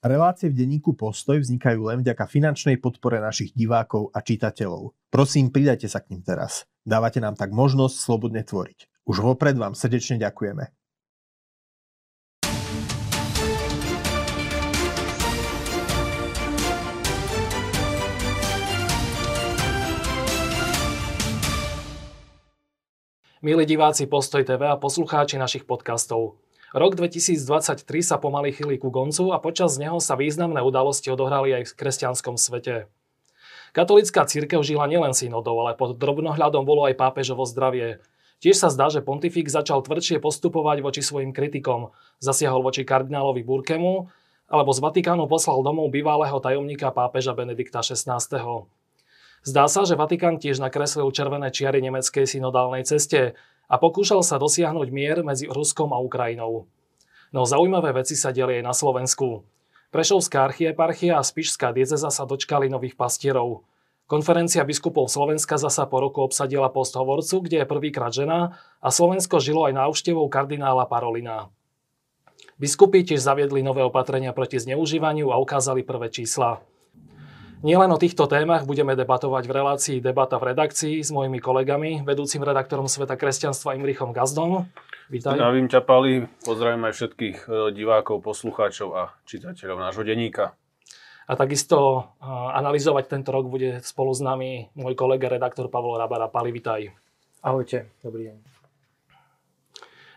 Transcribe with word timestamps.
Relácie 0.00 0.48
v 0.48 0.56
denníku 0.56 0.96
Postoj 0.96 1.44
vznikajú 1.44 1.92
len 1.92 2.00
vďaka 2.00 2.24
finančnej 2.24 2.80
podpore 2.80 3.20
našich 3.20 3.52
divákov 3.52 4.08
a 4.16 4.24
čitateľov. 4.24 4.96
Prosím, 5.12 5.52
pridajte 5.52 5.92
sa 5.92 6.00
k 6.00 6.16
ním 6.16 6.24
teraz. 6.24 6.64
Dávate 6.88 7.20
nám 7.20 7.36
tak 7.36 7.52
možnosť 7.52 8.00
slobodne 8.00 8.40
tvoriť. 8.40 8.88
Už 9.04 9.20
vopred 9.20 9.60
vám 9.60 9.76
srdečne 9.76 10.16
ďakujeme. 10.16 10.72
Milí 23.44 23.64
diváci 23.68 24.08
Postoj 24.08 24.48
TV 24.48 24.64
a 24.64 24.80
poslucháči 24.80 25.36
našich 25.36 25.68
podcastov, 25.68 26.40
Rok 26.70 26.94
2023 26.94 27.82
sa 27.98 28.22
pomaly 28.22 28.54
chýli 28.54 28.78
ku 28.78 28.94
koncu 28.94 29.34
a 29.34 29.42
počas 29.42 29.74
neho 29.74 29.98
sa 29.98 30.14
významné 30.14 30.62
udalosti 30.62 31.10
odohrali 31.10 31.50
aj 31.50 31.74
v 31.74 31.76
kresťanskom 31.82 32.38
svete. 32.38 32.86
Katolická 33.74 34.22
církev 34.22 34.62
žila 34.62 34.86
nielen 34.86 35.10
synodov, 35.10 35.66
ale 35.66 35.74
pod 35.74 35.98
drobnohľadom 35.98 36.62
bolo 36.62 36.86
aj 36.86 36.94
pápežovo 36.94 37.42
zdravie. 37.42 37.98
Tiež 38.38 38.54
sa 38.54 38.70
zdá, 38.70 38.86
že 38.86 39.02
pontifik 39.02 39.50
začal 39.50 39.82
tvrdšie 39.82 40.22
postupovať 40.22 40.78
voči 40.86 41.02
svojim 41.02 41.34
kritikom. 41.34 41.90
Zasiahol 42.22 42.62
voči 42.62 42.86
kardinálovi 42.86 43.42
Burkemu, 43.42 44.06
alebo 44.46 44.70
z 44.70 44.78
Vatikánu 44.78 45.26
poslal 45.26 45.66
domov 45.66 45.90
bývalého 45.90 46.38
tajomníka 46.38 46.94
pápeža 46.94 47.34
Benedikta 47.34 47.82
XVI. 47.82 48.14
Zdá 49.42 49.64
sa, 49.66 49.82
že 49.82 49.98
Vatikán 49.98 50.38
tiež 50.38 50.62
nakreslil 50.62 51.10
červené 51.10 51.50
čiary 51.50 51.82
nemeckej 51.82 52.30
synodálnej 52.30 52.86
ceste 52.86 53.34
a 53.70 53.78
pokúšal 53.78 54.26
sa 54.26 54.42
dosiahnuť 54.42 54.88
mier 54.90 55.22
medzi 55.22 55.46
Ruskom 55.46 55.94
a 55.94 56.02
Ukrajinou. 56.02 56.66
No 57.30 57.46
zaujímavé 57.46 57.94
veci 57.94 58.18
sa 58.18 58.34
diali 58.34 58.58
aj 58.58 58.64
na 58.66 58.74
Slovensku. 58.74 59.46
Prešovská 59.94 60.50
archieparchia 60.50 61.14
a 61.14 61.22
Spišská 61.22 61.70
dieceza 61.70 62.10
sa 62.10 62.26
dočkali 62.26 62.66
nových 62.66 62.98
pastierov. 62.98 63.62
Konferencia 64.10 64.66
biskupov 64.66 65.06
Slovenska 65.06 65.54
zasa 65.54 65.86
po 65.86 66.02
roku 66.02 66.26
obsadila 66.26 66.66
post 66.66 66.98
hovorcu, 66.98 67.46
kde 67.46 67.62
je 67.62 67.70
prvýkrát 67.70 68.10
žena 68.10 68.58
a 68.82 68.90
Slovensko 68.90 69.38
žilo 69.38 69.70
aj 69.70 69.78
návštevou 69.78 70.26
kardinála 70.26 70.90
Parolina. 70.90 71.46
Biskupy 72.58 73.06
tiež 73.06 73.22
zaviedli 73.22 73.62
nové 73.62 73.86
opatrenia 73.86 74.34
proti 74.34 74.58
zneužívaniu 74.58 75.30
a 75.30 75.38
ukázali 75.38 75.86
prvé 75.86 76.10
čísla. 76.10 76.58
Nielen 77.60 77.92
o 77.92 78.00
týchto 78.00 78.24
témach 78.24 78.64
budeme 78.64 78.96
debatovať 78.96 79.44
v 79.44 79.52
relácii 79.52 79.96
Debata 80.00 80.40
v 80.40 80.56
redakcii 80.56 81.04
s 81.04 81.12
mojimi 81.12 81.44
kolegami, 81.44 82.00
vedúcim 82.08 82.40
redaktorom 82.40 82.88
Sveta 82.88 83.20
kresťanstva 83.20 83.76
Imrichom 83.76 84.16
Gazdom. 84.16 84.64
Vítaj. 85.12 85.36
Zdravím 85.36 85.68
ťa, 85.68 85.84
Pali. 85.84 86.24
Pozdravím 86.40 86.88
aj 86.88 86.96
všetkých 86.96 87.36
e, 87.44 87.76
divákov, 87.76 88.24
poslucháčov 88.24 88.88
a 88.96 89.12
čitateľov 89.28 89.76
nášho 89.76 90.08
denníka. 90.08 90.56
A 91.28 91.36
takisto 91.36 91.76
e, 92.16 92.24
analyzovať 92.32 93.04
tento 93.12 93.28
rok 93.28 93.52
bude 93.52 93.84
spolu 93.84 94.16
s 94.16 94.24
nami 94.24 94.72
môj 94.72 94.96
kolega, 94.96 95.28
redaktor 95.28 95.68
Pavol 95.68 96.00
Rabara. 96.00 96.32
Pali, 96.32 96.56
vítaj. 96.56 96.88
Ahojte, 97.44 97.92
dobrý 98.00 98.32
deň. 98.32 98.36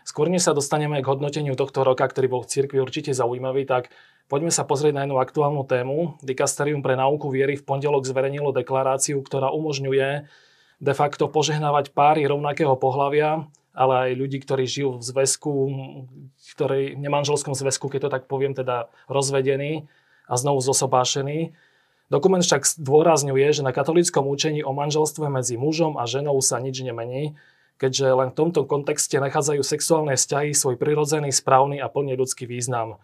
Skôr 0.08 0.32
než 0.32 0.48
sa 0.48 0.56
dostaneme 0.56 0.96
k 1.04 1.08
hodnoteniu 1.12 1.60
tohto 1.60 1.84
roka, 1.84 2.08
ktorý 2.08 2.40
bol 2.40 2.42
v 2.44 2.56
cirkvi 2.56 2.80
určite 2.80 3.12
zaujímavý, 3.12 3.68
tak 3.68 3.92
Poďme 4.24 4.48
sa 4.48 4.64
pozrieť 4.64 4.96
na 4.96 5.02
jednu 5.04 5.20
aktuálnu 5.20 5.68
tému. 5.68 6.16
Dikasterium 6.24 6.80
pre 6.80 6.96
náuku 6.96 7.28
viery 7.28 7.60
v 7.60 7.66
pondelok 7.66 8.08
zverejnilo 8.08 8.56
deklaráciu, 8.56 9.20
ktorá 9.20 9.52
umožňuje 9.52 10.24
de 10.80 10.94
facto 10.96 11.28
požehnávať 11.28 11.92
páry 11.92 12.24
rovnakého 12.24 12.72
pohľavia, 12.80 13.44
ale 13.76 13.94
aj 14.08 14.10
ľudí, 14.16 14.38
ktorí 14.40 14.64
žijú 14.64 14.96
v 14.96 15.04
zväzku, 15.04 15.52
ktorí 16.56 16.96
nemanželskom 16.96 17.52
zväzku, 17.52 17.92
keď 17.92 18.08
to 18.08 18.10
tak 18.16 18.24
poviem, 18.24 18.56
teda 18.56 18.88
rozvedení 19.12 19.90
a 20.24 20.40
znovu 20.40 20.64
zosobášení. 20.64 21.52
Dokument 22.08 22.40
však 22.40 22.80
zdôrazňuje, 22.80 23.60
že 23.60 23.66
na 23.66 23.76
katolíckom 23.76 24.24
učení 24.24 24.64
o 24.64 24.72
manželstve 24.72 25.28
medzi 25.28 25.60
mužom 25.60 26.00
a 26.00 26.08
ženou 26.08 26.40
sa 26.40 26.62
nič 26.64 26.80
nemení, 26.80 27.36
keďže 27.76 28.06
len 28.14 28.28
v 28.32 28.38
tomto 28.40 28.64
kontexte 28.64 29.20
nachádzajú 29.20 29.60
sexuálne 29.60 30.14
vzťahy 30.16 30.54
svoj 30.54 30.80
prirodzený, 30.80 31.28
správny 31.28 31.82
a 31.82 31.90
plne 31.90 32.14
ľudský 32.16 32.48
význam. 32.48 33.02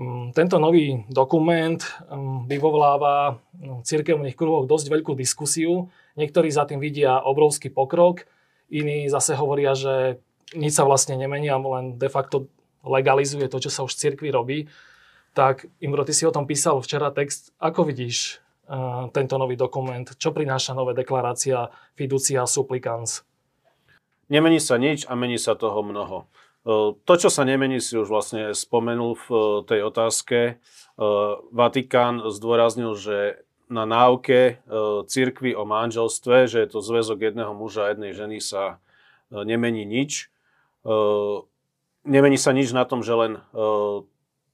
Mm, 0.00 0.32
tento 0.32 0.56
nový 0.56 1.04
dokument 1.12 1.76
mm, 1.76 2.48
vyvoláva 2.48 3.36
v 3.52 3.84
cirkevných 3.84 4.32
kruhoch 4.32 4.64
dosť 4.64 4.88
veľkú 4.88 5.12
diskusiu. 5.12 5.92
Niektorí 6.16 6.48
za 6.48 6.64
tým 6.64 6.80
vidia 6.80 7.20
obrovský 7.20 7.68
pokrok, 7.68 8.24
iní 8.72 9.12
zase 9.12 9.36
hovoria, 9.36 9.76
že 9.76 10.16
nič 10.56 10.72
sa 10.72 10.88
vlastne 10.88 11.20
nemení 11.20 11.52
a 11.52 11.60
len 11.60 12.00
de 12.00 12.08
facto 12.08 12.48
legalizuje 12.80 13.44
to, 13.52 13.60
čo 13.60 13.68
sa 13.68 13.84
už 13.84 13.92
v 13.92 14.00
cirkvi 14.08 14.28
robí. 14.32 14.58
Tak 15.36 15.68
Imro, 15.84 16.08
ty 16.08 16.16
si 16.16 16.24
o 16.24 16.32
tom 16.32 16.48
písal 16.48 16.80
včera 16.80 17.12
text. 17.12 17.52
Ako 17.60 17.84
vidíš 17.84 18.40
uh, 18.66 19.06
tento 19.12 19.36
nový 19.36 19.54
dokument? 19.54 20.08
Čo 20.16 20.32
prináša 20.32 20.72
nové 20.72 20.96
deklarácia 20.96 21.70
fiducia 21.92 22.48
supplicans? 22.48 23.22
Nemení 24.32 24.58
sa 24.64 24.80
nič 24.80 25.04
a 25.06 25.12
mení 25.12 25.36
sa 25.36 25.54
toho 25.54 25.84
mnoho. 25.84 26.26
To, 26.68 27.14
čo 27.16 27.32
sa 27.32 27.42
nemení, 27.48 27.80
si 27.80 27.96
už 27.96 28.12
vlastne 28.12 28.52
spomenul 28.52 29.16
v 29.16 29.28
tej 29.64 29.80
otázke. 29.88 30.60
Vatikán 31.52 32.28
zdôraznil, 32.28 32.92
že 33.00 33.40
na 33.70 33.88
náuke 33.88 34.60
cirkvi 35.08 35.56
o 35.56 35.64
manželstve, 35.64 36.50
že 36.50 36.60
je 36.60 36.68
to 36.68 36.84
zväzok 36.84 37.32
jedného 37.32 37.56
muža 37.56 37.88
a 37.88 37.90
jednej 37.96 38.12
ženy, 38.12 38.38
sa 38.42 38.82
nemení 39.32 39.88
nič. 39.88 40.28
Nemení 42.04 42.38
sa 42.40 42.52
nič 42.52 42.72
na 42.76 42.84
tom, 42.84 43.00
že 43.00 43.14
len 43.16 43.32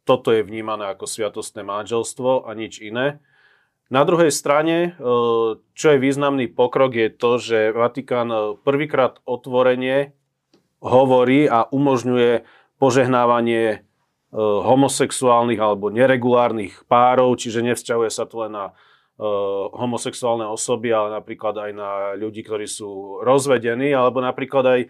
toto 0.06 0.30
je 0.30 0.46
vnímané 0.46 0.90
ako 0.94 1.10
sviatostné 1.10 1.66
manželstvo 1.66 2.46
a 2.46 2.50
nič 2.54 2.78
iné. 2.78 3.18
Na 3.86 4.02
druhej 4.02 4.34
strane, 4.34 4.98
čo 5.78 5.86
je 5.94 6.02
významný 6.02 6.50
pokrok, 6.50 6.90
je 6.94 7.06
to, 7.06 7.38
že 7.38 7.70
Vatikán 7.70 8.58
prvýkrát 8.66 9.22
otvorenie 9.22 10.15
hovorí 10.86 11.50
a 11.50 11.66
umožňuje 11.66 12.46
požehnávanie 12.78 13.64
e, 13.72 13.78
homosexuálnych 14.38 15.58
alebo 15.58 15.90
neregulárnych 15.90 16.86
párov, 16.86 17.34
čiže 17.34 17.66
nevzťahuje 17.66 18.10
sa 18.12 18.24
to 18.28 18.46
len 18.46 18.52
na 18.54 18.66
e, 18.70 18.72
homosexuálne 19.74 20.46
osoby, 20.46 20.94
ale 20.94 21.18
napríklad 21.18 21.54
aj 21.58 21.70
na 21.74 21.90
ľudí, 22.14 22.46
ktorí 22.46 22.70
sú 22.70 23.20
rozvedení, 23.24 23.90
alebo 23.90 24.22
napríklad 24.22 24.64
aj 24.64 24.80
e, 24.84 24.88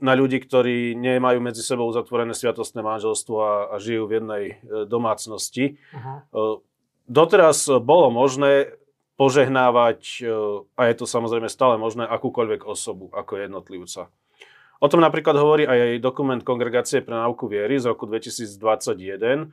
na 0.00 0.12
ľudí, 0.16 0.38
ktorí 0.40 0.96
nemajú 0.96 1.38
medzi 1.42 1.60
sebou 1.60 1.90
uzatvorené 1.90 2.32
sviatostné 2.32 2.80
manželstvo 2.80 3.36
a, 3.36 3.52
a 3.74 3.82
žijú 3.82 4.08
v 4.08 4.14
jednej 4.22 4.44
domácnosti. 4.86 5.76
Uh-huh. 5.92 6.62
Doteraz 7.08 7.66
bolo 7.82 8.12
možné 8.12 8.76
požehnávať, 9.18 10.22
a 10.78 10.82
je 10.86 10.94
to 10.94 11.08
samozrejme 11.08 11.50
stále 11.50 11.74
možné, 11.74 12.06
akúkoľvek 12.06 12.62
osobu 12.62 13.10
ako 13.10 13.40
jednotlivca. 13.42 14.12
O 14.78 14.86
tom 14.86 15.02
napríklad 15.02 15.34
hovorí 15.34 15.66
aj 15.66 15.98
dokument 15.98 16.38
Kongregácie 16.38 17.02
pre 17.02 17.18
náuku 17.18 17.50
viery 17.50 17.82
z 17.82 17.90
roku 17.90 18.06
2021. 18.06 19.50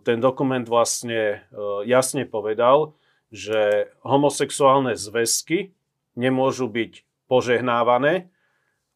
Ten 0.00 0.16
dokument 0.16 0.64
vlastne 0.64 1.44
jasne 1.84 2.24
povedal, 2.24 2.96
že 3.28 3.92
homosexuálne 4.00 4.96
zväzky 4.96 5.76
nemôžu 6.16 6.72
byť 6.72 7.04
požehnávané, 7.28 8.32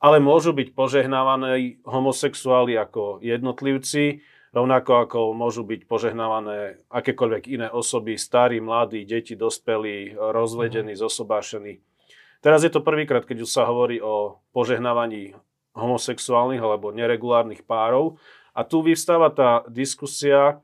ale 0.00 0.16
môžu 0.19 0.56
byť 0.56 0.72
požehnávané 0.72 1.78
homosexuáli 1.84 2.75
ako 2.81 3.21
jednotlivci, 3.21 4.25
rovnako 4.55 4.93
ako 5.06 5.19
môžu 5.37 5.66
byť 5.66 5.81
požehnávané 5.84 6.82
akékoľvek 6.88 7.43
iné 7.50 7.69
osoby, 7.69 8.15
starí, 8.16 8.62
mladí, 8.62 9.03
deti, 9.05 9.34
dospelí, 9.34 10.15
rozvedení, 10.15 10.94
mm. 10.94 11.00
zosobášení. 11.00 11.82
Teraz 12.44 12.60
je 12.60 12.69
to 12.69 12.84
prvýkrát, 12.84 13.25
keď 13.25 13.49
už 13.49 13.50
sa 13.50 13.65
hovorí 13.65 14.05
o 14.05 14.44
požehnávaní 14.53 15.32
homosexuálnych 15.72 16.60
alebo 16.60 16.93
neregulárnych 16.93 17.65
párov. 17.65 18.21
A 18.53 18.69
tu 18.69 18.84
vyvstáva 18.84 19.32
tá 19.32 19.64
diskusia, 19.73 20.61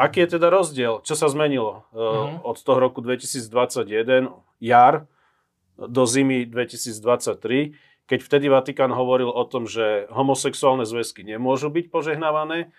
aký 0.00 0.24
je 0.24 0.40
teda 0.40 0.48
rozdiel, 0.48 1.04
čo 1.04 1.12
sa 1.12 1.28
zmenilo 1.28 1.84
uh-huh. 1.92 2.40
od 2.42 2.56
toho 2.56 2.80
roku 2.80 3.04
2021, 3.04 4.32
jar, 4.64 5.04
do 5.76 6.08
zimy 6.08 6.48
2023, 6.48 8.08
keď 8.08 8.18
vtedy 8.24 8.46
Vatikán 8.48 8.90
hovoril 8.94 9.28
o 9.28 9.44
tom, 9.44 9.68
že 9.68 10.08
homosexuálne 10.08 10.88
zväzky 10.88 11.20
nemôžu 11.20 11.68
byť 11.68 11.92
požehnávané 11.92 12.72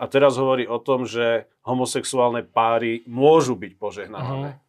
a 0.00 0.04
teraz 0.08 0.40
hovorí 0.40 0.64
o 0.64 0.80
tom, 0.80 1.04
že 1.04 1.50
homosexuálne 1.60 2.40
páry 2.40 3.04
môžu 3.04 3.52
byť 3.52 3.72
požehnávané. 3.76 4.50
Uh-huh. 4.56 4.65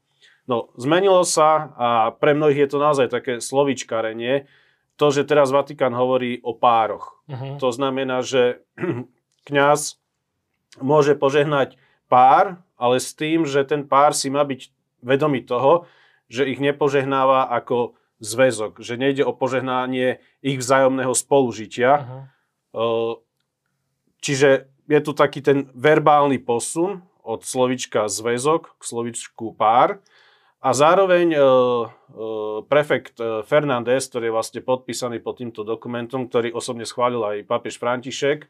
No, 0.48 0.72
zmenilo 0.80 1.28
sa 1.28 1.76
a 1.76 1.90
pre 2.16 2.32
mnohých 2.32 2.66
je 2.66 2.70
to 2.72 2.80
naozaj 2.80 3.08
také 3.12 3.44
slovičkarenie. 3.44 4.48
To, 4.98 5.12
že 5.12 5.28
teraz 5.28 5.52
Vatikán 5.52 5.94
hovorí 5.94 6.40
o 6.42 6.56
pároch. 6.56 7.22
Uh-huh. 7.28 7.60
To 7.62 7.70
znamená, 7.70 8.24
že 8.24 8.64
kňaz 9.48 10.00
môže 10.80 11.14
požehnať 11.20 11.76
pár, 12.08 12.64
ale 12.80 12.98
s 13.04 13.12
tým, 13.12 13.44
že 13.44 13.62
ten 13.68 13.84
pár 13.84 14.16
si 14.16 14.32
má 14.32 14.42
byť 14.48 14.72
vedomý 15.04 15.44
toho, 15.44 15.86
že 16.32 16.48
ich 16.48 16.64
nepožehnáva 16.64 17.52
ako 17.52 18.00
zväzok, 18.18 18.82
že 18.82 18.98
nejde 18.98 19.22
o 19.28 19.36
požehnanie 19.36 20.24
ich 20.42 20.58
vzájomného 20.58 21.14
spolužitia. 21.14 21.92
Uh-huh. 22.74 23.22
Čiže 24.24 24.72
je 24.88 25.00
tu 25.04 25.12
taký 25.12 25.44
ten 25.44 25.70
verbálny 25.76 26.40
posun 26.42 27.04
od 27.22 27.44
slovička 27.44 28.08
zväzok 28.08 28.80
k 28.80 28.82
slovičku 28.82 29.54
pár. 29.54 30.00
A 30.68 30.76
zároveň 30.76 31.32
e, 31.32 31.40
e, 31.40 31.44
prefekt 32.68 33.16
e, 33.24 33.40
Fernández, 33.48 34.12
ktorý 34.12 34.28
je 34.28 34.36
vlastne 34.36 34.60
podpísaný 34.60 35.24
pod 35.24 35.40
týmto 35.40 35.64
dokumentom, 35.64 36.28
ktorý 36.28 36.52
osobne 36.52 36.84
schválil 36.84 37.24
aj 37.24 37.48
papež 37.48 37.80
František, 37.80 38.44
e, 38.44 38.48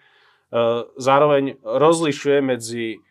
zároveň 0.98 1.62
rozlišuje 1.62 2.42
medzi 2.42 3.06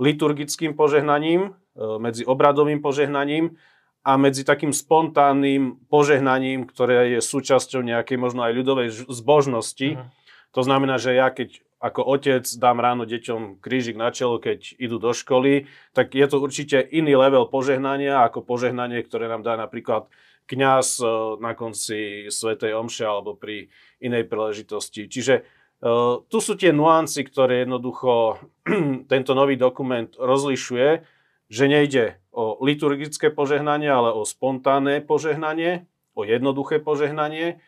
liturgickým 0.00 0.72
požehnaním, 0.72 1.52
e, 1.76 2.00
medzi 2.00 2.24
obradovým 2.24 2.80
požehnaním 2.80 3.60
a 4.00 4.16
medzi 4.16 4.40
takým 4.40 4.72
spontánnym 4.72 5.76
požehnaním, 5.92 6.64
ktoré 6.64 7.12
je 7.12 7.20
súčasťou 7.20 7.84
nejakej 7.84 8.16
možno 8.16 8.40
aj 8.48 8.56
ľudovej 8.56 8.88
zbožnosti. 9.04 10.00
Uh-huh. 10.00 10.08
To 10.56 10.64
znamená, 10.64 10.96
že 10.96 11.12
ja 11.12 11.28
keď 11.28 11.60
ako 11.86 12.02
otec 12.02 12.42
dám 12.58 12.82
ráno 12.82 13.06
deťom 13.06 13.62
krížik 13.62 13.94
na 13.94 14.10
čelo, 14.10 14.42
keď 14.42 14.74
idú 14.82 14.98
do 14.98 15.14
školy, 15.14 15.70
tak 15.94 16.18
je 16.18 16.26
to 16.26 16.42
určite 16.42 16.82
iný 16.82 17.14
level 17.14 17.46
požehnania 17.46 18.26
ako 18.26 18.42
požehnanie, 18.42 19.06
ktoré 19.06 19.30
nám 19.30 19.46
dá 19.46 19.54
napríklad 19.54 20.10
kňaz 20.50 20.98
e, 20.98 21.06
na 21.38 21.54
konci 21.54 22.26
Svetej 22.26 22.74
Omše 22.74 23.06
alebo 23.06 23.38
pri 23.38 23.70
inej 24.02 24.26
príležitosti. 24.26 25.08
Čiže 25.08 25.40
uh, 25.80 26.20
tu 26.28 26.38
sú 26.44 26.52
tie 26.52 26.68
nuancy, 26.68 27.24
ktoré 27.24 27.64
jednoducho 27.64 28.36
tento 29.12 29.32
nový 29.32 29.56
dokument 29.56 30.12
rozlišuje, 30.12 31.00
že 31.48 31.64
nejde 31.64 32.20
o 32.28 32.60
liturgické 32.60 33.32
požehnanie, 33.32 33.88
ale 33.88 34.12
o 34.12 34.28
spontánne 34.28 35.00
požehnanie, 35.00 35.88
o 36.12 36.28
jednoduché 36.28 36.76
požehnanie 36.82 37.62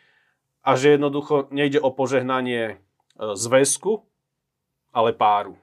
a 0.61 0.71
že 0.77 1.01
jednoducho 1.01 1.49
nejde 1.49 1.81
o 1.81 1.89
požehnanie 1.89 2.83
zväzku, 3.19 4.07
ale 4.95 5.13
páru. 5.13 5.59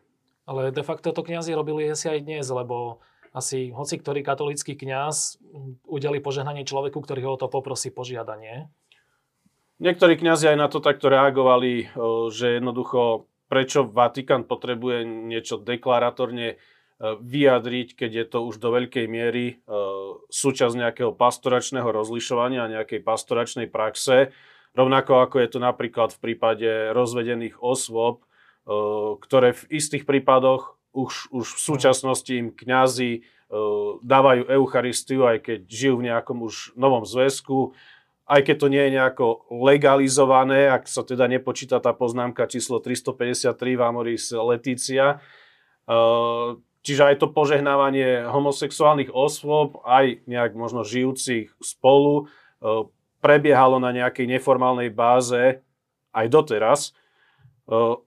Ale 0.45 0.69
de 0.69 0.83
facto 0.85 1.09
to 1.09 1.25
kňazi 1.25 1.57
robili 1.57 1.89
asi 1.89 2.05
aj 2.11 2.19
dnes, 2.21 2.45
lebo 2.51 3.01
asi 3.35 3.73
hoci 3.73 3.99
ktorý 3.99 4.23
katolický 4.23 4.79
kňaz 4.79 5.41
udeli 5.89 6.23
požehnanie 6.23 6.63
človeku, 6.63 7.01
ktorý 7.03 7.21
ho 7.27 7.31
o 7.35 7.41
to 7.41 7.51
poprosí 7.51 7.91
požiadanie. 7.91 8.71
Niektorí 9.83 10.15
kňazi 10.15 10.55
aj 10.55 10.57
na 10.57 10.67
to 10.71 10.79
takto 10.79 11.11
reagovali, 11.11 11.73
e, 11.83 11.85
že 12.31 12.63
jednoducho 12.63 13.27
prečo 13.51 13.83
Vatikán 13.83 14.47
potrebuje 14.47 15.03
niečo 15.03 15.59
deklaratorne 15.59 16.55
e, 16.55 16.57
vyjadriť, 17.19 17.99
keď 17.99 18.11
je 18.23 18.25
to 18.31 18.39
už 18.47 18.55
do 18.63 18.71
veľkej 18.71 19.05
miery 19.11 19.59
súčasť 20.31 20.73
nejakého 20.79 21.11
pastoračného 21.11 21.91
rozlišovania, 21.91 22.71
nejakej 22.71 23.03
pastoračnej 23.03 23.67
praxe 23.67 24.31
Rovnako 24.75 25.23
ako 25.23 25.35
je 25.39 25.49
to 25.55 25.59
napríklad 25.63 26.11
v 26.11 26.19
prípade 26.19 26.67
rozvedených 26.91 27.63
osôb, 27.63 28.21
e, 28.21 28.25
ktoré 29.23 29.55
v 29.55 29.63
istých 29.71 30.03
prípadoch 30.03 30.75
už, 30.91 31.31
už 31.31 31.47
v 31.47 31.59
súčasnosti 31.63 32.31
im 32.35 32.51
kňazi 32.51 33.11
e, 33.15 33.21
dávajú 34.03 34.51
Eucharistiu, 34.51 35.31
aj 35.31 35.47
keď 35.47 35.59
žijú 35.71 36.03
v 36.03 36.11
nejakom 36.11 36.43
už 36.43 36.75
novom 36.75 37.07
zväzku, 37.07 37.71
aj 38.27 38.51
keď 38.51 38.55
to 38.59 38.67
nie 38.67 38.83
je 38.83 38.95
nejako 38.99 39.47
legalizované, 39.47 40.67
ak 40.67 40.91
sa 40.91 41.07
teda 41.07 41.31
nepočíta 41.31 41.79
tá 41.79 41.95
poznámka 41.95 42.43
číslo 42.51 42.83
353 42.83 43.55
v 43.55 43.81
Amoris 43.81 44.27
Letícia. 44.35 45.23
E, 45.87 45.97
čiže 46.83 47.15
aj 47.15 47.23
to 47.23 47.31
požehnávanie 47.31 48.27
homosexuálnych 48.27 49.15
osôb, 49.15 49.79
aj 49.87 50.19
nejak 50.27 50.51
možno 50.51 50.83
žijúcich 50.83 51.55
spolu, 51.63 52.27
prebiehalo 53.25 53.81
na 53.81 53.89
nejakej 53.89 54.29
neformálnej 54.37 54.93
báze 54.93 55.65
aj 56.13 56.25
doteraz. 56.29 56.93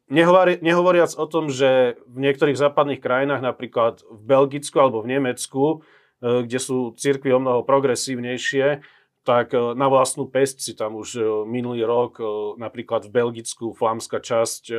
Nehovari, 0.07 0.63
nehovoriac 0.63 1.19
o 1.19 1.27
tom, 1.27 1.51
že 1.51 1.99
v 2.07 2.23
niektorých 2.23 2.55
západných 2.55 3.03
krajinách, 3.03 3.43
napríklad 3.43 4.07
v 4.07 4.23
Belgicku 4.23 4.79
alebo 4.79 5.03
v 5.03 5.19
Nemecku, 5.19 5.83
kde 6.23 6.59
sú 6.63 6.95
cirkvy 6.95 7.35
o 7.35 7.43
mnoho 7.43 7.67
progresívnejšie, 7.67 8.87
tak 9.27 9.53
na 9.53 9.91
vlastnú 9.91 10.31
pesť 10.31 10.57
si 10.63 10.73
tam 10.79 10.95
už 10.95 11.43
minulý 11.51 11.83
rok 11.83 12.23
napríklad 12.57 13.11
v 13.11 13.15
Belgicku 13.19 13.75
flámska 13.75 14.23
časť 14.23 14.71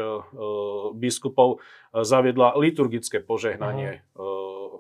biskupov 0.95 1.59
zaviedla 1.92 2.56
liturgické 2.56 3.19
požehnanie 3.19 4.01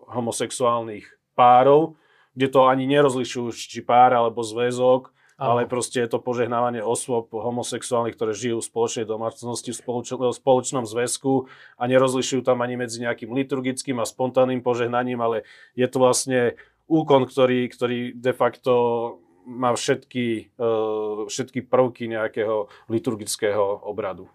homosexuálnych 0.09 1.05
párov, 1.37 1.99
kde 2.33 2.47
to 2.49 2.65
ani 2.65 2.87
nerozlišujú, 2.87 3.51
či 3.51 3.83
pár 3.83 4.15
alebo 4.15 4.41
zväzok, 4.41 5.11
ale 5.39 5.63
proste 5.71 6.03
je 6.03 6.11
to 6.11 6.19
požehnávanie 6.19 6.83
osôb 6.83 7.31
homosexuálnych, 7.31 8.19
ktoré 8.19 8.35
žijú 8.35 8.59
v 8.59 8.67
spoločnej 8.67 9.07
domácnosti, 9.07 9.71
v 9.71 9.79
spoločnom 10.35 10.83
zväzku 10.83 11.47
a 11.79 11.83
nerozlišujú 11.87 12.43
tam 12.43 12.59
ani 12.59 12.75
medzi 12.75 12.99
nejakým 12.99 13.31
liturgickým 13.31 14.03
a 14.03 14.05
spontánnym 14.05 14.59
požehnaním, 14.59 15.23
ale 15.23 15.47
je 15.79 15.87
to 15.87 15.97
vlastne 16.03 16.59
úkon, 16.91 17.23
ktorý, 17.23 17.71
ktorý 17.71 18.19
de 18.19 18.33
facto 18.35 18.73
má 19.47 19.71
všetky, 19.71 20.51
e, 20.59 20.67
všetky 21.25 21.65
prvky 21.65 22.11
nejakého 22.11 22.67
liturgického 22.91 23.87
obradu. 23.87 24.27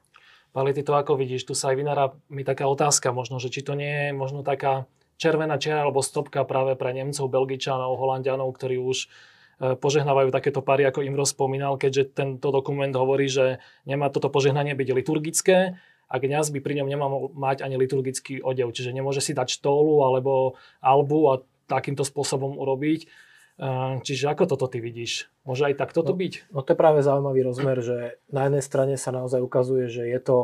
Pali, 0.55 0.71
ty 0.71 0.87
to 0.87 0.95
ako 0.95 1.19
vidíš? 1.19 1.51
Tu 1.51 1.55
sa 1.55 1.75
aj 1.75 1.77
vynára 1.77 2.05
mi 2.31 2.47
taká 2.47 2.71
otázka 2.71 3.11
možno, 3.11 3.43
že 3.43 3.51
či 3.51 3.67
to 3.67 3.75
nie 3.75 4.11
je 4.11 4.11
možno 4.15 4.47
taká 4.47 4.87
červená 5.19 5.59
čiara 5.59 5.87
alebo 5.87 6.03
stopka 6.03 6.47
práve 6.47 6.79
pre 6.79 6.95
Nemcov, 6.95 7.27
Belgičanov, 7.27 7.99
Holandianov, 7.99 8.55
ktorí 8.55 8.79
už 8.79 9.11
požehnávajú 9.59 10.35
takéto 10.35 10.61
pary, 10.61 10.83
ako 10.87 11.07
im 11.07 11.15
spomínal, 11.23 11.79
keďže 11.79 12.15
tento 12.15 12.51
dokument 12.51 12.91
hovorí, 12.91 13.31
že 13.31 13.63
nemá 13.87 14.11
toto 14.11 14.29
požehnanie 14.29 14.75
byť 14.75 14.89
liturgické 14.91 15.79
a 16.09 16.15
kniaz 16.21 16.53
by 16.53 16.61
pri 16.61 16.81
ňom 16.83 16.89
nemal 16.89 17.11
mať 17.33 17.65
ani 17.65 17.81
liturgický 17.81 18.45
odev, 18.45 18.71
čiže 18.71 18.93
nemôže 18.93 19.25
si 19.25 19.33
dať 19.33 19.51
štólu 19.51 20.05
alebo 20.05 20.59
albu 20.85 21.21
a 21.33 21.35
takýmto 21.67 22.05
spôsobom 22.05 22.61
urobiť. 22.61 23.01
E, 23.03 23.09
čiže 24.05 24.29
ako 24.29 24.55
toto 24.55 24.69
ty 24.69 24.85
vidíš? 24.85 25.33
Môže 25.49 25.65
aj 25.65 25.81
takto 25.81 26.05
to 26.05 26.13
no, 26.13 26.19
byť? 26.21 26.33
No 26.53 26.61
to 26.61 26.77
je 26.77 26.79
práve 26.79 27.01
zaujímavý 27.01 27.41
rozmer, 27.47 27.81
že 27.81 28.21
na 28.29 28.47
jednej 28.47 28.63
strane 28.65 28.95
sa 29.01 29.11
naozaj 29.11 29.41
ukazuje, 29.41 29.89
že 29.89 30.05
je 30.05 30.21
to, 30.21 30.39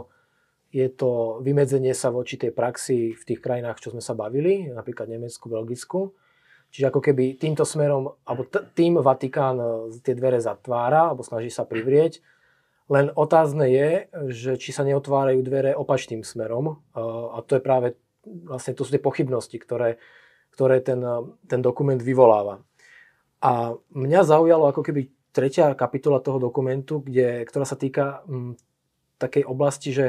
je 0.73 0.89
to 0.89 1.43
vymedzenie 1.45 1.93
sa 1.93 2.09
voči 2.09 2.41
tej 2.41 2.51
praxi 2.57 3.13
v 3.13 3.23
tých 3.23 3.41
krajinách, 3.43 3.85
čo 3.85 3.93
sme 3.93 4.01
sa 4.01 4.17
bavili, 4.17 4.73
napríklad 4.73 5.13
Nemecku, 5.13 5.47
Belgicku. 5.51 6.17
Čiže 6.71 6.87
ako 6.87 7.01
keby 7.03 7.35
týmto 7.35 7.67
smerom, 7.67 8.15
alebo 8.23 8.47
tým 8.47 9.03
Vatikán 9.03 9.59
e, 9.59 9.67
tie 10.07 10.15
dvere 10.15 10.39
zatvára, 10.39 11.11
alebo 11.11 11.27
snaží 11.27 11.51
sa 11.51 11.67
privrieť. 11.67 12.23
Len 12.91 13.11
otázne 13.15 13.67
je, 13.71 13.89
že 14.31 14.53
či 14.59 14.71
sa 14.71 14.87
neotvárajú 14.87 15.43
dvere 15.43 15.75
opačným 15.75 16.23
smerom. 16.23 16.79
E, 16.95 17.03
a 17.35 17.43
to 17.43 17.59
je 17.59 17.63
práve, 17.63 17.99
vlastne 18.23 18.79
to 18.79 18.87
sú 18.87 18.95
tie 18.95 19.03
pochybnosti, 19.03 19.59
ktoré, 19.59 19.99
ktoré 20.55 20.79
ten, 20.79 21.03
e, 21.03 21.35
ten 21.51 21.59
dokument 21.59 21.99
vyvoláva. 21.99 22.63
A 23.43 23.75
mňa 23.91 24.21
zaujalo 24.23 24.71
ako 24.71 24.87
keby 24.87 25.11
tretia 25.35 25.75
kapitola 25.75 26.23
toho 26.23 26.39
dokumentu, 26.39 27.03
kde, 27.03 27.43
ktorá 27.51 27.67
sa 27.67 27.75
týka 27.75 28.23
m, 28.31 28.55
takej 29.19 29.43
oblasti, 29.43 29.91
že 29.91 30.07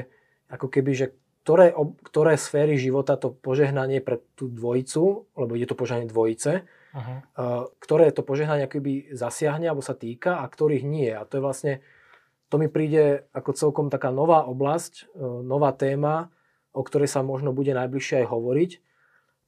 ako 0.51 0.67
keby, 0.67 0.91
že 0.93 1.07
ktoré, 1.41 1.73
ktoré 2.05 2.37
sféry 2.37 2.77
života 2.77 3.17
to 3.17 3.33
požehnanie 3.33 3.97
pre 3.97 4.21
tú 4.37 4.45
dvojicu, 4.45 5.25
lebo 5.33 5.53
je 5.57 5.65
to 5.65 5.73
požehnanie 5.73 6.05
dvojice, 6.05 6.69
Aha. 6.93 7.25
ktoré 7.81 8.13
to 8.13 8.21
požehnanie 8.21 8.69
akoby 8.69 9.09
zasiahne 9.15 9.65
alebo 9.65 9.81
sa 9.81 9.97
týka 9.97 10.43
a 10.43 10.45
ktorých 10.45 10.85
nie. 10.85 11.09
A 11.09 11.25
to 11.25 11.41
je 11.41 11.45
vlastne, 11.45 11.73
to 12.53 12.61
mi 12.61 12.69
príde 12.69 13.25
ako 13.33 13.57
celkom 13.57 13.87
taká 13.89 14.13
nová 14.13 14.45
oblasť, 14.45 15.09
e, 15.17 15.23
nová 15.41 15.73
téma, 15.73 16.29
o 16.77 16.85
ktorej 16.85 17.09
sa 17.09 17.25
možno 17.25 17.57
bude 17.57 17.73
najbližšie 17.73 18.21
aj 18.21 18.27
hovoriť, 18.29 18.71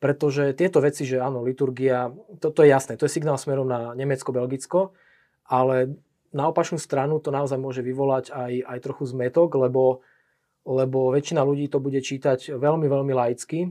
pretože 0.01 0.57
tieto 0.57 0.81
veci, 0.81 1.05
že 1.05 1.21
áno, 1.21 1.45
liturgia, 1.45 2.09
to, 2.41 2.49
to 2.49 2.65
je 2.65 2.73
jasné, 2.73 2.97
to 2.97 3.05
je 3.05 3.13
signál 3.13 3.37
smerom 3.37 3.69
na 3.69 3.93
Nemecko-Belgicko, 3.93 4.97
ale 5.45 5.93
na 6.33 6.49
opačnú 6.49 6.81
stranu 6.81 7.21
to 7.21 7.29
naozaj 7.29 7.61
môže 7.61 7.85
vyvolať 7.85 8.33
aj, 8.33 8.53
aj 8.65 8.79
trochu 8.81 9.03
zmetok, 9.13 9.53
lebo 9.61 10.01
lebo 10.63 11.11
väčšina 11.11 11.43
ľudí 11.43 11.67
to 11.67 11.83
bude 11.83 11.99
čítať 11.99 12.55
veľmi, 12.55 12.87
veľmi 12.87 13.13
laicky. 13.13 13.67
E, 13.67 13.69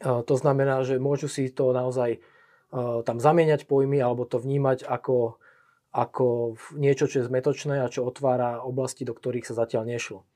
to 0.00 0.34
znamená, 0.36 0.84
že 0.84 1.00
môžu 1.00 1.32
si 1.32 1.48
to 1.48 1.72
naozaj 1.72 2.16
e, 2.16 2.20
tam 3.04 3.16
zamieňať 3.16 3.64
pojmy 3.64 3.96
alebo 4.00 4.28
to 4.28 4.36
vnímať 4.36 4.84
ako, 4.84 5.40
ako 5.92 6.56
niečo, 6.76 7.08
čo 7.08 7.24
je 7.24 7.28
zmetočné 7.28 7.80
a 7.80 7.92
čo 7.92 8.04
otvára 8.04 8.60
oblasti, 8.60 9.08
do 9.08 9.16
ktorých 9.16 9.48
sa 9.48 9.64
zatiaľ 9.64 9.88
nešlo. 9.88 10.28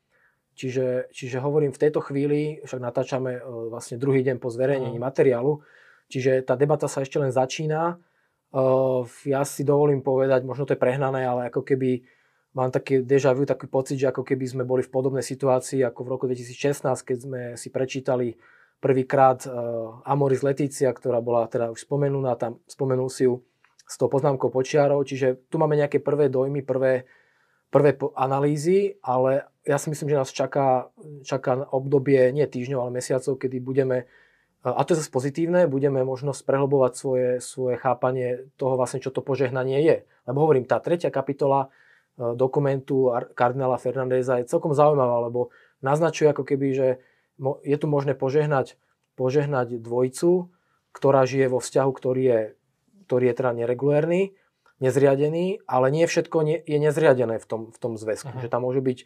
Čiže, 0.53 1.09
čiže 1.13 1.41
hovorím, 1.41 1.73
v 1.73 1.81
tejto 1.81 2.05
chvíli, 2.05 2.61
však 2.65 2.81
natáčame 2.81 3.41
e, 3.41 3.43
vlastne 3.69 4.01
druhý 4.01 4.25
deň 4.25 4.41
po 4.41 4.49
zverejnení 4.49 4.97
mm. 4.97 5.05
materiálu, 5.05 5.61
čiže 6.09 6.49
tá 6.49 6.57
debata 6.57 6.89
sa 6.89 7.05
ešte 7.05 7.21
len 7.21 7.33
začína. 7.33 8.01
Ja 9.25 9.49
si 9.49 9.65
dovolím 9.65 10.05
povedať, 10.05 10.45
možno 10.45 10.69
to 10.69 10.77
je 10.77 10.85
prehnané, 10.85 11.25
ale 11.25 11.49
ako 11.49 11.65
keby 11.65 12.05
mám 12.53 12.71
taký 12.73 13.01
deja 13.05 13.33
vu, 13.33 13.49
taký 13.49 13.67
pocit, 13.69 13.97
že 13.97 14.13
ako 14.13 14.25
keby 14.25 14.45
sme 14.45 14.65
boli 14.65 14.85
v 14.85 14.93
podobnej 14.93 15.25
situácii 15.25 15.81
ako 15.85 16.01
v 16.05 16.09
roku 16.09 16.25
2016, 16.29 16.85
keď 17.05 17.19
sme 17.19 17.41
si 17.57 17.69
prečítali 17.73 18.37
prvýkrát 18.83 19.47
uh, 19.47 20.03
Amoris 20.05 20.43
Letícia, 20.43 20.91
ktorá 20.91 21.23
bola 21.23 21.47
teda 21.47 21.71
už 21.71 21.87
spomenutá, 21.87 22.35
tam 22.37 22.53
spomenul 22.67 23.09
si 23.09 23.31
ju 23.31 23.41
s 23.87 23.95
tou 23.97 24.11
poznámkou 24.11 24.51
počiarov, 24.51 25.05
čiže 25.07 25.49
tu 25.49 25.57
máme 25.61 25.79
nejaké 25.79 26.01
prvé 26.03 26.33
dojmy, 26.33 26.65
prvé, 26.65 27.07
prvé 27.71 27.97
analýzy, 28.19 28.99
ale 29.05 29.47
ja 29.63 29.79
si 29.79 29.93
myslím, 29.93 30.11
že 30.11 30.21
nás 30.21 30.31
čaká, 30.35 30.91
čaká 31.23 31.69
obdobie 31.71 32.33
nie 32.35 32.45
týždňov, 32.45 32.81
ale 32.83 32.99
mesiacov, 32.99 33.39
kedy 33.39 33.63
budeme 33.63 34.11
a 34.63 34.87
to 34.87 34.95
je 34.95 35.03
zase 35.03 35.11
pozitívne, 35.11 35.67
budeme 35.67 36.07
možno 36.07 36.31
prehlbovať 36.31 36.93
svoje, 36.95 37.31
svoje 37.43 37.83
chápanie 37.83 38.47
toho 38.55 38.79
vlastne, 38.79 39.03
čo 39.03 39.11
to 39.11 39.19
požehnanie 39.19 39.83
je. 39.83 40.07
Lebo 40.23 40.47
hovorím, 40.47 40.71
tá 40.71 40.79
tretia 40.79 41.11
kapitola 41.11 41.75
dokumentu 42.39 43.11
kardinála 43.35 43.79
Fernandeza 43.81 44.39
je 44.39 44.51
celkom 44.51 44.73
zaujímavá, 44.77 45.27
lebo 45.27 45.51
naznačuje 45.83 46.31
ako 46.31 46.47
keby, 46.47 46.69
že 46.73 46.89
je 47.67 47.77
tu 47.77 47.87
možné 47.91 48.15
požehnať, 48.15 48.79
požehnať 49.19 49.83
dvojicu, 49.83 50.53
ktorá 50.95 51.27
žije 51.27 51.51
vo 51.51 51.59
vzťahu, 51.59 51.91
ktorý 51.91 52.23
je, 52.23 52.41
ktorý 53.11 53.25
je 53.33 53.35
teda 53.35 53.51
neregulérny, 53.57 54.37
nezriadený, 54.79 55.63
ale 55.67 55.87
nie 55.91 56.07
všetko 56.07 56.37
nie, 56.43 56.59
je 56.63 56.79
nezriadené 56.79 57.39
v 57.39 57.47
tom, 57.47 57.63
v 57.71 57.79
tom 57.79 57.95
zväzku. 57.99 58.31
Uh-huh. 58.31 58.43
Že 58.45 58.49
tam 58.53 58.63
môžu 58.63 58.81
byť, 58.83 58.99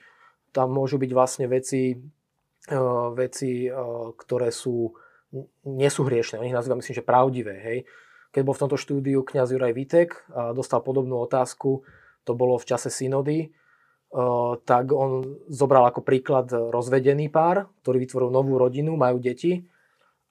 tam 0.53 0.69
môžu 0.73 0.97
byť 0.97 1.11
vlastne 1.13 1.47
veci, 1.47 1.97
uh, 2.73 3.13
veci 3.15 3.69
uh, 3.69 4.13
ktoré 4.17 4.53
sú 4.53 4.97
nie 5.67 5.91
sú 5.91 6.07
hriešne, 6.07 6.39
on 6.39 6.49
ich 6.49 6.55
nazýva 6.55 6.79
myslím, 6.79 6.97
že 6.97 7.05
pravdivé. 7.05 7.55
Hej. 7.61 7.79
Keď 8.33 8.43
bol 8.47 8.55
v 8.55 8.63
tomto 8.63 8.79
štúdiu 8.79 9.21
kňaz 9.25 9.53
Juraj 9.53 9.75
Vitek 9.75 10.11
a 10.33 10.53
dostal 10.53 10.81
podobnú 10.85 11.19
otázku, 11.25 11.83
to 12.27 12.35
bolo 12.35 12.59
v 12.59 12.67
čase 12.67 12.91
synody, 12.91 13.55
tak 14.67 14.85
on 14.91 15.39
zobral 15.51 15.87
ako 15.87 16.03
príklad 16.03 16.51
rozvedený 16.51 17.31
pár, 17.31 17.71
ktorý 17.83 18.03
vytvoril 18.03 18.31
novú 18.35 18.59
rodinu, 18.59 18.99
majú 18.99 19.23
deti 19.23 19.67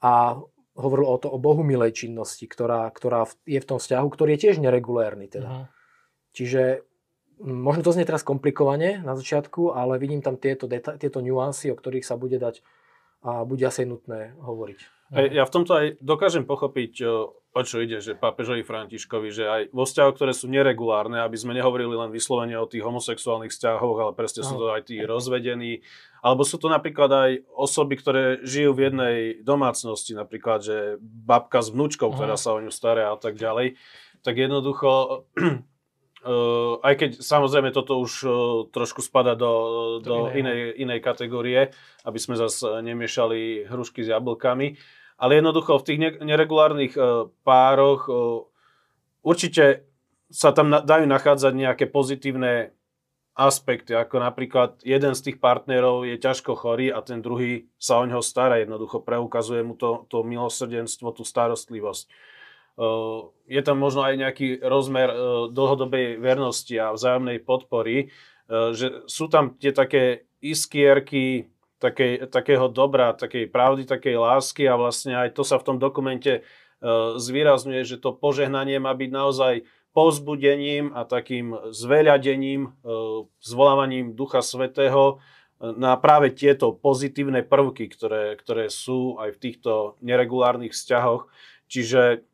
a 0.03 0.35
hovoril 0.75 1.07
o 1.07 1.17
to 1.19 1.31
o 1.31 1.39
bohumilej 1.39 1.95
činnosti, 1.95 2.47
ktorá, 2.51 2.91
ktorá 2.91 3.23
je 3.47 3.59
v 3.63 3.67
tom 3.67 3.79
vzťahu, 3.79 4.07
ktorý 4.11 4.35
je 4.35 4.41
tiež 4.47 4.55
neregulérny. 4.59 5.31
Teda. 5.31 5.47
Uh-huh. 5.47 5.65
Čiže 6.35 6.83
možno 7.39 7.83
to 7.83 7.95
znie 7.95 8.07
teraz 8.07 8.23
komplikovane 8.27 8.99
na 9.03 9.15
začiatku, 9.15 9.71
ale 9.71 9.99
vidím 9.99 10.19
tam 10.19 10.35
tieto, 10.35 10.67
deta- 10.67 10.99
tieto 10.99 11.23
nuancy, 11.23 11.71
o 11.71 11.79
ktorých 11.79 12.03
sa 12.03 12.19
bude 12.19 12.39
dať 12.39 12.59
a 13.23 13.47
bude 13.47 13.63
asi 13.63 13.87
nutné 13.87 14.35
hovoriť. 14.39 14.94
Ja 15.13 15.45
v 15.45 15.53
tomto 15.53 15.71
aj 15.77 15.85
dokážem 16.01 16.49
pochopiť, 16.49 16.93
o 17.55 17.61
čo 17.63 17.79
ide, 17.79 18.01
že 18.01 18.17
pápežovi 18.17 18.65
Františkovi, 18.65 19.29
že 19.31 19.45
aj 19.45 19.61
vo 19.71 19.85
vzťahoch, 19.85 20.17
ktoré 20.17 20.33
sú 20.33 20.49
neregulárne, 20.51 21.21
aby 21.21 21.37
sme 21.37 21.55
nehovorili 21.55 21.93
len 21.93 22.11
vyslovene 22.11 22.57
o 22.57 22.67
tých 22.67 22.83
homosexuálnych 22.83 23.53
vzťahoch, 23.53 23.97
ale 24.01 24.11
presne 24.17 24.43
sú 24.43 24.57
to 24.59 24.73
aj 24.73 24.89
tí 24.89 24.99
rozvedení, 25.05 25.85
alebo 26.19 26.41
sú 26.41 26.57
to 26.57 26.67
napríklad 26.67 27.11
aj 27.13 27.31
osoby, 27.53 27.95
ktoré 27.95 28.23
žijú 28.43 28.73
v 28.73 28.83
jednej 28.89 29.17
domácnosti, 29.45 30.17
napríklad, 30.17 30.65
že 30.65 30.77
babka 30.99 31.61
s 31.61 31.69
vnúčkou, 31.69 32.11
ktorá 32.11 32.35
sa 32.35 32.57
o 32.57 32.59
ňu 32.59 32.73
stará 32.73 33.13
a 33.13 33.17
tak 33.21 33.37
ďalej, 33.37 33.77
tak 34.25 34.41
jednoducho 34.41 35.23
Uh, 36.25 36.81
aj 36.81 36.93
keď 36.97 37.11
samozrejme 37.21 37.69
toto 37.69 38.01
už 38.01 38.13
uh, 38.25 38.33
trošku 38.73 39.05
spada 39.05 39.37
do, 39.37 39.53
do 40.01 40.33
inej, 40.33 40.73
inej 40.81 40.97
kategórie, 41.05 41.69
aby 42.01 42.17
sme 42.17 42.33
zase 42.33 42.81
nemiešali 42.81 43.69
hrušky 43.69 44.01
s 44.01 44.09
jablkami. 44.09 44.73
Ale 45.21 45.37
jednoducho 45.37 45.77
v 45.77 45.85
tých 45.85 45.99
neregulárnych 46.25 46.97
uh, 46.97 47.29
pároch 47.45 48.09
uh, 48.09 48.41
určite 49.21 49.85
sa 50.33 50.49
tam 50.49 50.73
na, 50.73 50.81
dajú 50.81 51.05
nachádzať 51.05 51.53
nejaké 51.53 51.85
pozitívne 51.93 52.73
aspekty, 53.35 53.93
ako 53.93 54.23
napríklad 54.23 54.79
jeden 54.81 55.11
z 55.13 55.29
tých 55.29 55.37
partnerov 55.43 56.07
je 56.07 56.17
ťažko 56.17 56.55
chorý 56.55 56.89
a 56.89 57.03
ten 57.05 57.19
druhý 57.21 57.67
sa 57.75 57.99
o 57.99 58.07
ňoho 58.07 58.23
stará, 58.23 58.63
jednoducho 58.63 59.03
preukazuje 59.03 59.61
mu 59.61 59.77
to, 59.77 60.07
to 60.07 60.23
milosrdenstvo, 60.23 61.11
tú 61.11 61.27
starostlivosť 61.27 62.07
je 63.45 63.61
tam 63.63 63.77
možno 63.79 64.03
aj 64.03 64.15
nejaký 64.19 64.47
rozmer 64.59 65.09
dlhodobej 65.51 66.19
vernosti 66.19 66.75
a 66.75 66.91
vzájomnej 66.91 67.39
podpory, 67.41 68.11
že 68.49 69.07
sú 69.07 69.31
tam 69.31 69.55
tie 69.55 69.71
také 69.71 70.27
iskierky 70.43 71.49
takej, 71.79 72.29
takého 72.29 72.67
dobra, 72.67 73.15
takej 73.15 73.47
pravdy, 73.51 73.87
takej 73.87 74.15
lásky 74.19 74.63
a 74.67 74.79
vlastne 74.79 75.15
aj 75.15 75.35
to 75.35 75.43
sa 75.47 75.59
v 75.59 75.65
tom 75.71 75.77
dokumente 75.79 76.43
zvýrazňuje, 77.15 77.81
že 77.87 77.97
to 77.97 78.13
požehnanie 78.13 78.77
má 78.77 78.93
byť 78.93 79.09
naozaj 79.09 79.53
povzbudením 79.95 80.91
a 80.91 81.07
takým 81.07 81.55
zveľadením, 81.71 82.75
zvolávaním 83.39 84.11
Ducha 84.11 84.43
Svetého 84.43 85.23
na 85.57 85.95
práve 85.95 86.35
tieto 86.35 86.75
pozitívne 86.75 87.39
prvky, 87.39 87.87
ktoré, 87.87 88.35
ktoré 88.35 88.67
sú 88.67 89.15
aj 89.23 89.39
v 89.39 89.41
týchto 89.41 89.95
neregulárnych 90.03 90.75
vzťahoch. 90.75 91.31
Čiže 91.71 92.27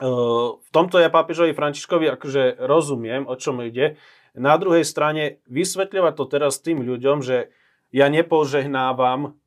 v 0.00 0.68
tomto 0.76 1.00
ja 1.00 1.08
pápežovi 1.08 1.56
Františkovi 1.56 2.12
akože 2.12 2.60
rozumiem, 2.60 3.24
o 3.24 3.34
čom 3.36 3.64
ide. 3.64 3.96
Na 4.36 4.60
druhej 4.60 4.84
strane 4.84 5.40
vysvetľovať 5.48 6.12
to 6.12 6.24
teraz 6.28 6.60
tým 6.60 6.84
ľuďom, 6.84 7.24
že 7.24 7.48
ja 7.88 8.12
nepožehnávam, 8.12 9.40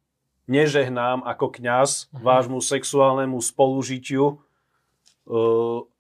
nežehnám 0.50 1.22
ako 1.22 1.54
kňaz 1.54 2.10
uh-huh. 2.10 2.26
vášmu 2.26 2.58
sexuálnemu 2.58 3.38
spolužitiu, 3.38 4.42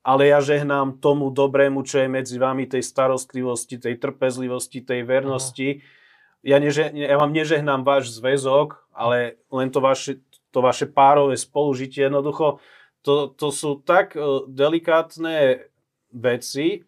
ale 0.01 0.21
ja 0.25 0.41
žehnám 0.41 0.97
tomu 0.97 1.29
dobrému, 1.29 1.85
čo 1.85 2.01
je 2.01 2.09
medzi 2.09 2.41
vami, 2.41 2.65
tej 2.65 2.81
starostlivosti, 2.81 3.77
tej 3.77 4.01
trpezlivosti, 4.01 4.81
tej 4.81 5.05
vernosti. 5.05 5.69
Uh-huh. 5.77 5.97
Ja, 6.41 6.57
neže, 6.57 6.89
ja 6.95 7.19
vám 7.21 7.29
nežehnám 7.29 7.85
váš 7.85 8.17
zväzok, 8.17 8.81
ale 8.89 9.37
len 9.53 9.69
to 9.69 9.83
vaše, 9.83 10.25
to 10.49 10.65
vaše 10.65 10.89
párové 10.89 11.37
spolužitie. 11.37 12.09
Jednoducho, 12.09 12.57
to, 13.01 13.31
to 13.31 13.47
sú 13.49 13.79
tak 13.83 14.15
uh, 14.15 14.43
delikátne 14.47 15.67
veci, 16.11 16.83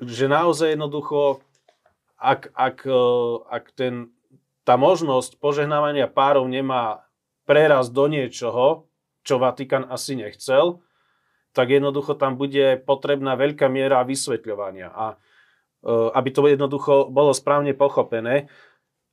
že 0.00 0.26
naozaj 0.26 0.74
jednoducho, 0.74 1.44
ak, 2.18 2.50
ak, 2.54 2.76
uh, 2.88 3.46
ak 3.46 3.64
ten, 3.78 4.10
tá 4.66 4.74
možnosť 4.74 5.38
požehnávania 5.38 6.10
párov 6.10 6.48
nemá 6.50 7.06
preraz 7.44 7.92
do 7.92 8.08
niečoho, 8.10 8.88
čo 9.24 9.40
Vatikán 9.40 9.88
asi 9.88 10.18
nechcel, 10.18 10.82
tak 11.54 11.70
jednoducho 11.70 12.18
tam 12.18 12.34
bude 12.34 12.82
potrebná 12.82 13.38
veľká 13.38 13.70
miera 13.70 14.02
vysvetľovania. 14.02 14.90
A 14.90 15.06
uh, 15.14 16.10
aby 16.18 16.28
to 16.34 16.50
jednoducho 16.50 17.08
bolo 17.08 17.30
správne 17.30 17.76
pochopené, 17.76 18.50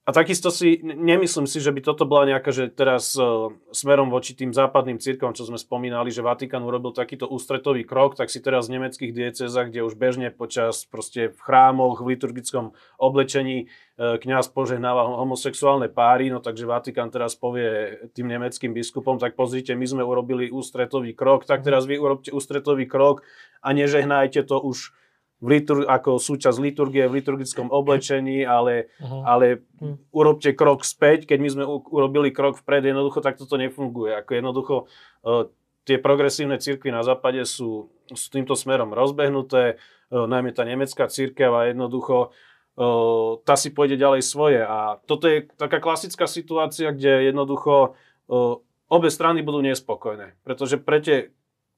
a 0.02 0.10
takisto 0.10 0.50
si, 0.50 0.82
nemyslím 0.82 1.46
si, 1.46 1.62
že 1.62 1.70
by 1.70 1.86
toto 1.86 2.10
bola 2.10 2.26
nejaká, 2.26 2.50
že 2.50 2.74
teraz 2.74 3.14
uh, 3.14 3.54
smerom 3.70 4.10
voči 4.10 4.34
tým 4.34 4.50
západným 4.50 4.98
církvom, 4.98 5.38
čo 5.38 5.46
sme 5.46 5.62
spomínali, 5.62 6.10
že 6.10 6.26
Vatikán 6.26 6.66
urobil 6.66 6.90
takýto 6.90 7.30
ústretový 7.30 7.86
krok, 7.86 8.18
tak 8.18 8.34
si 8.34 8.42
teraz 8.42 8.66
v 8.66 8.82
nemeckých 8.82 9.14
diecezách, 9.14 9.70
kde 9.70 9.86
už 9.86 9.94
bežne 9.94 10.34
počas 10.34 10.90
proste 10.90 11.30
v 11.30 11.38
chrámoch, 11.38 12.02
v 12.02 12.18
liturgickom 12.18 12.74
oblečení 12.98 13.70
uh, 13.70 14.18
kňaz 14.18 14.50
požehnáva 14.50 15.22
homosexuálne 15.22 15.94
páry, 15.94 16.34
no 16.34 16.42
takže 16.42 16.66
Vatikán 16.66 17.14
teraz 17.14 17.38
povie 17.38 18.02
tým 18.18 18.26
nemeckým 18.26 18.74
biskupom, 18.74 19.22
tak 19.22 19.38
pozrite, 19.38 19.78
my 19.78 19.86
sme 19.86 20.02
urobili 20.02 20.50
ústretový 20.50 21.14
krok, 21.14 21.46
tak 21.46 21.62
teraz 21.62 21.86
vy 21.86 22.02
urobte 22.02 22.34
ústretový 22.34 22.90
krok 22.90 23.22
a 23.62 23.70
nežehnajte 23.70 24.50
to 24.50 24.58
už 24.58 24.98
v 25.42 25.48
litur- 25.58 25.90
ako 25.90 26.22
súčasť 26.22 26.62
liturgie 26.62 27.10
v 27.10 27.18
liturgickom 27.18 27.74
oblečení, 27.74 28.46
ale, 28.46 28.94
uh-huh. 29.02 29.26
ale 29.26 29.66
uh-huh. 29.82 29.98
urobte 30.14 30.54
krok 30.54 30.86
späť, 30.86 31.26
keď 31.26 31.38
my 31.42 31.50
sme 31.50 31.64
u- 31.66 31.82
urobili 31.90 32.30
krok 32.30 32.62
vpred, 32.62 32.86
jednoducho 32.86 33.26
tak 33.26 33.42
toto 33.42 33.58
nefunguje. 33.58 34.22
Ako 34.22 34.32
jednoducho 34.38 34.76
uh, 34.86 35.50
tie 35.90 35.98
progresívne 35.98 36.62
cirkvy 36.62 36.94
na 36.94 37.02
západe 37.02 37.42
sú, 37.50 37.90
sú 38.14 38.28
týmto 38.30 38.54
smerom 38.54 38.94
rozbehnuté, 38.94 39.82
uh, 40.14 40.30
najmä 40.30 40.54
tá 40.54 40.62
nemecká 40.62 41.10
církev 41.10 41.50
a 41.50 41.74
jednoducho 41.74 42.38
uh, 42.78 43.42
tá 43.42 43.58
si 43.58 43.74
pôjde 43.74 43.98
ďalej 43.98 44.22
svoje. 44.22 44.62
A 44.62 45.02
toto 45.10 45.26
je 45.26 45.50
taká 45.58 45.82
klasická 45.82 46.30
situácia, 46.30 46.94
kde 46.94 47.34
jednoducho 47.34 47.98
uh, 48.30 48.62
obe 48.94 49.10
strany 49.10 49.42
budú 49.42 49.66
nespokojné. 49.66 50.38
Pretože 50.46 50.78
pre 50.78 51.02
tie 51.02 51.18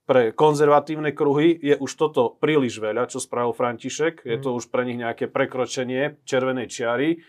pre 0.03 0.35
konzervatívne 0.35 1.15
kruhy 1.15 1.55
je 1.55 1.75
už 1.79 1.91
toto 1.95 2.35
príliš 2.35 2.83
veľa, 2.83 3.07
čo 3.07 3.23
spravil 3.23 3.55
František. 3.55 4.27
Je 4.27 4.37
to 4.39 4.51
mhm. 4.51 4.57
už 4.59 4.63
pre 4.67 4.83
nich 4.83 4.99
nejaké 4.99 5.31
prekročenie 5.31 6.19
červenej 6.27 6.67
čiary. 6.67 7.23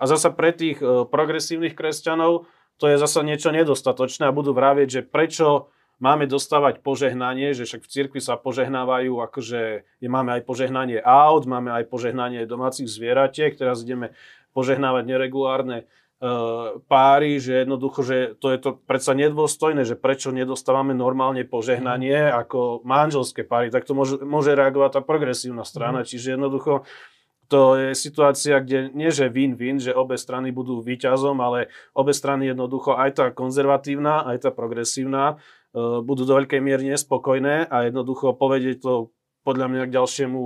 A 0.00 0.08
zasa 0.08 0.32
pre 0.32 0.56
tých 0.56 0.80
e, 0.80 1.04
progresívnych 1.04 1.76
kresťanov 1.76 2.48
to 2.80 2.88
je 2.88 2.96
zasa 2.96 3.20
niečo 3.20 3.52
nedostatočné 3.52 4.24
a 4.24 4.32
budú 4.32 4.56
vravieť, 4.56 4.88
že 4.88 5.02
prečo 5.04 5.68
máme 6.00 6.24
dostávať 6.24 6.80
požehnanie, 6.80 7.52
že 7.52 7.68
však 7.68 7.84
v 7.84 7.92
cirkvi 7.92 8.20
sa 8.24 8.40
požehnávajú, 8.40 9.20
akože 9.20 9.84
máme 10.00 10.40
aj 10.40 10.42
požehnanie 10.48 10.98
aut, 11.04 11.44
máme 11.44 11.68
aj 11.76 11.84
požehnanie 11.92 12.48
domácich 12.48 12.88
zvieratiek, 12.88 13.52
teraz 13.52 13.84
ideme 13.84 14.16
požehnávať 14.56 15.04
neregulárne 15.04 15.84
páry, 16.84 17.40
že 17.40 17.64
jednoducho, 17.64 18.04
že 18.04 18.16
to 18.36 18.52
je 18.52 18.58
to 18.60 18.70
predsa 18.84 19.16
nedôstojné, 19.16 19.88
že 19.88 19.96
prečo 19.96 20.28
nedostávame 20.28 20.92
normálne 20.92 21.48
požehnanie 21.48 22.28
mm. 22.28 22.36
ako 22.44 22.84
manželské 22.84 23.40
páry, 23.40 23.72
tak 23.72 23.88
to 23.88 23.96
môže, 23.96 24.20
môže 24.20 24.52
reagovať 24.52 25.00
tá 25.00 25.00
progresívna 25.00 25.64
strana, 25.64 26.04
mm. 26.04 26.06
čiže 26.12 26.36
jednoducho 26.36 26.84
to 27.50 27.74
je 27.74 27.98
situácia, 27.98 28.60
kde 28.60 28.94
nie 28.94 29.10
že 29.10 29.32
win-win, 29.32 29.80
že 29.80 29.96
obe 29.96 30.20
strany 30.20 30.52
budú 30.52 30.84
výťazom, 30.84 31.40
ale 31.40 31.72
obe 31.96 32.12
strany 32.12 32.52
jednoducho, 32.52 32.94
aj 32.94 33.10
tá 33.16 33.26
konzervatívna, 33.32 34.22
aj 34.28 34.46
tá 34.46 34.50
progresívna, 34.54 35.40
uh, 35.74 35.98
budú 36.04 36.28
do 36.28 36.36
veľkej 36.36 36.60
miery 36.62 36.86
nespokojné 36.94 37.66
a 37.66 37.90
jednoducho 37.90 38.38
povedie 38.38 38.78
to 38.78 39.10
podľa 39.42 39.66
mňa 39.72 39.84
k 39.88 39.94
ďalšiemu 39.96 40.42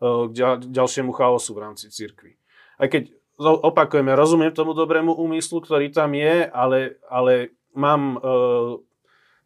k 0.00 0.32
ďalšiemu 0.64 1.12
chaosu 1.12 1.52
v 1.52 1.60
rámci 1.60 1.92
cirkvi. 1.92 2.40
Aj 2.80 2.88
keď 2.88 3.12
opakujeme, 3.40 4.12
rozumiem 4.12 4.52
tomu 4.52 4.76
dobrému 4.76 5.16
úmyslu, 5.16 5.64
ktorý 5.64 5.88
tam 5.88 6.12
je, 6.12 6.44
ale, 6.44 7.00
ale 7.08 7.56
mám 7.72 8.20
uh, 8.20 8.76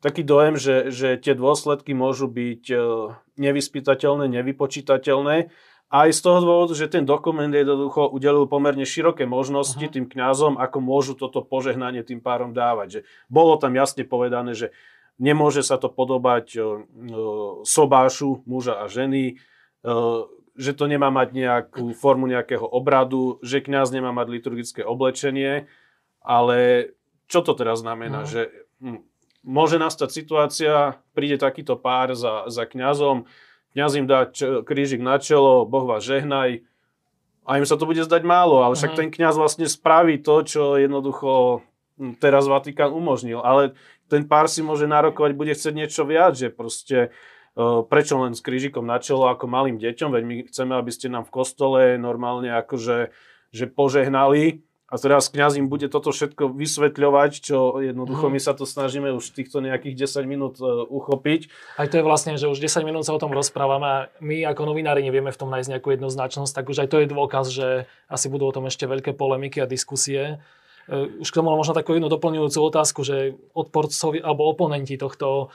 taký 0.03 0.27
dojem, 0.27 0.59
že, 0.59 0.91
že 0.91 1.09
tie 1.17 1.39
dôsledky 1.39 1.95
môžu 1.95 2.27
byť 2.27 2.65
uh, 2.75 3.15
nevyspytateľné, 3.39 4.27
nevypočítateľné 4.29 5.55
aj 5.95 6.09
z 6.11 6.21
toho 6.27 6.39
dôvodu, 6.43 6.75
že 6.75 6.91
ten 6.91 7.07
dokument 7.07 7.51
jednoducho 7.55 8.11
udelil 8.11 8.51
pomerne 8.51 8.83
široké 8.83 9.31
možnosti 9.31 9.79
uh-huh. 9.79 9.95
tým 9.95 10.11
kňazom, 10.11 10.59
ako 10.59 10.79
môžu 10.83 11.15
toto 11.15 11.45
požehnanie 11.47 12.03
tým 12.03 12.19
párom 12.19 12.51
dávať. 12.51 12.89
Že 12.91 13.01
bolo 13.31 13.55
tam 13.63 13.79
jasne 13.79 14.03
povedané, 14.03 14.59
že 14.59 14.75
nemôže 15.23 15.63
sa 15.63 15.79
to 15.79 15.87
podobať 15.87 16.47
uh, 16.59 16.83
sobášu 17.63 18.43
muža 18.43 18.83
a 18.83 18.91
ženy, 18.91 19.39
uh, 19.87 20.27
že 20.55 20.73
to 20.73 20.87
nemá 20.87 21.11
mať 21.11 21.35
nejakú 21.35 21.95
formu 21.99 22.31
nejakého 22.31 22.63
obradu, 22.63 23.43
že 23.43 23.59
kňaz 23.59 23.91
nemá 23.91 24.15
mať 24.15 24.27
liturgické 24.31 24.83
oblečenie, 24.87 25.67
ale 26.23 26.91
čo 27.27 27.43
to 27.43 27.59
teraz 27.59 27.83
znamená? 27.83 28.23
Uh-huh. 28.23 28.31
Že 28.31 28.43
hm, 28.79 29.01
môže 29.43 29.77
nastať 29.83 30.11
situácia, 30.15 31.03
príde 31.13 31.37
takýto 31.43 31.75
pár 31.75 32.15
za, 32.15 32.47
za 32.47 32.65
kňazom, 32.65 33.27
kniaz 33.75 33.93
im 33.99 34.07
dá 34.07 34.31
č- 34.31 34.63
krížik 34.63 35.03
na 35.03 35.19
čelo, 35.19 35.67
Boh 35.67 35.85
vás 35.85 36.07
žehnaj. 36.07 36.63
A 37.45 37.61
im 37.61 37.67
sa 37.69 37.77
to 37.77 37.85
bude 37.85 38.01
zdať 38.01 38.25
málo, 38.25 38.65
ale 38.65 38.73
však 38.73 38.97
mm. 38.97 38.99
ten 38.99 39.09
kňaz 39.13 39.37
vlastne 39.37 39.69
spraví 39.69 40.23
to, 40.23 40.47
čo 40.47 40.63
jednoducho 40.81 41.61
hm, 41.99 42.17
teraz 42.23 42.47
Vatikán 42.47 42.95
umožnil. 42.95 43.43
Ale 43.43 43.75
ten 44.07 44.23
pár 44.25 44.47
si 44.47 44.63
môže 44.63 44.87
nárokovať, 44.87 45.35
bude 45.35 45.53
chcieť 45.53 45.75
niečo 45.75 46.07
viac, 46.07 46.39
že 46.39 46.49
proste 46.49 47.11
prečo 47.87 48.19
len 48.19 48.35
s 48.35 48.43
krížikom 48.43 48.83
na 48.83 48.99
čelo 48.99 49.31
ako 49.31 49.47
malým 49.47 49.79
deťom, 49.79 50.11
veď 50.11 50.23
my 50.27 50.35
chceme, 50.51 50.75
aby 50.75 50.91
ste 50.91 51.07
nám 51.07 51.27
v 51.27 51.35
kostole 51.35 51.81
normálne 51.97 52.51
akože 52.51 53.15
že 53.55 53.71
požehnali 53.71 54.67
a 54.91 55.01
teraz 55.01 55.27
kňaz 55.27 55.57
im 55.59 55.67
bude 55.67 55.91
toto 55.91 56.15
všetko 56.15 56.55
vysvetľovať, 56.55 57.33
čo 57.41 57.83
jednoducho 57.83 58.29
mm. 58.29 58.33
my 58.37 58.41
sa 58.43 58.53
to 58.55 58.63
snažíme 58.63 59.11
už 59.17 59.33
týchto 59.33 59.59
nejakých 59.59 60.07
10 60.07 60.23
minút 60.29 60.61
uh, 60.63 60.85
uchopiť. 60.87 61.51
Aj 61.81 61.89
to 61.91 61.99
je 61.99 62.05
vlastne, 62.05 62.39
že 62.39 62.47
už 62.47 62.63
10 62.63 62.87
minút 62.87 63.03
sa 63.03 63.17
o 63.17 63.19
tom 63.19 63.35
rozprávame 63.35 63.87
a 63.87 63.99
my 64.23 64.45
ako 64.45 64.71
novinári 64.71 65.03
nevieme 65.03 65.35
v 65.35 65.41
tom 65.41 65.51
nájsť 65.51 65.71
nejakú 65.75 65.89
jednoznačnosť, 65.99 66.53
tak 66.53 66.71
už 66.71 66.85
aj 66.85 66.89
to 66.95 67.01
je 67.03 67.11
dôkaz, 67.11 67.47
že 67.51 67.69
asi 68.07 68.27
budú 68.31 68.47
o 68.47 68.55
tom 68.55 68.71
ešte 68.71 68.87
veľké 68.87 69.17
polemiky 69.19 69.65
a 69.65 69.67
diskusie. 69.67 70.39
Uh, 70.87 71.11
už 71.19 71.33
k 71.33 71.39
tomu 71.43 71.51
možno 71.51 71.75
takú 71.75 71.97
jednu 71.97 72.07
doplňujúcu 72.07 72.59
otázku, 72.63 73.03
že 73.03 73.35
odporcovi 73.57 74.23
alebo 74.23 74.47
oponenti 74.47 74.95
tohto, 74.95 75.51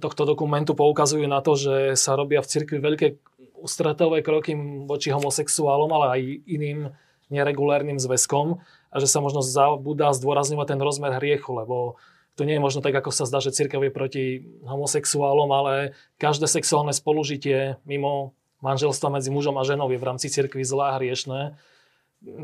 tohto 0.00 0.26
dokumentu 0.26 0.74
poukazujú 0.74 1.26
na 1.26 1.42
to, 1.44 1.54
že 1.54 1.94
sa 1.94 2.18
robia 2.18 2.42
v 2.42 2.50
cirkvi 2.50 2.78
veľké 2.82 3.06
ústretové 3.58 4.20
kroky 4.20 4.52
voči 4.84 5.14
homosexuálom, 5.14 5.90
ale 5.94 6.06
aj 6.06 6.20
iným 6.44 6.78
neregulárnym 7.32 7.96
zväzkom 7.96 8.60
a 8.92 8.96
že 9.00 9.08
sa 9.08 9.24
možno 9.24 9.40
zabúda 9.40 10.12
zdôrazňovať 10.12 10.66
ten 10.76 10.80
rozmer 10.80 11.16
hriechu, 11.16 11.56
lebo 11.56 11.96
to 12.34 12.42
nie 12.42 12.58
je 12.58 12.64
možno 12.64 12.82
tak, 12.82 12.94
ako 12.98 13.14
sa 13.14 13.24
zdá, 13.24 13.38
že 13.38 13.54
církev 13.54 13.78
je 13.78 13.94
proti 13.94 14.24
homosexuálom, 14.66 15.48
ale 15.54 15.94
každé 16.18 16.50
sexuálne 16.50 16.90
spolužitie 16.90 17.78
mimo 17.86 18.34
manželstva 18.58 19.08
medzi 19.12 19.30
mužom 19.30 19.54
a 19.56 19.66
ženou 19.66 19.86
je 19.92 20.00
v 20.00 20.08
rámci 20.08 20.26
cirkvi 20.28 20.66
zlá 20.66 20.94
a 20.94 20.96
hriešné. 20.98 21.54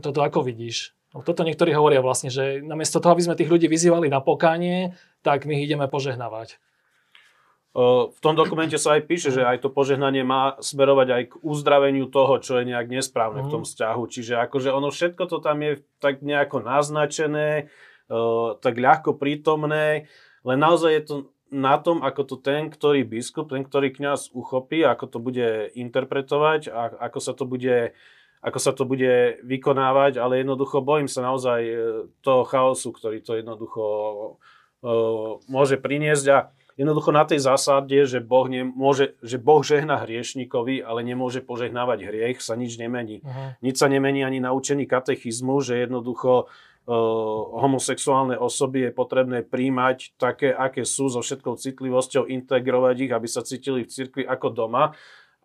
Toto 0.01 0.23
ako 0.23 0.47
vidíš? 0.47 0.95
No, 1.11 1.27
toto 1.27 1.43
niektorí 1.43 1.75
hovoria 1.75 1.99
vlastne, 1.99 2.31
že 2.31 2.63
namiesto 2.63 3.03
toho, 3.03 3.19
aby 3.19 3.25
sme 3.27 3.35
tých 3.35 3.51
ľudí 3.51 3.67
vyzývali 3.67 4.07
na 4.07 4.23
pokánie, 4.23 4.95
tak 5.27 5.43
my 5.43 5.59
ich 5.59 5.67
ideme 5.67 5.91
požehnávať. 5.91 6.63
V 7.71 8.19
tom 8.19 8.35
dokumente 8.35 8.75
sa 8.83 8.99
aj 8.99 9.07
píše, 9.07 9.31
že 9.31 9.47
aj 9.47 9.63
to 9.63 9.71
požehnanie 9.71 10.27
má 10.27 10.59
smerovať 10.59 11.09
aj 11.15 11.23
k 11.31 11.35
uzdraveniu 11.47 12.11
toho, 12.11 12.43
čo 12.43 12.59
je 12.59 12.67
nejak 12.67 12.91
nesprávne 12.91 13.47
v 13.47 13.53
tom 13.53 13.63
mhm. 13.63 13.69
vzťahu. 13.71 14.03
Čiže 14.11 14.35
akože 14.43 14.75
ono 14.75 14.91
všetko 14.91 15.23
to 15.31 15.39
tam 15.39 15.63
je 15.63 15.79
tak 16.03 16.19
nejako 16.19 16.67
naznačené, 16.67 17.71
tak 18.59 18.75
ľahko 18.75 19.15
prítomné, 19.15 20.11
len 20.43 20.59
naozaj 20.59 20.91
je 20.91 21.03
to 21.07 21.17
na 21.51 21.79
tom, 21.79 22.03
ako 22.03 22.23
to 22.27 22.37
ten, 22.43 22.71
ktorý 22.71 23.03
biskup, 23.07 23.51
ten, 23.51 23.67
ktorý 23.67 23.91
kňaz 23.91 24.35
uchopí, 24.35 24.87
ako 24.87 25.05
to 25.07 25.19
bude 25.19 25.75
interpretovať 25.75 26.71
a 26.71 27.11
ako 27.11 27.19
sa 27.19 27.33
to 27.35 27.45
bude 27.47 27.95
ako 28.41 28.57
sa 28.57 28.73
to 28.73 28.89
bude 28.89 29.45
vykonávať, 29.45 30.17
ale 30.17 30.41
jednoducho 30.41 30.81
bojím 30.81 31.13
sa 31.13 31.21
naozaj 31.21 31.61
e, 31.61 31.75
toho 32.25 32.49
chaosu, 32.49 32.89
ktorý 32.89 33.21
to 33.21 33.37
jednoducho 33.37 33.85
uh, 34.81 35.37
môže 35.45 35.77
priniesť 35.77 36.27
a 36.33 36.49
jednoducho 36.81 37.13
na 37.13 37.29
tej 37.29 37.45
zásade, 37.45 38.09
že 38.09 38.25
Boh, 38.25 38.49
nemôže, 38.49 39.13
že 39.21 39.37
boh 39.37 39.61
žehna 39.61 40.01
hriešnikovi, 40.01 40.81
ale 40.81 41.05
nemôže 41.05 41.45
požehnávať 41.45 42.09
hriech, 42.09 42.41
sa 42.41 42.57
nič 42.57 42.81
nemení. 42.81 43.21
Uh-huh. 43.21 43.53
Nič 43.61 43.77
sa 43.77 43.93
nemení 43.93 44.25
ani 44.25 44.41
na 44.41 44.57
učení 44.57 44.89
katechizmu, 44.89 45.61
že 45.61 45.85
jednoducho 45.85 46.49
uh, 46.49 46.93
homosexuálne 47.61 48.41
osoby 48.41 48.89
je 48.89 48.97
potrebné 48.97 49.45
príjmať 49.45 50.17
také, 50.17 50.57
aké 50.57 50.89
sú, 50.89 51.13
so 51.13 51.21
všetkou 51.21 51.61
citlivosťou, 51.61 52.25
integrovať 52.33 52.97
ich, 53.05 53.13
aby 53.13 53.29
sa 53.29 53.45
cítili 53.45 53.85
v 53.85 53.93
cirkvi 53.93 54.25
ako 54.25 54.49
doma 54.49 54.97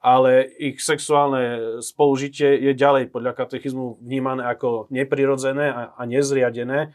ale 0.06 0.45
ich 0.62 0.86
sexuálne 0.86 1.82
spolužitie 1.82 2.62
je 2.62 2.78
ďalej 2.78 3.10
podľa 3.10 3.41
katechizmu 3.41 3.98
vnímané 4.06 4.45
ako 4.45 4.86
neprirodzené 4.93 5.65
a, 5.74 5.98
a 5.98 6.02
nezriadené. 6.06 6.93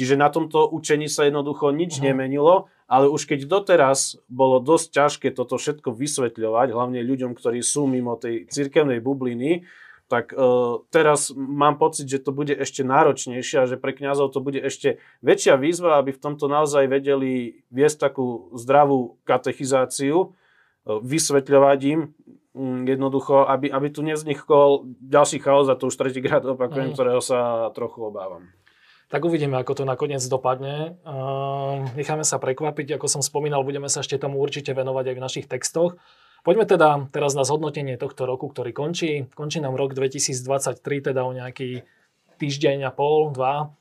Čiže 0.00 0.16
na 0.16 0.32
tomto 0.32 0.64
učení 0.72 1.12
sa 1.12 1.28
jednoducho 1.28 1.68
nič 1.76 2.00
uh-huh. 2.00 2.08
nemenilo 2.08 2.72
ale 2.90 3.06
už 3.06 3.30
keď 3.30 3.46
doteraz 3.46 4.18
bolo 4.26 4.58
dosť 4.58 4.86
ťažké 4.90 5.28
toto 5.30 5.54
všetko 5.54 5.94
vysvetľovať, 5.94 6.74
hlavne 6.74 7.06
ľuďom, 7.06 7.38
ktorí 7.38 7.62
sú 7.62 7.86
mimo 7.86 8.18
tej 8.18 8.50
cirkevnej 8.50 8.98
bubliny, 8.98 9.62
tak 10.10 10.34
uh, 10.34 10.82
teraz 10.90 11.30
mám 11.30 11.78
pocit, 11.78 12.10
že 12.10 12.18
to 12.18 12.34
bude 12.34 12.50
ešte 12.50 12.82
náročnejšie 12.82 13.62
a 13.62 13.70
že 13.70 13.78
pre 13.78 13.94
kňazov 13.94 14.34
to 14.34 14.42
bude 14.42 14.58
ešte 14.58 14.98
väčšia 15.22 15.54
výzva, 15.54 16.02
aby 16.02 16.10
v 16.10 16.18
tomto 16.18 16.50
naozaj 16.50 16.90
vedeli 16.90 17.62
viesť 17.70 18.10
takú 18.10 18.50
zdravú 18.58 19.22
katechizáciu, 19.22 20.16
uh, 20.18 20.98
vysvetľovať 20.98 21.78
im 21.94 22.10
um, 22.58 22.82
jednoducho, 22.90 23.46
aby, 23.46 23.70
aby 23.70 23.86
tu 23.94 24.02
nevznikol 24.02 24.90
ďalší 24.98 25.38
chaos, 25.38 25.70
a 25.70 25.78
to 25.78 25.86
už 25.86 25.94
tretíkrát 25.94 26.42
opakujem, 26.42 26.90
mm. 26.90 26.94
ktorého 26.98 27.22
sa 27.22 27.70
trochu 27.70 28.02
obávam. 28.02 28.50
Tak 29.10 29.26
uvidíme, 29.26 29.58
ako 29.58 29.82
to 29.82 29.84
nakoniec 29.84 30.22
dopadne. 30.22 30.94
Necháme 31.98 32.22
sa 32.22 32.38
prekvapiť, 32.38 32.94
ako 32.94 33.10
som 33.10 33.22
spomínal, 33.26 33.66
budeme 33.66 33.90
sa 33.90 34.06
ešte 34.06 34.22
tomu 34.22 34.38
určite 34.38 34.70
venovať 34.70 35.04
aj 35.10 35.14
v 35.18 35.24
našich 35.26 35.46
textoch. 35.50 35.98
Poďme 36.46 36.64
teda 36.64 37.10
teraz 37.10 37.34
na 37.34 37.42
zhodnotenie 37.42 37.98
tohto 37.98 38.24
roku, 38.24 38.46
ktorý 38.48 38.70
končí. 38.70 39.26
Končí 39.34 39.58
nám 39.58 39.74
rok 39.74 39.98
2023, 39.98 40.78
teda 41.12 41.26
o 41.26 41.34
nejaký 41.34 41.84
týždeň 42.40 42.88
a 42.88 42.90
pol, 42.94 43.34
dva. 43.34 43.76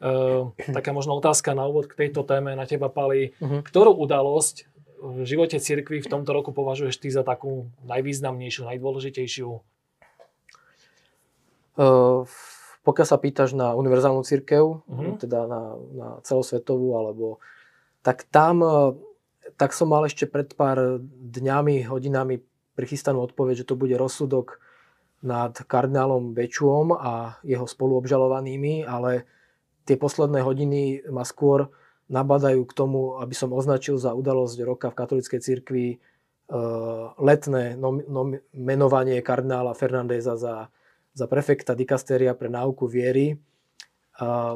E, 0.00 0.48
taká 0.72 0.96
možno 0.96 1.20
otázka 1.20 1.52
na 1.52 1.68
úvod 1.68 1.90
k 1.90 2.06
tejto 2.06 2.24
téme 2.24 2.56
na 2.56 2.64
teba, 2.64 2.88
Pali. 2.88 3.36
Uh-huh. 3.36 3.60
Ktorú 3.60 3.92
udalosť 3.98 4.64
v 4.98 5.26
živote 5.28 5.60
cirkvi 5.60 6.00
v 6.00 6.08
tomto 6.08 6.32
roku 6.32 6.54
považuješ 6.54 6.96
ty 6.96 7.12
za 7.12 7.26
takú 7.26 7.68
najvýznamnejšiu, 7.84 8.62
najdôležitejšiu? 8.66 9.48
Uh, 11.78 12.24
pokiaľ 12.88 13.04
sa 13.04 13.20
pýtaš 13.20 13.52
na 13.52 13.76
univerzálnu 13.76 14.24
církev, 14.24 14.80
uh-huh. 14.80 15.20
teda 15.20 15.44
na, 15.44 15.62
na 15.92 16.08
celosvetovú, 16.24 16.96
alebo 16.96 17.36
tak 18.00 18.24
tam, 18.32 18.64
e, 18.64 18.96
tak 19.60 19.76
som 19.76 19.92
mal 19.92 20.08
ešte 20.08 20.24
pred 20.24 20.48
pár 20.56 20.96
dňami, 21.04 21.84
hodinami 21.84 22.40
prichystanú 22.72 23.20
odpoveď, 23.28 23.60
že 23.60 23.68
to 23.68 23.76
bude 23.76 23.92
rozsudok 23.92 24.56
nad 25.20 25.52
kardinálom 25.52 26.32
Bečuom 26.32 26.96
a 26.96 27.36
jeho 27.44 27.68
spoluobžalovanými, 27.68 28.88
ale 28.88 29.28
tie 29.84 30.00
posledné 30.00 30.40
hodiny 30.40 31.12
ma 31.12 31.28
skôr 31.28 31.68
nabadajú 32.08 32.64
k 32.64 32.72
tomu, 32.72 33.20
aby 33.20 33.36
som 33.36 33.52
označil 33.52 34.00
za 34.00 34.16
udalosť 34.16 34.56
roka 34.64 34.88
v 34.88 34.98
katolíckej 35.02 35.40
cirkvi 35.42 35.86
uh, 35.98 37.12
letné 37.18 37.76
nom, 37.76 38.00
nom, 38.06 38.32
menovanie 38.54 39.18
kardinála 39.20 39.76
Fernandeza 39.76 40.38
za 40.38 40.70
za 41.18 41.26
prefekta 41.26 41.74
dikastéria 41.74 42.30
pre 42.38 42.46
náuku 42.46 42.86
viery. 42.86 43.42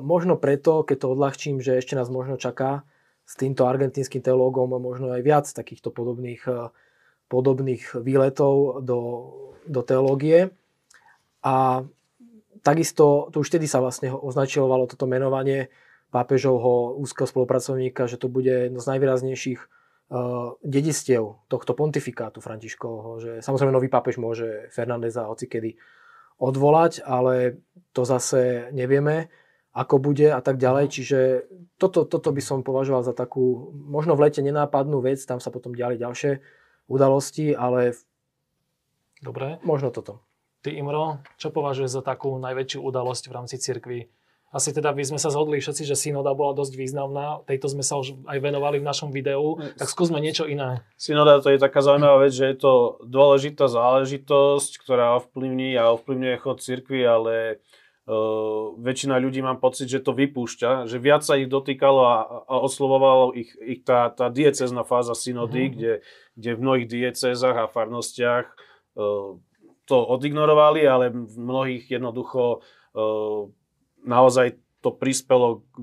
Možno 0.02 0.38
preto, 0.38 0.86
keď 0.86 0.96
to 1.02 1.12
odľahčím, 1.18 1.58
že 1.58 1.82
ešte 1.82 1.98
nás 1.98 2.06
možno 2.06 2.38
čaká 2.38 2.86
s 3.26 3.34
týmto 3.34 3.66
argentínskym 3.66 4.22
teológom 4.22 4.70
možno 4.78 5.10
aj 5.10 5.22
viac 5.26 5.46
takýchto 5.50 5.90
podobných, 5.90 6.46
podobných 7.26 7.98
výletov 7.98 8.82
do, 8.86 9.00
do 9.66 9.80
teológie. 9.82 10.54
A 11.42 11.82
takisto, 12.62 13.30
to 13.34 13.42
už 13.42 13.50
vtedy 13.50 13.66
sa 13.66 13.82
vlastne 13.82 14.14
označovalo 14.14 14.86
toto 14.86 15.10
menovanie 15.10 15.70
pápežovho 16.14 16.94
úzkeho 17.02 17.26
spolupracovníka, 17.26 18.06
že 18.06 18.18
to 18.22 18.30
bude 18.30 18.70
jedno 18.70 18.78
z 18.78 18.86
najvýraznejších 18.86 19.60
dedistiev 20.60 21.40
tohto 21.48 21.72
pontifikátu 21.72 22.44
Františkovho, 22.44 23.10
že 23.16 23.32
samozrejme 23.40 23.72
nový 23.72 23.88
pápež 23.88 24.20
môže 24.20 24.68
Fernandeza 24.68 25.24
hocikedy 25.24 25.80
odvolať, 26.42 27.06
ale 27.06 27.62
to 27.94 28.02
zase 28.02 28.74
nevieme, 28.74 29.30
ako 29.70 30.02
bude 30.02 30.26
a 30.26 30.42
tak 30.42 30.58
ďalej. 30.58 30.90
Mhm. 30.90 30.92
Čiže 30.92 31.18
toto, 31.78 32.02
toto 32.02 32.34
by 32.34 32.42
som 32.42 32.66
považoval 32.66 33.06
za 33.06 33.14
takú, 33.14 33.70
možno 33.70 34.18
v 34.18 34.26
lete 34.26 34.42
nenápadnú 34.42 34.98
vec, 34.98 35.22
tam 35.22 35.38
sa 35.38 35.54
potom 35.54 35.70
diali 35.70 35.94
ďalšie 35.94 36.42
udalosti, 36.90 37.54
ale 37.54 37.94
Dobre. 39.22 39.62
Možno 39.62 39.94
toto. 39.94 40.18
Ty 40.66 40.74
Imro, 40.74 41.22
čo 41.38 41.54
považuješ 41.54 41.94
za 41.94 42.02
takú 42.02 42.34
najväčšiu 42.42 42.82
udalosť 42.82 43.30
v 43.30 43.34
rámci 43.38 43.56
cirkvi? 43.62 44.10
Asi 44.52 44.68
teda 44.68 44.92
by 44.92 45.00
sme 45.00 45.16
sa 45.16 45.32
zhodli 45.32 45.64
všetci, 45.64 45.88
že 45.88 45.96
synoda 45.96 46.36
bola 46.36 46.52
dosť 46.52 46.76
významná. 46.76 47.40
Tejto 47.48 47.72
sme 47.72 47.80
sa 47.80 47.96
už 47.96 48.20
aj 48.28 48.36
venovali 48.36 48.84
v 48.84 48.86
našom 48.86 49.08
videu. 49.08 49.56
Tak 49.80 49.88
skúsme 49.88 50.20
niečo 50.20 50.44
iné. 50.44 50.84
Synoda 51.00 51.40
to 51.40 51.48
je 51.48 51.56
taká 51.56 51.80
zaujímavá 51.80 52.28
vec, 52.28 52.36
že 52.36 52.52
je 52.52 52.60
to 52.60 53.00
dôležitá 53.00 53.72
záležitosť, 53.72 54.76
ktorá 54.84 55.16
ovplyvní 55.24 55.72
a 55.80 55.96
ovplyvňuje 55.96 56.36
chod 56.36 56.60
cirkvi, 56.60 57.00
ale 57.00 57.64
uh, 58.04 58.76
väčšina 58.76 59.16
ľudí 59.16 59.40
mám 59.40 59.56
pocit, 59.56 59.88
že 59.88 60.04
to 60.04 60.12
vypúšťa, 60.12 60.84
že 60.84 61.00
viac 61.00 61.24
sa 61.24 61.40
ich 61.40 61.48
dotýkalo 61.48 62.00
a, 62.04 62.44
a 62.44 62.54
oslovovalo 62.60 63.32
ich, 63.32 63.56
ich 63.56 63.80
tá, 63.88 64.12
tá 64.12 64.28
diecezná 64.28 64.84
fáza 64.84 65.16
synody, 65.16 65.72
mm-hmm. 65.72 65.74
kde, 65.80 65.92
kde 66.36 66.50
v 66.52 66.60
mnohých 66.60 66.88
diecezách 66.92 67.56
a 67.56 67.72
farnostiach 67.72 68.52
uh, 69.00 69.40
to 69.88 69.96
odignorovali, 69.96 70.84
ale 70.84 71.08
v 71.08 71.36
mnohých 71.40 71.88
jednoducho 71.88 72.60
uh, 72.60 73.48
naozaj 74.02 74.58
to 74.82 74.90
prispelo 74.90 75.62
k, 75.70 75.76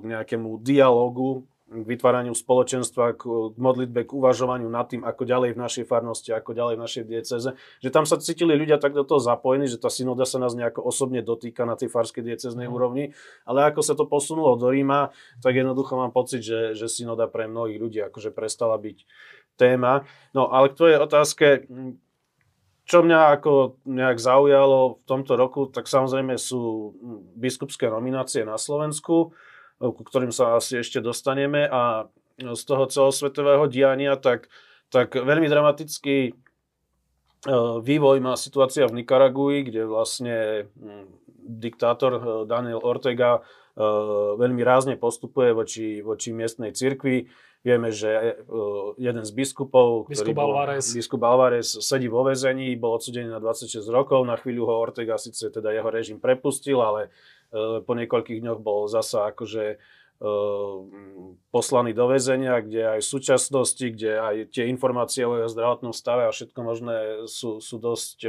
k 0.00 0.04
nejakému 0.04 0.60
dialogu, 0.60 1.48
k 1.74 1.82
vytváraniu 1.82 2.36
spoločenstva, 2.36 3.16
k, 3.18 3.22
k 3.24 3.56
modlitbe, 3.56 4.06
k 4.06 4.14
uvažovaniu 4.14 4.68
nad 4.70 4.86
tým, 4.86 5.02
ako 5.02 5.26
ďalej 5.26 5.56
v 5.56 5.62
našej 5.64 5.84
farnosti, 5.88 6.30
ako 6.30 6.54
ďalej 6.54 6.74
v 6.76 6.84
našej 6.84 7.04
dieceze. 7.08 7.50
Že 7.82 7.90
tam 7.90 8.04
sa 8.06 8.20
cítili 8.20 8.54
ľudia 8.54 8.78
tak 8.78 8.94
do 8.94 9.02
toho 9.02 9.18
zapojení, 9.18 9.66
že 9.66 9.80
tá 9.80 9.88
synoda 9.90 10.28
sa 10.28 10.38
nás 10.38 10.54
nejako 10.54 10.84
osobne 10.84 11.24
dotýka 11.24 11.66
na 11.66 11.74
tej 11.74 11.90
farskej 11.90 12.22
dieceznej 12.22 12.68
mm. 12.68 12.74
úrovni. 12.74 13.04
Ale 13.48 13.66
ako 13.66 13.80
sa 13.80 13.96
to 13.96 14.06
posunulo 14.06 14.54
do 14.54 14.70
Ríma, 14.70 15.10
tak 15.40 15.56
jednoducho 15.56 15.98
mám 15.98 16.12
pocit, 16.14 16.44
že, 16.44 16.76
že 16.78 16.86
synoda 16.86 17.26
pre 17.26 17.50
mnohých 17.50 17.80
ľudí 17.80 17.98
akože 18.06 18.30
prestala 18.30 18.76
byť 18.78 19.08
téma. 19.56 20.04
No 20.36 20.50
ale 20.52 20.70
k 20.70 20.78
tvojej 20.78 20.98
otázke, 21.00 21.46
čo 22.84 23.00
mňa 23.00 23.40
ako 23.40 23.80
nejak 23.88 24.20
zaujalo 24.20 25.00
v 25.00 25.04
tomto 25.08 25.40
roku, 25.40 25.64
tak 25.72 25.88
samozrejme 25.88 26.36
sú 26.36 26.92
biskupské 27.32 27.88
nominácie 27.88 28.44
na 28.44 28.60
Slovensku, 28.60 29.32
ku 29.80 30.02
ktorým 30.04 30.30
sa 30.30 30.60
asi 30.60 30.84
ešte 30.84 31.00
dostaneme. 31.00 31.64
A 31.64 32.12
z 32.36 32.62
toho 32.66 32.84
celosvetového 32.84 33.64
diania, 33.70 34.20
tak, 34.20 34.52
tak 34.92 35.14
veľmi 35.14 35.46
dramatický 35.46 36.18
e, 36.28 36.32
vývoj 37.80 38.18
má 38.18 38.34
situácia 38.34 38.90
v 38.90 39.00
Nikaragui, 39.00 39.64
kde 39.64 39.86
vlastne 39.86 40.66
diktátor 41.38 42.12
e, 42.18 42.20
Daniel 42.50 42.82
Ortega 42.82 43.38
e, 43.38 43.40
veľmi 44.34 44.60
rázne 44.66 44.98
postupuje 44.98 45.54
voči, 45.54 45.86
voči 46.02 46.34
miestnej 46.34 46.74
cirkvi 46.74 47.30
Vieme, 47.64 47.88
že 47.88 48.12
e, 48.12 48.32
jeden 49.00 49.24
z 49.24 49.32
biskupov, 49.32 50.04
Biskup 50.04 50.36
bol, 50.36 50.52
Alvarez. 50.52 50.92
biskup 50.92 51.24
Alvarez 51.24 51.80
sedí 51.80 52.12
vo 52.12 52.20
väzení, 52.20 52.76
bol 52.76 53.00
odsudený 53.00 53.32
na 53.32 53.40
26 53.40 53.80
rokov. 53.88 54.20
Na 54.28 54.36
chvíľu 54.36 54.68
ho 54.68 54.84
Ortega 54.84 55.16
síce 55.16 55.48
teda 55.48 55.72
jeho 55.72 55.88
režim 55.88 56.20
prepustil, 56.20 56.84
ale 56.84 57.08
e, 57.48 57.80
po 57.80 57.96
niekoľkých 57.96 58.44
dňoch 58.44 58.60
bol 58.60 58.84
zasa 58.84 59.32
akože 59.32 59.64
e, 59.64 59.76
poslaný 61.48 61.96
do 61.96 62.04
väzenia, 62.04 62.60
kde 62.60 62.84
aj 62.84 63.00
v 63.00 63.10
súčasnosti, 63.16 63.86
kde 63.96 64.12
aj 64.12 64.34
tie 64.52 64.68
informácie 64.68 65.24
o 65.24 65.32
jeho 65.32 65.48
zdravotnom 65.48 65.96
stave 65.96 66.28
a 66.28 66.36
všetko 66.36 66.60
možné 66.60 66.96
sú, 67.32 67.64
sú 67.64 67.80
dosť 67.80 68.28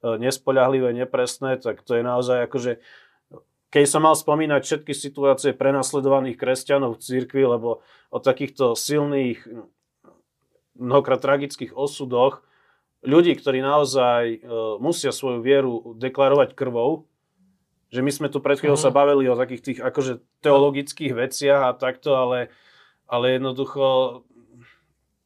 nespoľahlivé, 0.00 0.94
nepresné, 0.94 1.58
tak 1.58 1.82
to 1.84 1.98
je 1.98 2.06
naozaj 2.06 2.48
akože 2.48 2.80
keď 3.70 3.84
som 3.86 4.02
mal 4.02 4.18
spomínať 4.18 4.60
všetky 4.66 4.92
situácie 4.92 5.54
prenasledovaných 5.54 6.36
kresťanov 6.36 6.98
v 6.98 7.02
cirkvi, 7.02 7.42
lebo 7.46 7.86
o 8.10 8.18
takýchto 8.18 8.74
silných, 8.74 9.46
mnohokrát 10.74 11.22
tragických 11.22 11.70
osudoch, 11.78 12.42
ľudí, 13.06 13.32
ktorí 13.38 13.62
naozaj 13.62 14.22
e, 14.26 14.38
musia 14.82 15.14
svoju 15.14 15.38
vieru 15.40 15.94
deklarovať 15.96 16.58
krvou, 16.58 17.06
že 17.90 18.02
my 18.02 18.10
sme 18.10 18.28
tu 18.30 18.42
pred 18.42 18.58
chvíľou 18.58 18.78
sa 18.78 18.90
mhm. 18.90 18.96
bavili 18.96 19.24
o 19.30 19.38
takých 19.38 19.62
tých 19.62 19.78
akože 19.82 20.22
teologických 20.42 21.12
veciach 21.14 21.70
a 21.70 21.78
takto, 21.78 22.18
ale, 22.18 22.50
ale 23.06 23.38
jednoducho 23.38 24.22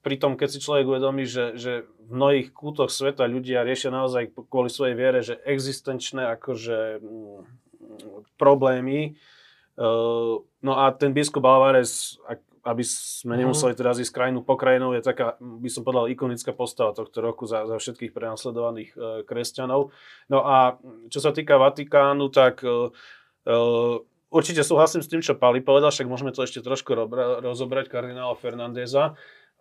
pri 0.04 0.20
tom, 0.20 0.36
keď 0.36 0.48
si 0.52 0.58
človek 0.60 0.84
uvedomí, 0.84 1.24
že, 1.24 1.56
že 1.56 1.88
v 2.04 2.10
mnohých 2.12 2.52
kútoch 2.52 2.92
sveta 2.92 3.24
ľudia 3.24 3.64
riešia 3.64 3.88
naozaj 3.88 4.36
kvôli 4.52 4.68
svojej 4.68 4.92
viere, 4.92 5.24
že 5.24 5.40
existenčné 5.48 6.28
akože 6.36 7.00
problémy. 8.38 9.16
Uh, 9.74 10.42
no 10.62 10.72
a 10.78 10.94
ten 10.94 11.10
biskup 11.10 11.42
Alvarez, 11.42 12.14
aby 12.64 12.84
sme 12.86 13.36
mhm. 13.36 13.40
nemuseli 13.44 13.74
teraz 13.74 13.98
ísť 13.98 14.14
krajinu 14.14 14.40
po 14.46 14.54
krajinu, 14.56 14.94
je 14.96 15.02
taká, 15.02 15.36
by 15.40 15.68
som 15.68 15.82
povedal, 15.82 16.08
ikonická 16.08 16.54
postava 16.54 16.94
tohto 16.94 17.20
roku 17.20 17.44
za, 17.44 17.66
za 17.66 17.76
všetkých 17.76 18.14
prenasledovaných 18.14 18.90
uh, 18.94 19.02
kresťanov. 19.26 19.90
No 20.30 20.38
a 20.46 20.78
čo 21.10 21.18
sa 21.18 21.34
týka 21.34 21.58
Vatikánu, 21.58 22.30
tak 22.30 22.62
uh, 22.62 22.88
určite 24.30 24.62
súhlasím 24.64 25.02
s 25.04 25.10
tým, 25.10 25.22
čo 25.22 25.38
Pali 25.38 25.60
povedal, 25.60 25.92
však 25.92 26.08
môžeme 26.08 26.32
to 26.32 26.42
ešte 26.42 26.64
trošku 26.64 26.96
rozobrať 27.44 27.92
kardinála 27.92 28.34
Fernandeza 28.38 29.14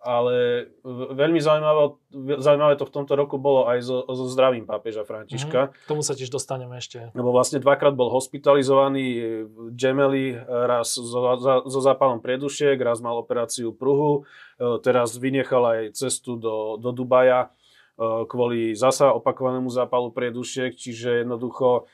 ale 0.04 0.68
veľmi 1.16 1.40
zaujímavé, 1.40 1.96
zaujímavé 2.44 2.76
to 2.76 2.84
v 2.84 2.94
tomto 2.94 3.16
roku 3.16 3.40
bolo 3.40 3.72
aj 3.72 3.80
so, 3.88 4.04
so 4.04 4.28
zdravím 4.28 4.68
pápeža 4.68 5.08
Františka. 5.08 5.72
Mm, 5.72 5.88
tomu 5.88 6.04
sa 6.04 6.12
tiež 6.12 6.28
dostaneme 6.28 6.76
ešte. 6.76 7.08
Lebo 7.16 7.32
vlastne 7.32 7.64
dvakrát 7.64 7.96
bol 7.96 8.12
hospitalizovaný 8.12 9.08
v 9.48 9.58
Gemeli, 9.72 10.36
raz 10.44 11.00
so, 11.00 11.08
za, 11.40 11.64
so 11.64 11.80
zápalom 11.80 12.20
priedušiek, 12.20 12.76
raz 12.84 13.00
mal 13.00 13.16
operáciu 13.16 13.72
pruhu, 13.72 14.28
e, 14.60 14.78
teraz 14.84 15.16
vynechal 15.16 15.64
aj 15.64 15.96
cestu 15.96 16.36
do, 16.36 16.76
do 16.76 16.92
Dubaja 16.92 17.48
e, 17.48 18.28
kvôli 18.28 18.76
zasa 18.76 19.16
opakovanému 19.16 19.72
zápalu 19.72 20.12
priedušiek, 20.12 20.76
čiže 20.76 21.24
jednoducho 21.24 21.88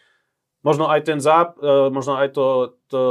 možno 0.65 0.89
aj 0.89 1.01
ten 1.05 1.21
záp, 1.21 1.61
e, 1.61 1.93
možno 1.93 2.17
aj 2.17 2.33
to, 2.33 2.47
to, 2.89 3.01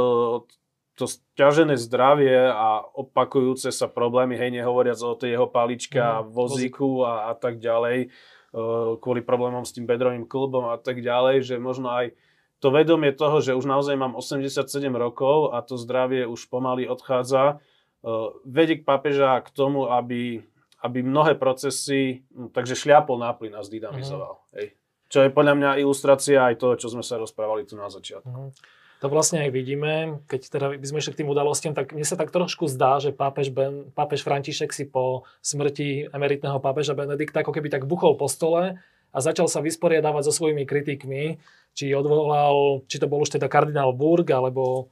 to 0.99 1.07
stiažené 1.07 1.79
zdravie 1.79 2.51
a 2.51 2.83
opakujúce 2.83 3.71
sa 3.71 3.87
problémy, 3.87 4.35
hej, 4.35 4.51
nehovoriac 4.51 4.99
o 4.99 5.15
tej 5.15 5.39
jeho 5.39 5.47
paličke 5.47 5.95
a 5.95 6.19
mm, 6.19 6.35
vozíku 6.35 7.07
a, 7.07 7.31
a 7.31 7.33
tak 7.39 7.63
ďalej, 7.63 8.11
uh, 8.11 8.99
kvôli 8.99 9.23
problémom 9.23 9.63
s 9.63 9.71
tým 9.71 9.87
bedrovým 9.87 10.27
klubom 10.27 10.67
a 10.67 10.75
tak 10.75 10.99
ďalej, 10.99 11.47
že 11.47 11.55
možno 11.55 11.87
aj 11.87 12.11
to 12.59 12.75
vedomie 12.75 13.15
toho, 13.15 13.39
že 13.39 13.55
už 13.55 13.63
naozaj 13.63 13.95
mám 13.95 14.19
87 14.19 14.59
rokov 14.91 15.55
a 15.55 15.63
to 15.63 15.79
zdravie 15.79 16.27
už 16.27 16.51
pomaly 16.51 16.83
odchádza, 16.83 17.63
uh, 18.03 18.35
vedie 18.43 18.83
k 18.83 18.83
papeža 18.83 19.39
k 19.39 19.55
tomu, 19.55 19.87
aby, 19.87 20.43
aby 20.83 20.99
mnohé 20.99 21.39
procesy, 21.39 22.27
takže 22.51 22.75
šliapol 22.75 23.15
na 23.15 23.31
plyn 23.31 23.55
a 23.55 23.63
zdynamizoval. 23.63 24.35
Mm. 24.35 24.51
Hej. 24.59 24.67
Čo 25.09 25.19
je 25.23 25.31
podľa 25.31 25.55
mňa 25.55 25.69
ilustrácia 25.79 26.43
aj 26.43 26.59
toho, 26.59 26.75
čo 26.75 26.91
sme 26.91 27.07
sa 27.07 27.15
rozprávali 27.15 27.63
tu 27.63 27.79
na 27.79 27.87
začiatku. 27.87 28.51
Mm. 28.51 28.78
To 28.99 29.07
vlastne 29.07 29.47
aj 29.47 29.55
vidíme, 29.55 30.19
keď 30.27 30.41
teda 30.51 30.65
by 30.75 30.83
sme 30.83 30.99
išli 30.99 31.15
k 31.15 31.19
tým 31.23 31.31
udalostiam, 31.31 31.71
tak 31.71 31.95
mne 31.95 32.03
sa 32.03 32.19
tak 32.19 32.35
trošku 32.35 32.67
zdá, 32.67 32.99
že 32.99 33.15
pápež, 33.15 33.47
ben, 33.47 33.87
pápež 33.95 34.27
František 34.27 34.75
si 34.75 34.83
po 34.83 35.23
smrti 35.39 36.11
emeritného 36.11 36.59
pápeža 36.59 36.99
Benedikta 36.99 37.39
ako 37.39 37.55
keby 37.55 37.71
tak 37.71 37.87
buchol 37.87 38.19
po 38.19 38.27
stole 38.27 38.75
a 39.09 39.17
začal 39.23 39.47
sa 39.47 39.63
vysporiadávať 39.63 40.27
so 40.27 40.35
svojimi 40.35 40.67
kritikmi, 40.67 41.39
či 41.71 41.95
odvolal, 41.95 42.83
či 42.91 42.99
to 42.99 43.07
bol 43.07 43.23
už 43.23 43.39
teda 43.39 43.47
kardinál 43.47 43.95
Burg, 43.95 44.27
alebo 44.35 44.91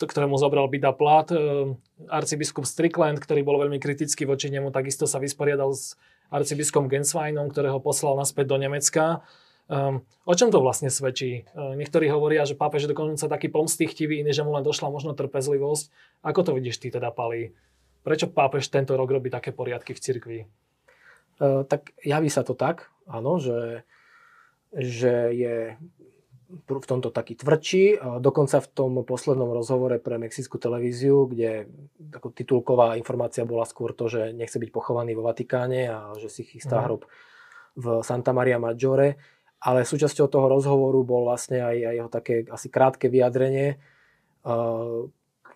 ktorému 0.00 0.34
zobral 0.34 0.66
Bida 0.66 0.90
Plat, 0.90 1.30
e, 1.30 1.38
arcibiskup 2.10 2.66
Strickland, 2.66 3.22
ktorý 3.22 3.46
bol 3.46 3.60
veľmi 3.62 3.78
kritický 3.78 4.26
voči 4.26 4.50
nemu, 4.50 4.74
takisto 4.74 5.06
sa 5.06 5.22
vysporiadal 5.22 5.70
s 5.70 5.94
arcibiskupom 6.32 6.88
Gensweinom, 6.88 7.52
ktorého 7.52 7.78
poslal 7.78 8.16
naspäť 8.16 8.50
do 8.50 8.56
Nemecka. 8.58 9.20
Um, 9.70 10.02
o 10.26 10.34
čom 10.34 10.50
to 10.50 10.58
vlastne 10.58 10.90
svedčí? 10.90 11.46
Uh, 11.54 11.78
niektorí 11.78 12.10
hovoria, 12.10 12.42
že 12.42 12.58
pápež 12.58 12.86
je 12.86 12.92
dokonca 12.92 13.30
taký 13.30 13.48
pomstichtivý, 13.48 14.20
iný, 14.20 14.34
že 14.34 14.42
mu 14.42 14.52
len 14.52 14.66
došla 14.66 14.90
možno 14.90 15.14
trpezlivosť. 15.14 15.90
Ako 16.26 16.40
to 16.42 16.52
vidíš 16.52 16.82
ty 16.82 16.90
teda, 16.90 17.14
Pali? 17.14 17.54
Prečo 18.02 18.28
pápež 18.28 18.68
tento 18.68 18.98
rok 18.98 19.08
robí 19.08 19.30
také 19.30 19.54
poriadky 19.54 19.94
v 19.94 20.02
cirkvi? 20.02 20.38
Uh, 21.40 21.62
tak 21.64 21.94
javí 22.02 22.28
sa 22.28 22.42
to 22.42 22.58
tak, 22.58 22.90
áno, 23.06 23.38
že, 23.38 23.86
že 24.74 25.30
je 25.32 25.56
v 26.52 26.84
tomto 26.84 27.08
taký 27.08 27.32
tvrdší. 27.40 28.04
Dokonca 28.20 28.60
v 28.60 28.68
tom 28.76 28.92
poslednom 29.08 29.48
rozhovore 29.56 29.96
pre 29.96 30.20
mexickú 30.20 30.60
televíziu, 30.60 31.24
kde 31.24 31.64
ako 32.12 32.28
titulková 32.28 33.00
informácia 33.00 33.48
bola 33.48 33.64
skôr 33.64 33.96
to, 33.96 34.12
že 34.12 34.36
nechce 34.36 34.60
byť 34.60 34.68
pochovaný 34.68 35.16
vo 35.16 35.24
Vatikáne 35.24 35.88
a 35.88 36.12
že 36.20 36.28
si 36.28 36.44
chystá 36.44 36.76
mm. 36.76 36.84
hrob 36.84 37.02
v 37.72 38.04
Santa 38.04 38.36
Maria 38.36 38.60
Maggiore, 38.60 39.16
ale 39.62 39.86
súčasťou 39.86 40.26
toho 40.26 40.50
rozhovoru 40.50 41.06
bol 41.06 41.30
vlastne 41.30 41.62
aj, 41.62 41.76
aj 41.78 41.94
jeho 41.94 42.10
také 42.10 42.34
asi 42.50 42.66
krátke 42.66 43.06
vyjadrenie, 43.06 43.78
uh, 44.42 45.06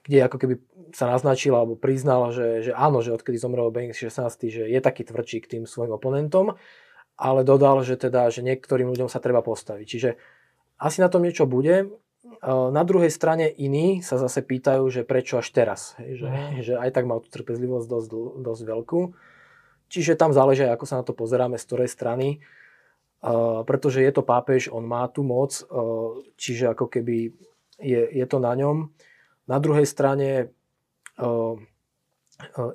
kde 0.06 0.18
ako 0.22 0.36
keby 0.38 0.54
sa 0.94 1.10
naznačil 1.10 1.50
alebo 1.58 1.74
priznal, 1.74 2.30
že, 2.30 2.70
že 2.70 2.72
áno, 2.72 3.02
že 3.02 3.10
odkedy 3.10 3.34
zomrel 3.34 3.66
Benedikt 3.74 3.98
16, 3.98 4.22
že 4.46 4.62
je 4.70 4.78
taký 4.78 5.02
tvrdší 5.02 5.42
k 5.42 5.50
tým 5.58 5.62
svojim 5.66 5.90
oponentom, 5.90 6.54
ale 7.18 7.42
dodal, 7.42 7.82
že 7.82 7.98
teda, 7.98 8.30
že 8.30 8.46
niektorým 8.46 8.86
ľuďom 8.94 9.10
sa 9.10 9.18
treba 9.18 9.42
postaviť. 9.42 9.86
Čiže 9.90 10.10
asi 10.78 11.02
na 11.02 11.10
tom 11.10 11.26
niečo 11.26 11.50
bude. 11.50 11.90
Uh, 12.46 12.70
na 12.70 12.86
druhej 12.86 13.10
strane 13.10 13.50
iní 13.50 14.06
sa 14.06 14.22
zase 14.22 14.38
pýtajú, 14.46 14.86
že 14.86 15.02
prečo 15.02 15.42
až 15.42 15.50
teraz. 15.50 15.98
Že, 15.98 16.30
mm. 16.30 16.50
že 16.66 16.72
aj 16.78 16.90
tak 16.94 17.10
mal 17.10 17.18
tú 17.18 17.28
trpezlivosť 17.34 17.86
dosť, 17.90 18.08
dosť 18.38 18.62
veľkú. 18.62 19.00
Čiže 19.90 20.14
tam 20.14 20.30
záleží, 20.30 20.62
ako 20.62 20.86
sa 20.86 21.02
na 21.02 21.04
to 21.06 21.14
pozeráme, 21.14 21.58
z 21.58 21.66
ktorej 21.66 21.90
strany. 21.90 22.38
Pretože 23.66 24.04
je 24.04 24.12
to 24.12 24.22
pápež, 24.22 24.68
on 24.70 24.84
má 24.86 25.08
tú 25.08 25.26
moc, 25.26 25.56
čiže 26.36 26.72
ako 26.72 26.86
keby 26.88 27.32
je, 27.80 28.02
je 28.12 28.26
to 28.28 28.38
na 28.38 28.52
ňom. 28.54 28.92
Na 29.46 29.58
druhej 29.62 29.86
strane 29.86 30.50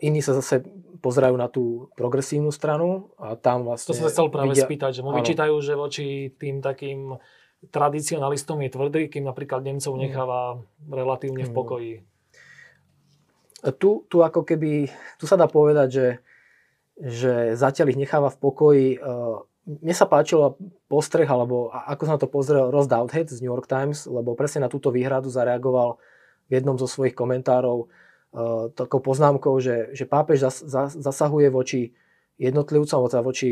iní 0.02 0.20
sa 0.26 0.34
zase 0.34 0.66
pozerajú 1.02 1.36
na 1.38 1.50
tú 1.50 1.90
progresívnu 1.98 2.54
stranu 2.54 3.14
a 3.18 3.34
tam 3.38 3.66
vlastne... 3.66 3.94
To 3.94 3.98
som 3.98 4.06
sa 4.10 4.14
chcel 4.14 4.30
práve 4.30 4.54
vidia... 4.54 4.66
spýtať, 4.66 4.92
že 4.98 5.02
mu 5.02 5.14
vyčítajú, 5.14 5.56
že 5.62 5.74
voči 5.74 6.30
tým 6.38 6.62
takým 6.62 7.18
tradicionalistom 7.70 8.58
je 8.66 8.70
tvrdý, 8.74 9.02
kým 9.10 9.26
napríklad 9.26 9.62
Nemcov 9.62 9.94
mm. 9.94 10.02
necháva 10.02 10.62
relatívne 10.90 11.46
v 11.46 11.54
mm. 11.54 11.58
pokoji. 11.58 11.94
Tu, 13.78 13.90
tu 14.10 14.18
ako 14.26 14.42
keby, 14.42 14.90
tu 15.22 15.30
sa 15.30 15.38
dá 15.38 15.46
povedať, 15.46 15.88
že, 15.94 16.08
že 16.98 17.34
zatiaľ 17.54 17.94
ich 17.94 18.02
necháva 18.02 18.34
v 18.34 18.42
pokoji. 18.42 18.88
Mne 19.62 19.94
sa 19.94 20.10
páčilo 20.10 20.58
postreh, 20.90 21.30
alebo 21.30 21.70
ako 21.70 22.04
sa 22.10 22.14
na 22.18 22.22
to 22.22 22.26
pozrel 22.26 22.74
Ross 22.74 22.90
Doubthead 22.90 23.30
z 23.30 23.46
New 23.46 23.54
York 23.54 23.70
Times, 23.70 24.10
lebo 24.10 24.34
presne 24.34 24.66
na 24.66 24.74
túto 24.74 24.90
výhradu 24.90 25.30
zareagoval 25.30 26.02
v 26.50 26.52
jednom 26.58 26.76
zo 26.82 26.90
svojich 26.90 27.14
komentárov 27.14 27.86
takou 28.76 29.04
poznámkou, 29.04 29.60
že, 29.60 29.92
že 29.92 30.08
pápež 30.08 30.48
zas, 30.48 30.64
zas, 30.64 30.92
zasahuje 30.96 31.52
voči 31.52 31.92
jednotlivcom, 32.40 32.96
alebo 32.98 33.12
teda 33.12 33.24
voči 33.28 33.50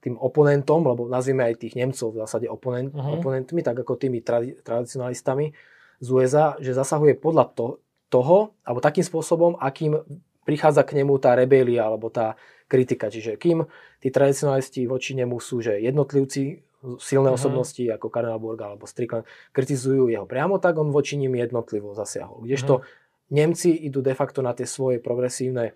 tým 0.00 0.16
oponentom, 0.16 0.80
lebo 0.86 1.10
nazvime 1.10 1.44
aj 1.50 1.60
tých 1.60 1.74
Nemcov 1.76 2.14
v 2.14 2.20
zásade 2.24 2.46
oponent, 2.48 2.94
uh-huh. 2.94 3.20
oponentmi, 3.20 3.60
tak 3.60 3.84
ako 3.84 3.98
tými 4.00 4.22
tradi- 4.24 4.56
tradicionalistami 4.62 5.52
z 5.98 6.08
USA, 6.08 6.56
že 6.62 6.72
zasahuje 6.72 7.18
podľa 7.18 7.52
to, 7.52 7.66
toho, 8.08 8.54
alebo 8.62 8.78
takým 8.78 9.02
spôsobom, 9.02 9.58
akým 9.58 9.98
prichádza 10.44 10.84
k 10.84 11.00
nemu 11.00 11.16
tá 11.18 11.34
rebelia 11.34 11.88
alebo 11.88 12.12
tá 12.12 12.38
kritika. 12.68 13.08
Čiže 13.08 13.40
kým 13.40 13.64
tí 13.98 14.08
tradicionalisti 14.12 14.84
voči 14.86 15.16
nemu 15.16 15.40
sú, 15.40 15.64
že 15.64 15.80
jednotlivci, 15.80 16.60
silné 17.00 17.32
uh-huh. 17.32 17.40
osobnosti 17.40 17.80
ako 17.80 18.12
Karnal 18.12 18.36
Burg 18.36 18.60
alebo 18.60 18.84
Strickland 18.84 19.24
kritizujú 19.56 20.12
jeho 20.12 20.28
priamo, 20.28 20.60
tak 20.60 20.76
on 20.76 20.92
voči 20.92 21.16
nim 21.16 21.32
jednotlivo 21.32 21.96
zasiahol. 21.96 22.44
Kdežto 22.44 22.84
uh-huh. 22.84 23.02
Nemci 23.24 23.72
idú 23.72 24.04
de 24.04 24.12
facto 24.12 24.44
na 24.44 24.52
tie 24.52 24.68
svoje 24.68 25.00
progresívne 25.00 25.72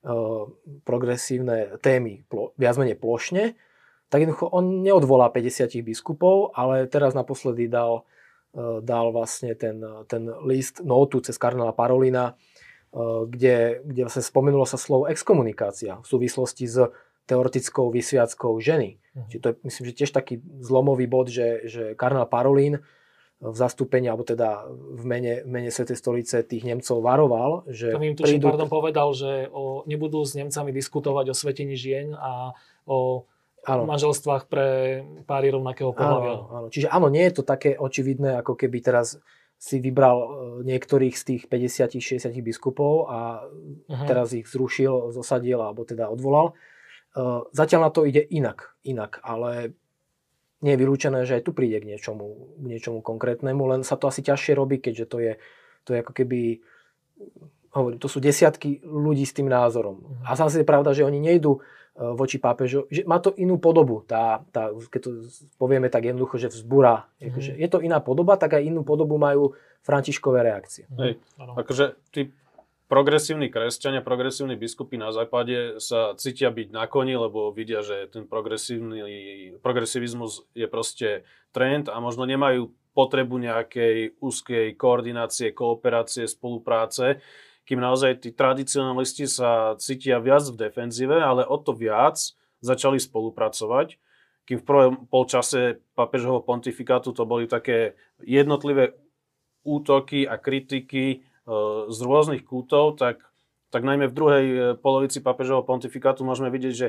Eh, 0.00 0.44
progresívne 0.88 1.76
témy 1.84 2.24
viac 2.56 2.80
menej 2.80 2.96
plošne, 2.96 3.52
tak 4.08 4.24
jednoducho 4.24 4.48
on 4.48 4.80
neodvolá 4.80 5.28
50 5.28 5.76
biskupov, 5.84 6.56
ale 6.56 6.88
teraz 6.88 7.12
naposledy 7.12 7.68
dal, 7.68 8.08
eh, 8.56 8.80
dal 8.80 9.12
vlastne 9.12 9.52
ten, 9.60 9.76
ten 10.08 10.24
list 10.48 10.80
notu 10.80 11.20
cez 11.20 11.36
kardinála 11.36 11.76
Parolina, 11.76 12.32
kde, 13.30 13.86
kde 13.86 14.00
vlastne 14.02 14.24
spomenulo 14.26 14.66
sa 14.66 14.74
slovo 14.74 15.06
exkomunikácia 15.06 16.02
v 16.02 16.06
súvislosti 16.06 16.66
s 16.66 16.90
teoretickou 17.30 17.94
vysviackou 17.94 18.58
ženy. 18.58 18.98
Mhm. 19.14 19.28
Čiže 19.30 19.40
to 19.40 19.48
je, 19.48 19.54
myslím, 19.70 19.84
že 19.86 19.94
tiež 20.02 20.10
taký 20.10 20.42
zlomový 20.58 21.06
bod, 21.06 21.30
že, 21.30 21.70
že 21.70 21.82
kardinál 21.94 22.26
Parolín 22.26 22.82
v 23.40 23.56
zastúpení, 23.56 24.04
alebo 24.04 24.20
teda 24.20 24.68
v 24.68 25.04
mene, 25.08 25.40
v 25.40 25.48
mene 25.48 25.70
Svetej 25.72 25.96
stolice 25.96 26.44
tých 26.44 26.60
Nemcov 26.60 27.00
varoval, 27.00 27.64
že... 27.72 27.88
Tam 27.88 28.04
im 28.04 28.12
tuším, 28.12 28.36
prídu... 28.36 28.52
pardon, 28.52 28.68
povedal, 28.68 29.08
že 29.16 29.48
o, 29.48 29.80
nebudú 29.88 30.20
s 30.28 30.36
Nemcami 30.36 30.76
diskutovať 30.76 31.32
o 31.32 31.34
svetení 31.34 31.72
žien 31.72 32.12
a 32.12 32.52
o 32.84 33.24
áno. 33.64 33.88
manželstvách 33.88 34.44
pre 34.44 35.00
páry 35.24 35.56
rovnakého 35.56 35.96
pohľavia. 35.96 36.36
Áno, 36.36 36.52
áno. 36.52 36.66
Čiže 36.68 36.92
áno, 36.92 37.08
nie 37.08 37.24
je 37.32 37.40
to 37.40 37.42
také 37.48 37.80
očividné, 37.80 38.44
ako 38.44 38.60
keby 38.60 38.84
teraz 38.84 39.16
si 39.60 39.76
vybral 39.76 40.16
e, 40.16 40.28
niektorých 40.64 41.12
z 41.12 41.22
tých 41.28 41.42
50-60 41.52 42.32
biskupov 42.40 43.12
a 43.12 43.44
uh-huh. 43.44 44.06
teraz 44.08 44.32
ich 44.32 44.48
zrušil, 44.48 45.12
zosadil 45.12 45.60
alebo 45.60 45.84
teda 45.84 46.08
odvolal. 46.08 46.56
E, 47.12 47.44
zatiaľ 47.52 47.80
na 47.84 47.90
to 47.92 48.08
ide 48.08 48.24
inak, 48.24 48.72
inak, 48.88 49.20
ale 49.20 49.76
nie 50.64 50.72
je 50.72 50.80
vylúčené, 50.80 51.28
že 51.28 51.36
aj 51.36 51.44
tu 51.44 51.52
príde 51.52 51.76
k 51.76 51.92
niečomu, 51.92 52.56
k 52.56 52.64
niečomu 52.72 53.04
konkrétnemu, 53.04 53.60
len 53.68 53.80
sa 53.84 54.00
to 54.00 54.08
asi 54.08 54.24
ťažšie 54.24 54.56
robí, 54.56 54.80
keďže 54.80 55.04
to 55.12 55.16
je, 55.20 55.32
to 55.84 55.92
je 55.92 55.98
ako 56.00 56.12
keby, 56.16 56.64
hovorím, 57.76 58.00
to 58.00 58.08
sú 58.08 58.16
desiatky 58.16 58.80
ľudí 58.80 59.28
s 59.28 59.36
tým 59.36 59.52
názorom. 59.52 60.00
Mm. 60.00 60.24
A 60.24 60.40
zase 60.40 60.64
je 60.64 60.68
pravda, 60.68 60.96
že 60.96 61.04
oni 61.04 61.20
nejdú 61.20 61.60
e, 61.60 61.60
voči 61.96 62.38
pápežu, 62.40 62.86
že 62.88 63.02
má 63.04 63.18
to 63.18 63.34
inú 63.36 63.58
podobu, 63.58 64.06
tá, 64.06 64.46
tá, 64.54 64.70
keď 64.72 65.00
to 65.04 65.10
povieme 65.58 65.90
tak 65.90 66.06
jednoducho, 66.06 66.38
že 66.38 66.48
vzbúra. 66.48 67.10
Mm. 67.18 67.28
Akože 67.34 67.52
je 67.58 67.68
to 67.68 67.78
iná 67.82 67.98
podoba, 68.00 68.38
tak 68.40 68.56
aj 68.56 68.62
inú 68.62 68.86
podobu 68.86 69.20
majú 69.20 69.52
Františkové 69.80 70.44
reakcie. 70.44 70.84
Hej, 70.96 71.20
akože 71.40 71.96
ty 72.12 72.30
progresívni 72.90 73.46
kresťania, 73.46 74.02
progresívni 74.02 74.58
biskupy 74.58 74.98
na 74.98 75.14
západe 75.14 75.78
sa 75.78 76.18
cítia 76.18 76.50
byť 76.50 76.68
na 76.74 76.90
koni, 76.90 77.14
lebo 77.14 77.54
vidia, 77.54 77.86
že 77.86 78.10
ten 78.10 78.26
progresívny, 78.26 79.54
progresivizmus 79.62 80.42
je 80.58 80.66
proste 80.66 81.22
trend 81.54 81.86
a 81.86 82.02
možno 82.02 82.26
nemajú 82.26 82.74
potrebu 82.90 83.38
nejakej 83.38 84.18
úzkej 84.18 84.74
koordinácie, 84.74 85.54
kooperácie, 85.54 86.26
spolupráce, 86.26 87.22
kým 87.70 87.78
naozaj 87.78 88.26
tí 88.26 88.34
tradicionalisti 88.34 89.30
sa 89.30 89.78
cítia 89.78 90.18
viac 90.18 90.42
v 90.50 90.66
defenzíve, 90.66 91.22
ale 91.22 91.46
o 91.46 91.54
to 91.54 91.70
viac 91.70 92.18
začali 92.58 92.98
spolupracovať, 92.98 93.94
kým 94.42 94.58
v 94.58 94.66
prvom 94.66 94.94
polčase 95.06 95.78
papežovho 95.94 96.42
pontifikátu 96.42 97.14
to 97.14 97.22
boli 97.22 97.46
také 97.46 97.94
jednotlivé 98.18 98.98
útoky 99.62 100.26
a 100.26 100.34
kritiky 100.34 101.22
z 101.88 101.98
rôznych 102.02 102.46
kútov, 102.46 102.98
tak, 102.98 103.22
tak 103.70 103.82
najmä 103.82 104.06
v 104.10 104.16
druhej 104.16 104.46
e, 104.46 104.58
polovici 104.78 105.18
papežovho 105.18 105.66
pontifikátu 105.66 106.22
môžeme 106.22 106.52
vidieť, 106.52 106.74
že, 106.74 106.88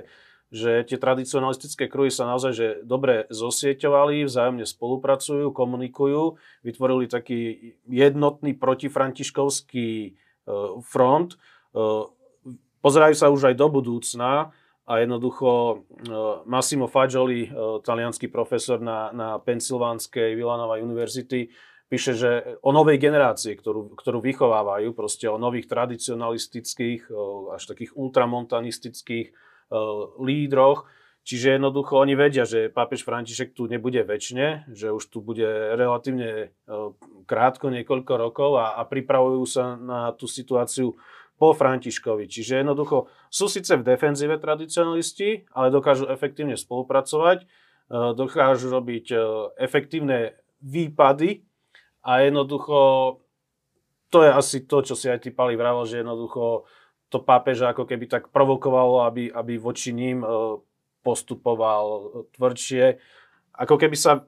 že 0.54 0.72
tie 0.86 0.98
tradicionalistické 1.02 1.90
kruhy 1.90 2.14
sa 2.14 2.30
naozaj 2.30 2.52
že 2.54 2.68
dobre 2.86 3.26
zosieťovali, 3.34 4.28
vzájomne 4.28 4.66
spolupracujú, 4.68 5.50
komunikujú, 5.50 6.38
vytvorili 6.62 7.10
taký 7.10 7.74
jednotný 7.90 8.54
protifrantiškovský 8.54 9.90
e, 9.90 10.12
front. 10.86 11.36
E, 11.36 11.38
pozerajú 12.82 13.16
sa 13.16 13.30
už 13.30 13.52
aj 13.52 13.56
do 13.56 13.68
budúcna 13.70 14.52
a 14.82 14.94
jednoducho 15.00 15.84
Massimo 16.50 16.90
Fagioli, 16.90 17.48
talianský 17.86 18.28
profesor 18.28 18.82
na, 18.82 19.14
na 19.14 19.40
Pensylvánskej 19.40 20.36
Villanova 20.36 20.82
University, 20.82 21.48
píše, 21.88 22.18
že 22.18 22.60
o 22.64 22.72
novej 22.72 23.00
generácii, 23.00 23.56
ktorú, 23.56 23.96
ktorú 23.96 24.20
vychovávajú, 24.20 24.92
proste 24.96 25.28
o 25.28 25.40
nových 25.40 25.68
tradicionalistických, 25.68 27.08
až 27.52 27.64
takých 27.68 27.92
ultramontanistických 28.00 29.32
lídroch. 30.20 30.88
Čiže 31.22 31.62
jednoducho 31.62 32.02
oni 32.02 32.18
vedia, 32.18 32.50
že 32.50 32.74
pápež 32.74 33.06
František 33.06 33.54
tu 33.54 33.70
nebude 33.70 34.02
väčšine, 34.02 34.74
že 34.74 34.90
už 34.90 35.06
tu 35.06 35.22
bude 35.22 35.46
relatívne 35.78 36.50
krátko, 37.30 37.70
niekoľko 37.70 38.14
rokov 38.18 38.58
a, 38.58 38.82
a 38.82 38.82
pripravujú 38.90 39.44
sa 39.46 39.78
na 39.78 40.10
tú 40.18 40.26
situáciu 40.26 40.98
po 41.38 41.54
Františkovi. 41.54 42.26
Čiže 42.26 42.66
jednoducho 42.66 43.10
sú 43.30 43.46
síce 43.50 43.74
v 43.78 43.86
defenzíve 43.86 44.42
tradicionalisti, 44.42 45.50
ale 45.54 45.74
dokážu 45.74 46.10
efektívne 46.10 46.58
spolupracovať, 46.58 47.46
dokážu 47.90 48.70
robiť 48.70 49.14
efektívne 49.58 50.38
výpady 50.62 51.46
a 52.06 52.26
jednoducho 52.26 52.78
to 54.12 54.28
je 54.28 54.32
asi 54.34 54.58
to, 54.68 54.84
čo 54.84 54.94
si 54.94 55.08
aj 55.08 55.24
ty 55.24 55.30
Pali 55.32 55.56
vravel, 55.56 55.88
že 55.88 56.04
jednoducho 56.04 56.68
to 57.08 57.24
pápeža 57.24 57.72
ako 57.72 57.88
keby 57.88 58.08
tak 58.08 58.30
provokovalo, 58.32 59.08
aby, 59.08 59.32
aby 59.32 59.56
voči 59.56 59.96
ním 59.96 60.24
e, 60.24 60.28
postupoval 61.02 62.26
tvrdšie. 62.38 62.98
Ako 63.58 63.76
keby 63.78 63.98
sa 63.98 64.26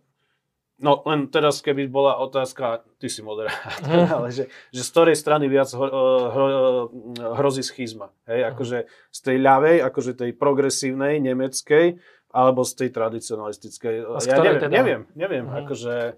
No 0.84 1.06
len 1.06 1.30
teraz, 1.30 1.62
keby 1.62 1.86
bola 1.86 2.18
otázka, 2.20 2.82
ty 2.98 3.06
si 3.08 3.22
moderátor, 3.22 3.88
mm. 3.88 4.10
ale 4.20 4.34
že, 4.34 4.50
že 4.74 4.82
z 4.82 4.90
ktorej 4.90 5.16
strany 5.16 5.46
viac 5.46 5.70
hro, 5.70 5.86
e, 5.86 6.04
hro, 6.34 6.48
e, 6.50 6.62
hrozí 7.40 7.64
schizma. 7.64 8.10
Hej? 8.26 8.44
Mhm. 8.44 8.48
Akože 8.52 8.78
z 8.90 9.20
tej 9.22 9.38
ľavej, 9.38 9.78
akože 9.86 10.12
tej 10.18 10.32
progresívnej, 10.34 11.22
nemeckej, 11.22 12.02
alebo 12.34 12.66
z 12.66 12.74
tej 12.74 12.90
tradicionalistickej. 12.90 13.96
ja 14.26 14.38
neviem, 14.42 14.58
teda? 14.60 14.74
neviem, 14.74 15.02
neviem. 15.14 15.46
Mm. 15.46 15.58
Akože, 15.64 16.18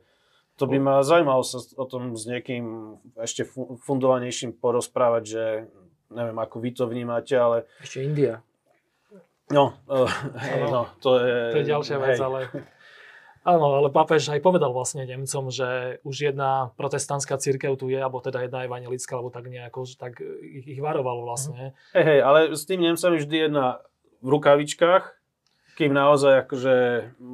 to 0.55 0.65
by 0.71 0.77
ma 0.79 1.03
zaujímalo 1.03 1.43
sa 1.43 1.59
o 1.75 1.85
tom 1.85 2.15
s 2.15 2.23
niekým 2.23 2.95
ešte 3.19 3.43
fundovanejším 3.83 4.55
porozprávať, 4.55 5.23
že 5.27 5.43
neviem, 6.15 6.37
ako 6.39 6.55
vy 6.63 6.69
to 6.71 6.87
vnímate, 6.87 7.35
ale... 7.35 7.67
Ešte 7.83 8.07
India. 8.07 8.39
No, 9.53 9.77
uh, 9.85 10.09
hej, 10.41 10.65
no, 10.73 10.89
to 10.97 11.21
je... 11.21 11.37
To 11.53 11.57
je 11.61 11.67
ďalšia 11.69 11.97
vec, 12.01 12.17
hej. 12.17 12.25
ale... 12.25 12.39
Áno, 13.45 13.77
ale 13.77 13.93
pápež 13.93 14.33
aj 14.33 14.41
povedal 14.41 14.73
vlastne 14.73 15.05
Nemcom, 15.05 15.53
že 15.53 16.01
už 16.01 16.33
jedna 16.33 16.73
protestantská 16.81 17.37
církev 17.37 17.77
tu 17.77 17.93
je, 17.93 18.01
alebo 18.01 18.17
teda 18.17 18.41
jedna 18.41 18.65
evangelická, 18.65 19.13
alebo 19.13 19.29
tak 19.29 19.45
nejako, 19.45 19.85
že 19.85 20.01
tak 20.01 20.17
ich, 20.41 20.65
ich 20.65 20.81
varoval 20.81 21.21
vlastne. 21.21 21.77
Hej, 21.93 22.05
hej, 22.09 22.19
ale 22.25 22.57
s 22.57 22.65
tým 22.65 22.81
Nemcami 22.81 23.21
vždy 23.21 23.37
jedna 23.45 23.85
v 24.25 24.33
rukavičkách, 24.33 25.03
kým 25.77 25.93
naozaj 25.93 26.49
akože... 26.49 26.75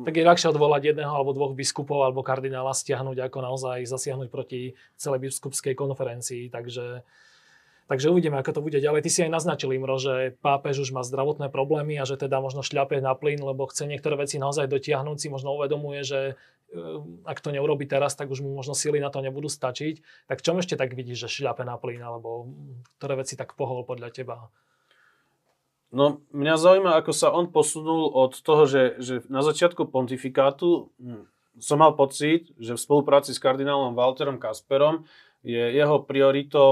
Tak 0.04 0.15
je 0.19 0.28
ľahšie 0.28 0.52
odvolať 0.52 0.91
jedného 0.91 1.15
alebo 1.15 1.32
dvoch 1.32 1.56
biskupov 1.56 2.04
alebo 2.04 2.28
kardinála 2.28 2.76
stiahnuť, 2.76 3.32
ako 3.32 3.38
naozaj 3.39 3.88
zasiahnuť 3.88 4.28
proti 4.28 4.76
celej 5.00 5.32
biskupskej 5.32 5.80
konferencii. 5.80 6.52
Takže, 6.52 7.08
Takže 7.91 8.08
uvidíme, 8.08 8.39
ako 8.39 8.56
to 8.56 8.62
bude 8.63 8.80
ďalej. 8.80 9.04
Ty 9.04 9.10
si 9.12 9.19
aj 9.27 9.36
naznačil, 9.36 9.75
Imro, 9.75 9.99
že 9.99 10.39
pápež 10.39 10.80
už 10.80 10.95
má 10.95 11.04
zdravotné 11.04 11.51
problémy 11.51 11.99
a 11.99 12.08
že 12.08 12.15
teda 12.15 12.39
možno 12.39 12.63
šľapie 12.63 13.04
na 13.04 13.12
plyn, 13.19 13.43
lebo 13.43 13.67
chce 13.67 13.84
niektoré 13.84 14.15
veci 14.15 14.39
naozaj 14.39 14.71
dotiahnuť, 14.71 15.19
si 15.19 15.27
možno 15.27 15.60
uvedomuje, 15.60 15.99
že 16.08 16.19
e, 16.71 16.84
ak 17.27 17.43
to 17.43 17.51
neurobi 17.51 17.84
teraz, 17.84 18.15
tak 18.15 18.32
už 18.32 18.47
mu 18.47 18.56
možno 18.56 18.80
síly 18.80 19.04
na 19.04 19.12
to 19.12 19.19
nebudú 19.19 19.51
stačiť. 19.51 20.23
Tak 20.32 20.39
čom 20.39 20.63
ešte 20.63 20.80
tak 20.80 20.95
vidíš, 20.95 21.27
že 21.27 21.43
šľape 21.43 21.67
na 21.67 21.75
plyn, 21.75 21.99
alebo 21.99 22.47
ktoré 22.95 23.19
veci 23.19 23.36
tak 23.36 23.60
pohol 23.60 23.84
podľa 23.84 24.08
teba? 24.15 24.47
No, 25.91 26.23
mňa 26.32 26.56
zaujíma, 26.56 26.95
ako 26.95 27.12
sa 27.12 27.27
on 27.36 27.51
posunul 27.51 28.08
od 28.08 28.39
toho, 28.39 28.71
že, 28.71 29.04
že 29.04 29.19
na 29.27 29.43
začiatku 29.43 29.91
pontifikátu 29.91 30.95
hm, 30.95 31.27
som 31.60 31.75
mal 31.75 31.91
pocit, 31.99 32.56
že 32.56 32.71
v 32.71 32.80
spolupráci 32.80 33.36
s 33.36 33.43
kardinálom 33.43 33.99
Walterom 33.99 34.39
Kasperom 34.39 35.04
je 35.43 35.60
jeho 35.60 35.99
prioritou 36.08 36.71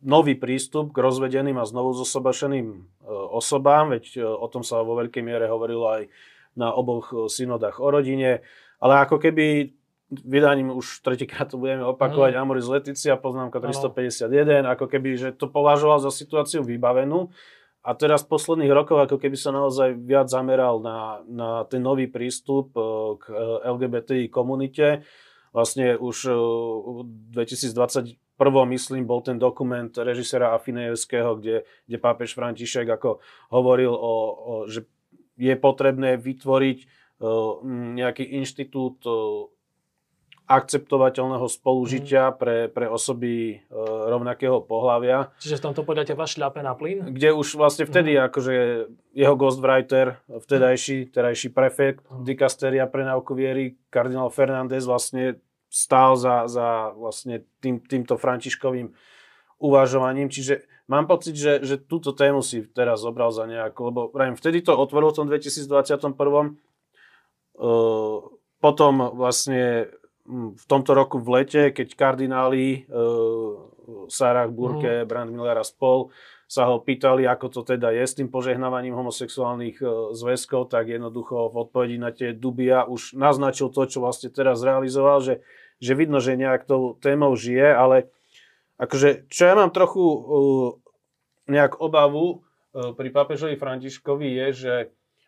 nový 0.00 0.34
prístup 0.34 0.96
k 0.96 1.02
rozvedeným 1.02 1.60
a 1.60 1.68
znovu 1.68 1.92
zosobašeným 1.92 2.88
osobám, 3.34 3.92
veď 3.92 4.24
o 4.24 4.46
tom 4.48 4.64
sa 4.64 4.80
vo 4.80 4.96
veľkej 4.96 5.20
miere 5.20 5.50
hovorilo 5.50 5.92
aj 5.92 6.02
na 6.56 6.72
oboch 6.72 7.30
synodách 7.30 7.78
o 7.78 7.88
rodine, 7.92 8.40
ale 8.80 8.94
ako 9.04 9.20
keby 9.20 9.76
vydaním 10.10 10.74
už 10.74 11.06
tretíkrát 11.06 11.46
to 11.46 11.60
budeme 11.60 11.86
opakovať, 11.86 12.34
mm. 12.34 12.40
Amoris 12.42 12.66
Leticia, 12.66 13.14
poznámka 13.14 13.62
351, 13.62 14.66
ano. 14.66 14.74
ako 14.74 14.90
keby, 14.90 15.10
že 15.14 15.28
to 15.30 15.46
považoval 15.46 16.02
za 16.02 16.10
situáciu 16.10 16.66
vybavenú. 16.66 17.30
A 17.80 17.96
teraz 17.96 18.26
v 18.26 18.36
posledných 18.36 18.74
rokoch 18.76 19.00
ako 19.00 19.16
keby 19.16 19.40
sa 19.40 19.56
naozaj 19.56 19.96
viac 20.04 20.28
zameral 20.28 20.84
na, 20.84 21.24
na 21.24 21.64
ten 21.64 21.80
nový 21.80 22.12
prístup 22.12 22.76
k 23.16 23.24
LGBTI 23.64 24.28
komunite. 24.28 25.00
Vlastne 25.56 25.96
už 25.96 26.28
v 26.84 26.98
2020 27.32 28.20
prvom, 28.40 28.64
myslím, 28.72 29.04
bol 29.04 29.20
ten 29.20 29.36
dokument 29.36 29.92
režisera 29.92 30.56
Afinejevského, 30.56 31.36
kde, 31.36 31.68
kde 31.84 31.96
pápež 32.00 32.32
František 32.32 32.88
ako 32.88 33.20
hovoril, 33.52 33.92
o, 33.92 34.00
o, 34.00 34.14
že 34.64 34.88
je 35.36 35.52
potrebné 35.60 36.16
vytvoriť 36.16 36.78
o, 36.80 37.60
nejaký 38.00 38.24
inštitút 38.40 39.04
o, 39.04 39.12
akceptovateľného 40.50 41.46
spolužitia 41.46 42.32
mm. 42.32 42.34
pre, 42.40 42.56
pre 42.72 42.88
osoby 42.88 43.60
o, 43.68 44.08
rovnakého 44.08 44.64
pohľavia. 44.64 45.30
Čiže 45.38 45.60
v 45.60 45.64
tomto 45.70 45.84
podľa 45.84 46.10
teba 46.10 46.24
šľape 46.24 46.64
na 46.64 46.72
plyn? 46.72 47.12
Kde 47.12 47.36
už 47.36 47.60
vlastne 47.60 47.84
vtedy 47.84 48.16
mm. 48.16 48.22
akože 48.32 48.54
jeho 49.14 49.34
ghostwriter, 49.36 50.16
vtedajší, 50.26 51.12
terajší 51.12 51.52
prefekt 51.52 52.08
mm. 52.08 52.24
dikasteria 52.24 52.88
pre 52.88 53.04
náuku 53.04 53.36
viery, 53.36 53.76
kardinál 53.92 54.32
Fernández 54.32 54.88
vlastne 54.88 55.38
stál 55.70 56.18
za, 56.18 56.50
za 56.50 56.90
vlastne 56.98 57.46
tým, 57.62 57.78
týmto 57.78 58.18
františkovým 58.18 58.90
uvažovaním. 59.62 60.26
Čiže 60.26 60.66
mám 60.90 61.06
pocit, 61.06 61.38
že, 61.38 61.62
že 61.62 61.78
túto 61.78 62.10
tému 62.10 62.42
si 62.42 62.66
teraz 62.66 63.06
zobral 63.06 63.30
za 63.30 63.46
nejakú, 63.46 63.94
lebo 63.94 64.00
pravím, 64.10 64.34
vtedy 64.34 64.66
to 64.66 64.74
otvoril 64.74 65.14
v 65.14 65.18
tom 65.22 65.26
2021. 65.30 66.58
Uh, 67.60 68.18
potom 68.58 68.92
vlastne 69.14 69.92
v 70.30 70.64
tomto 70.66 70.92
roku 70.96 71.22
v 71.22 71.42
lete, 71.42 71.62
keď 71.70 71.94
kardináli 71.94 72.88
uh, 72.88 74.08
Sarah 74.10 74.50
Burke, 74.50 75.04
mm. 75.04 75.06
Brand 75.06 75.30
Miller 75.30 75.60
a 75.60 75.64
spol 75.64 76.10
sa 76.50 76.66
ho 76.66 76.82
pýtali, 76.82 77.30
ako 77.30 77.46
to 77.46 77.60
teda 77.62 77.94
je 77.94 78.02
s 78.02 78.18
tým 78.18 78.26
požehnávaním 78.26 78.96
homosexuálnych 78.96 79.78
uh, 79.84 80.10
zväzkov, 80.16 80.72
tak 80.72 80.90
jednoducho 80.90 81.52
v 81.52 81.56
odpovedi 81.62 81.96
na 82.00 82.10
tie 82.10 82.34
dubia 82.34 82.88
už 82.88 83.14
naznačil 83.14 83.70
to, 83.70 83.86
čo 83.86 84.02
vlastne 84.02 84.32
teraz 84.32 84.64
realizoval, 84.64 85.22
že 85.22 85.44
že 85.80 85.96
vidno, 85.96 86.20
že 86.20 86.36
nejak 86.36 86.68
tou 86.68 86.94
témou 87.00 87.32
žije, 87.34 87.72
ale 87.72 88.12
akože, 88.76 89.32
čo 89.32 89.42
ja 89.48 89.54
mám 89.56 89.72
trochu 89.72 90.04
uh, 90.04 90.20
nejak 91.48 91.80
obavu 91.80 92.40
uh, 92.40 92.92
pri 92.92 93.08
papežovi 93.08 93.56
Františkovi 93.56 94.28
je, 94.28 94.48
že 94.52 94.74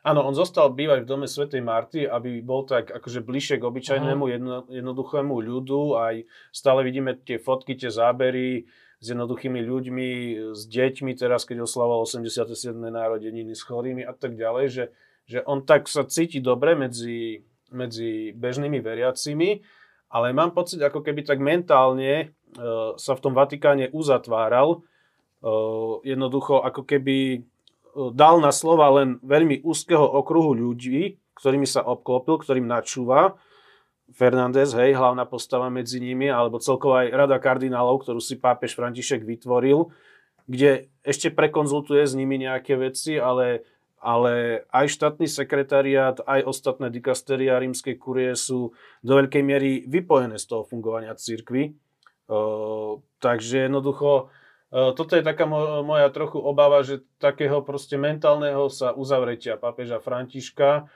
áno, 0.04 0.28
on 0.28 0.34
zostal 0.36 0.68
bývať 0.70 1.02
v 1.02 1.10
dome 1.10 1.26
Svetej 1.26 1.62
Marty, 1.64 2.04
aby 2.04 2.44
bol 2.44 2.68
tak 2.68 2.92
akože 2.92 3.24
bližšie 3.24 3.56
k 3.58 3.66
obyčajnému 3.66 4.24
jedno, 4.28 4.68
jednoduchému 4.68 5.34
ľudu, 5.40 5.96
aj 5.96 6.28
stále 6.52 6.84
vidíme 6.84 7.16
tie 7.16 7.40
fotky, 7.40 7.78
tie 7.78 7.88
zábery 7.88 8.68
s 9.02 9.06
jednoduchými 9.10 9.58
ľuďmi, 9.58 10.08
s 10.54 10.62
deťmi, 10.70 11.10
teraz 11.18 11.42
keď 11.42 11.66
oslavoval 11.66 12.06
87. 12.06 12.70
narodeniny 12.70 13.50
s 13.50 13.66
chorými 13.66 14.06
a 14.06 14.14
tak 14.14 14.38
ďalej, 14.38 14.66
že, 14.70 14.84
že 15.26 15.38
on 15.42 15.66
tak 15.66 15.90
sa 15.90 16.06
cíti 16.06 16.38
dobre 16.38 16.78
medzi, 16.78 17.42
medzi 17.74 18.30
bežnými 18.30 18.78
veriacimi, 18.78 19.66
ale 20.12 20.36
mám 20.36 20.52
pocit, 20.52 20.76
ako 20.84 21.00
keby 21.00 21.24
tak 21.24 21.40
mentálne 21.40 22.36
uh, 22.60 22.92
sa 23.00 23.16
v 23.16 23.22
tom 23.24 23.32
Vatikáne 23.32 23.88
uzatváral. 23.96 24.84
Uh, 25.40 26.04
jednoducho, 26.04 26.60
ako 26.60 26.84
keby 26.84 27.40
uh, 27.40 28.12
dal 28.12 28.38
na 28.44 28.52
slova 28.52 28.92
len 28.92 29.16
veľmi 29.24 29.64
úzkeho 29.64 30.04
okruhu 30.04 30.52
ľudí, 30.52 31.16
ktorými 31.32 31.64
sa 31.64 31.80
obklopil, 31.80 32.44
ktorým 32.44 32.68
načúva. 32.68 33.40
Fernández, 34.12 34.76
hej, 34.76 34.92
hlavná 34.92 35.24
postava 35.24 35.72
medzi 35.72 35.96
nimi, 35.96 36.28
alebo 36.28 36.60
celková 36.60 37.08
aj 37.08 37.16
rada 37.16 37.36
kardinálov, 37.40 38.04
ktorú 38.04 38.20
si 38.20 38.36
pápež 38.36 38.76
František 38.76 39.24
vytvoril, 39.24 39.88
kde 40.44 40.92
ešte 41.00 41.32
prekonzultuje 41.32 42.04
s 42.04 42.12
nimi 42.12 42.36
nejaké 42.36 42.76
veci, 42.76 43.16
ale 43.16 43.64
ale 44.02 44.66
aj 44.74 44.98
štátny 44.98 45.30
sekretariát, 45.30 46.18
aj 46.26 46.42
ostatné 46.42 46.90
dikasteria 46.90 47.62
rímskej 47.62 47.94
kurie 48.02 48.34
sú 48.34 48.74
do 48.98 49.12
veľkej 49.14 49.42
miery 49.46 49.86
vypojené 49.86 50.42
z 50.42 50.50
toho 50.50 50.66
fungovania 50.66 51.14
církvy. 51.14 51.78
Takže 53.22 53.70
jednoducho, 53.70 54.34
toto 54.72 55.12
je 55.14 55.22
taká 55.22 55.46
mo- 55.46 55.86
moja 55.86 56.10
trochu 56.10 56.42
obava, 56.42 56.82
že 56.82 57.06
takého 57.22 57.62
proste 57.62 57.94
mentálneho 57.94 58.66
sa 58.66 58.90
uzavretia 58.90 59.54
pápeža 59.54 60.02
Františka. 60.02 60.90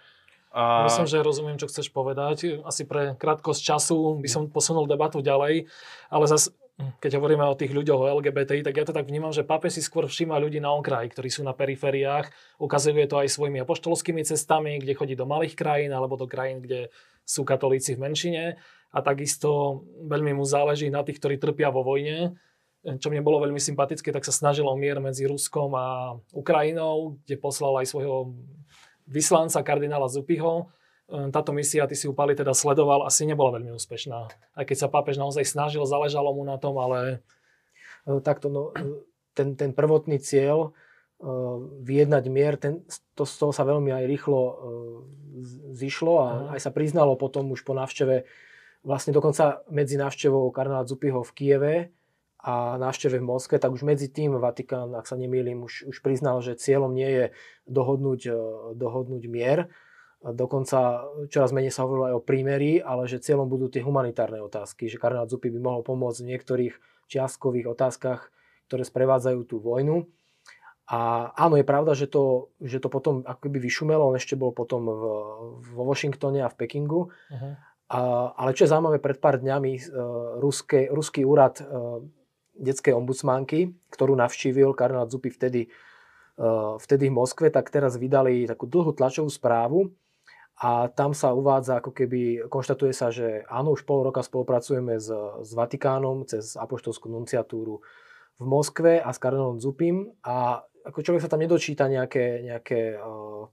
A... 0.57 0.89
Myslím, 0.89 1.07
že 1.07 1.21
rozumiem, 1.21 1.61
čo 1.61 1.69
chceš 1.69 1.93
povedať. 1.93 2.65
Asi 2.65 2.89
pre 2.89 3.15
krátkosť 3.15 3.61
času 3.61 4.19
by 4.19 4.29
som 4.33 4.51
posunul 4.51 4.89
debatu 4.89 5.23
ďalej, 5.23 5.69
ale 6.11 6.25
zase 6.27 6.51
keď 6.77 7.17
hovoríme 7.17 7.41
o 7.41 7.57
tých 7.57 7.73
ľuďoch, 7.73 8.01
o 8.05 8.11
LGBTI, 8.21 8.61
tak 8.61 8.77
ja 8.77 8.85
to 8.85 8.93
tak 8.93 9.09
vnímam, 9.09 9.33
že 9.33 9.49
pápež 9.49 9.81
si 9.81 9.83
skôr 9.83 10.05
všíma 10.05 10.37
ľudí 10.37 10.61
na 10.61 10.77
okraji, 10.77 11.09
ktorí 11.09 11.33
sú 11.33 11.41
na 11.41 11.57
perifériách. 11.57 12.29
Ukazuje 12.61 13.09
to 13.09 13.17
aj 13.17 13.33
svojimi 13.33 13.65
apoštolskými 13.65 14.21
cestami, 14.29 14.77
kde 14.77 14.93
chodí 14.93 15.17
do 15.17 15.25
malých 15.25 15.57
krajín 15.57 15.97
alebo 15.97 16.21
do 16.21 16.29
krajín, 16.29 16.61
kde 16.61 16.93
sú 17.25 17.49
katolíci 17.49 17.97
v 17.97 18.05
menšine. 18.05 18.45
A 18.93 18.99
takisto 19.01 19.83
veľmi 20.05 20.37
mu 20.37 20.45
záleží 20.45 20.93
na 20.93 21.01
tých, 21.01 21.17
ktorí 21.17 21.41
trpia 21.41 21.73
vo 21.73 21.81
vojne. 21.81 22.37
Čo 22.85 23.09
mne 23.09 23.25
bolo 23.25 23.41
veľmi 23.41 23.59
sympatické, 23.59 24.13
tak 24.13 24.29
sa 24.29 24.37
snažil 24.37 24.69
o 24.69 24.77
mier 24.77 25.01
medzi 25.01 25.25
Ruskom 25.25 25.73
a 25.73 26.21
Ukrajinou, 26.37 27.17
kde 27.25 27.41
poslal 27.41 27.73
aj 27.81 27.89
svojho 27.89 28.37
vyslanca 29.09 29.65
kardinála 29.65 30.13
Zupiho 30.13 30.69
táto 31.07 31.55
misia, 31.55 31.87
ty 31.87 31.95
si 31.95 32.11
ju 32.11 32.13
Pali 32.13 32.35
teda 32.35 32.51
sledoval, 32.51 33.07
asi 33.07 33.31
nebola 33.31 33.55
veľmi 33.55 33.71
úspešná. 33.79 34.19
Aj 34.59 34.65
keď 34.67 34.77
sa 34.77 34.89
pápež 34.91 35.23
naozaj 35.23 35.47
snažil, 35.47 35.87
záležalo 35.87 36.35
mu 36.35 36.43
na 36.43 36.59
tom, 36.59 36.75
ale... 36.83 37.23
Ehm, 38.11 38.23
takto, 38.23 38.51
no, 38.51 38.63
ten, 39.39 39.55
ten 39.55 39.71
prvotný 39.71 40.19
cieľ, 40.19 40.75
ehm, 41.23 41.87
vyjednať 41.87 42.25
mier, 42.27 42.59
ten, 42.59 42.83
to, 43.15 43.23
z 43.23 43.35
toho 43.39 43.55
sa 43.55 43.63
veľmi 43.63 43.95
aj 43.95 44.05
rýchlo 44.11 44.41
zišlo 45.77 46.15
a 46.17 46.27
uh-huh. 46.27 46.53
aj 46.57 46.61
sa 46.65 46.71
priznalo 46.73 47.15
potom 47.15 47.53
už 47.53 47.61
po 47.63 47.77
návšteve, 47.77 48.25
vlastne 48.87 49.13
dokonca 49.13 49.63
medzi 49.69 50.01
návštevou 50.01 50.49
kardinála 50.49 50.89
Zupiho 50.89 51.21
v 51.21 51.35
Kieve 51.37 51.75
a 52.41 52.79
návšteve 52.81 53.21
v 53.21 53.29
Moskve, 53.29 53.57
tak 53.59 53.75
už 53.75 53.85
medzi 53.85 54.09
tým 54.09 54.39
Vatikán, 54.39 54.95
ak 54.95 55.05
sa 55.05 55.19
nemýlim, 55.19 55.67
už, 55.67 55.91
už 55.91 55.97
priznal, 56.01 56.41
že 56.41 56.57
cieľom 56.57 56.95
nie 56.95 57.11
je 57.11 57.25
dohodnúť, 57.67 58.21
dohodnúť 58.79 59.23
mier, 59.27 59.69
Dokonca 60.27 61.07
čoraz 61.31 61.55
menej 61.55 61.71
sa 61.71 61.87
hovorilo 61.87 62.11
aj 62.11 62.15
o 62.19 62.27
prímeri, 62.27 62.83
ale 62.83 63.07
že 63.07 63.23
cieľom 63.23 63.47
budú 63.47 63.71
tie 63.71 63.85
humanitárne 63.85 64.43
otázky, 64.43 64.91
že 64.91 64.99
kardinál 64.99 65.31
Zupy 65.31 65.55
by 65.55 65.61
mohol 65.63 65.83
pomôcť 65.87 66.19
v 66.19 66.31
niektorých 66.35 66.75
čiastkových 67.07 67.71
otázkach, 67.71 68.35
ktoré 68.67 68.83
sprevádzajú 68.83 69.41
tú 69.47 69.63
vojnu. 69.63 70.11
A 70.87 71.31
áno, 71.35 71.59
je 71.59 71.67
pravda, 71.67 71.99
že 71.99 72.07
to, 72.11 72.55
že 72.63 72.79
to 72.79 72.87
potom 72.91 73.27
akoby 73.27 73.59
vyšumelo, 73.59 74.07
on 74.07 74.19
ešte 74.19 74.39
bol 74.39 74.55
potom 74.55 74.87
v, 74.87 75.03
vo 75.63 75.83
Washingtone 75.87 76.43
a 76.43 76.51
v 76.51 76.59
Pekingu. 76.59 77.11
Uh-huh. 77.11 77.55
A, 77.91 77.99
ale 78.35 78.55
čo 78.55 78.67
je 78.67 78.71
zaujímavé, 78.71 79.03
pred 79.03 79.19
pár 79.19 79.39
dňami 79.43 79.73
uh, 79.79 79.83
ruské, 80.43 80.87
ruský 80.91 81.27
úrad 81.27 81.59
uh, 81.59 82.03
detskej 82.55 82.95
ombudsmanky, 82.95 83.75
ktorú 83.91 84.15
navštívil 84.15 84.75
kardinál 84.79 85.11
Zupy 85.11 85.35
vtedy, 85.35 85.71
uh, 86.39 86.79
vtedy 86.79 87.11
v 87.11 87.19
Moskve, 87.19 87.51
tak 87.51 87.71
teraz 87.71 87.99
vydali 87.99 88.47
takú 88.47 88.71
dlhú 88.71 88.95
tlačovú 88.95 89.31
správu, 89.31 89.91
a 90.57 90.89
tam 90.89 91.13
sa 91.13 91.37
uvádza, 91.37 91.85
ako 91.85 91.93
keby 91.93 92.49
konštatuje 92.49 92.97
sa, 92.97 93.13
že 93.13 93.45
áno, 93.53 93.77
už 93.77 93.85
pol 93.85 94.09
roka 94.09 94.25
spolupracujeme 94.25 94.97
s, 94.97 95.13
s 95.45 95.51
Vatikánom 95.53 96.25
cez 96.25 96.57
apoštolskú 96.57 97.13
nunciatúru 97.13 97.85
v 98.41 98.45
Moskve 98.45 98.97
a 99.05 99.13
s 99.13 99.21
kardinálom 99.21 99.61
Zupim 99.61 100.17
a 100.25 100.65
ako 100.87 101.03
človek 101.05 101.23
sa 101.25 101.33
tam 101.33 101.45
nedočíta 101.45 101.93
nejaké, 101.93 102.41
nejaké 102.47 102.97
uh, 102.97 103.53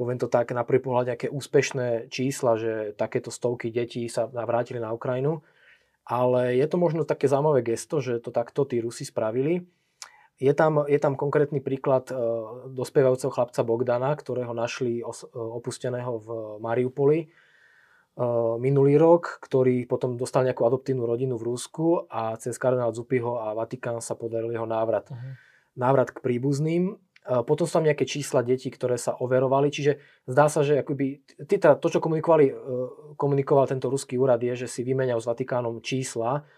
poviem 0.00 0.16
to 0.16 0.32
tak, 0.32 0.48
na 0.56 0.64
prvý 0.64 0.80
pohľad 0.80 1.12
nejaké 1.12 1.28
úspešné 1.28 2.08
čísla, 2.08 2.56
že 2.56 2.72
takéto 2.96 3.28
stovky 3.28 3.68
detí 3.68 4.08
sa 4.08 4.24
vrátili 4.24 4.80
na 4.80 4.96
Ukrajinu, 4.96 5.44
Ale 6.08 6.56
je 6.56 6.64
to 6.64 6.80
možno 6.80 7.04
také 7.04 7.28
zaujímavé 7.28 7.60
gesto, 7.60 8.00
že 8.00 8.16
to 8.18 8.32
takto 8.32 8.64
tí 8.64 8.80
Rusi 8.80 9.04
spravili. 9.04 9.68
Je 10.40 10.56
tam, 10.56 10.88
je 10.88 10.96
tam 10.96 11.20
konkrétny 11.20 11.60
príklad 11.60 12.08
uh, 12.08 12.64
dospievajúceho 12.72 13.28
chlapca 13.28 13.60
Bogdana, 13.60 14.16
ktorého 14.16 14.56
našli 14.56 15.04
os, 15.04 15.28
uh, 15.28 15.28
opusteného 15.36 16.16
v 16.16 16.28
Mariupoli 16.64 17.28
uh, 18.16 18.56
minulý 18.56 18.96
rok, 18.96 19.40
ktorý 19.44 19.84
potom 19.84 20.16
dostal 20.16 20.48
nejakú 20.48 20.64
adoptívnu 20.64 21.04
rodinu 21.04 21.36
v 21.36 21.44
Rusku 21.54 22.08
a 22.08 22.36
cez 22.40 22.56
kardinál 22.56 22.96
Zupiho 22.96 23.36
a 23.36 23.52
Vatikán 23.52 24.00
sa 24.00 24.16
podaril 24.16 24.52
jeho 24.52 24.64
návrat. 24.64 25.12
Uh-huh. 25.12 25.36
Návrat 25.76 26.10
k 26.10 26.24
príbuzným. 26.24 26.96
Uh, 27.20 27.44
potom 27.44 27.68
sú 27.68 27.76
tam 27.76 27.84
nejaké 27.84 28.08
čísla 28.08 28.40
detí, 28.40 28.72
ktoré 28.72 28.96
sa 28.96 29.12
overovali, 29.20 29.68
čiže 29.68 30.00
zdá 30.24 30.48
sa, 30.48 30.64
že 30.64 30.80
akoby, 30.80 31.20
teda 31.44 31.76
to, 31.76 31.92
čo 31.92 32.00
komunikovali, 32.00 32.48
uh, 32.48 32.56
komunikoval 33.20 33.68
tento 33.68 33.92
ruský 33.92 34.16
úrad, 34.16 34.40
je, 34.40 34.66
že 34.66 34.72
si 34.72 34.80
vymeniajú 34.88 35.20
s 35.20 35.28
Vatikánom 35.28 35.84
čísla, 35.84 36.48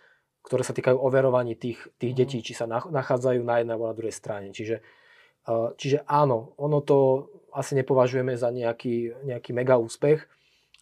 ktoré 0.43 0.62
sa 0.66 0.74
týkajú 0.74 0.99
overovaní 0.99 1.55
tých, 1.55 1.78
tých 1.97 2.12
detí, 2.12 2.38
mhm. 2.43 2.45
či 2.45 2.53
sa 2.53 2.66
nachádzajú 2.68 3.40
na 3.43 3.62
jednej 3.62 3.74
alebo 3.78 3.90
na 3.90 3.97
druhej 3.97 4.14
strane. 4.14 4.51
Čiže, 4.51 4.82
eh, 5.49 5.68
čiže 5.78 6.03
áno, 6.07 6.53
ono 6.59 6.82
to 6.82 7.30
asi 7.53 7.76
nepovažujeme 7.76 8.34
za 8.34 8.49
nejaký, 8.49 9.24
nejaký 9.28 9.51
mega 9.53 9.76
úspech. 9.76 10.24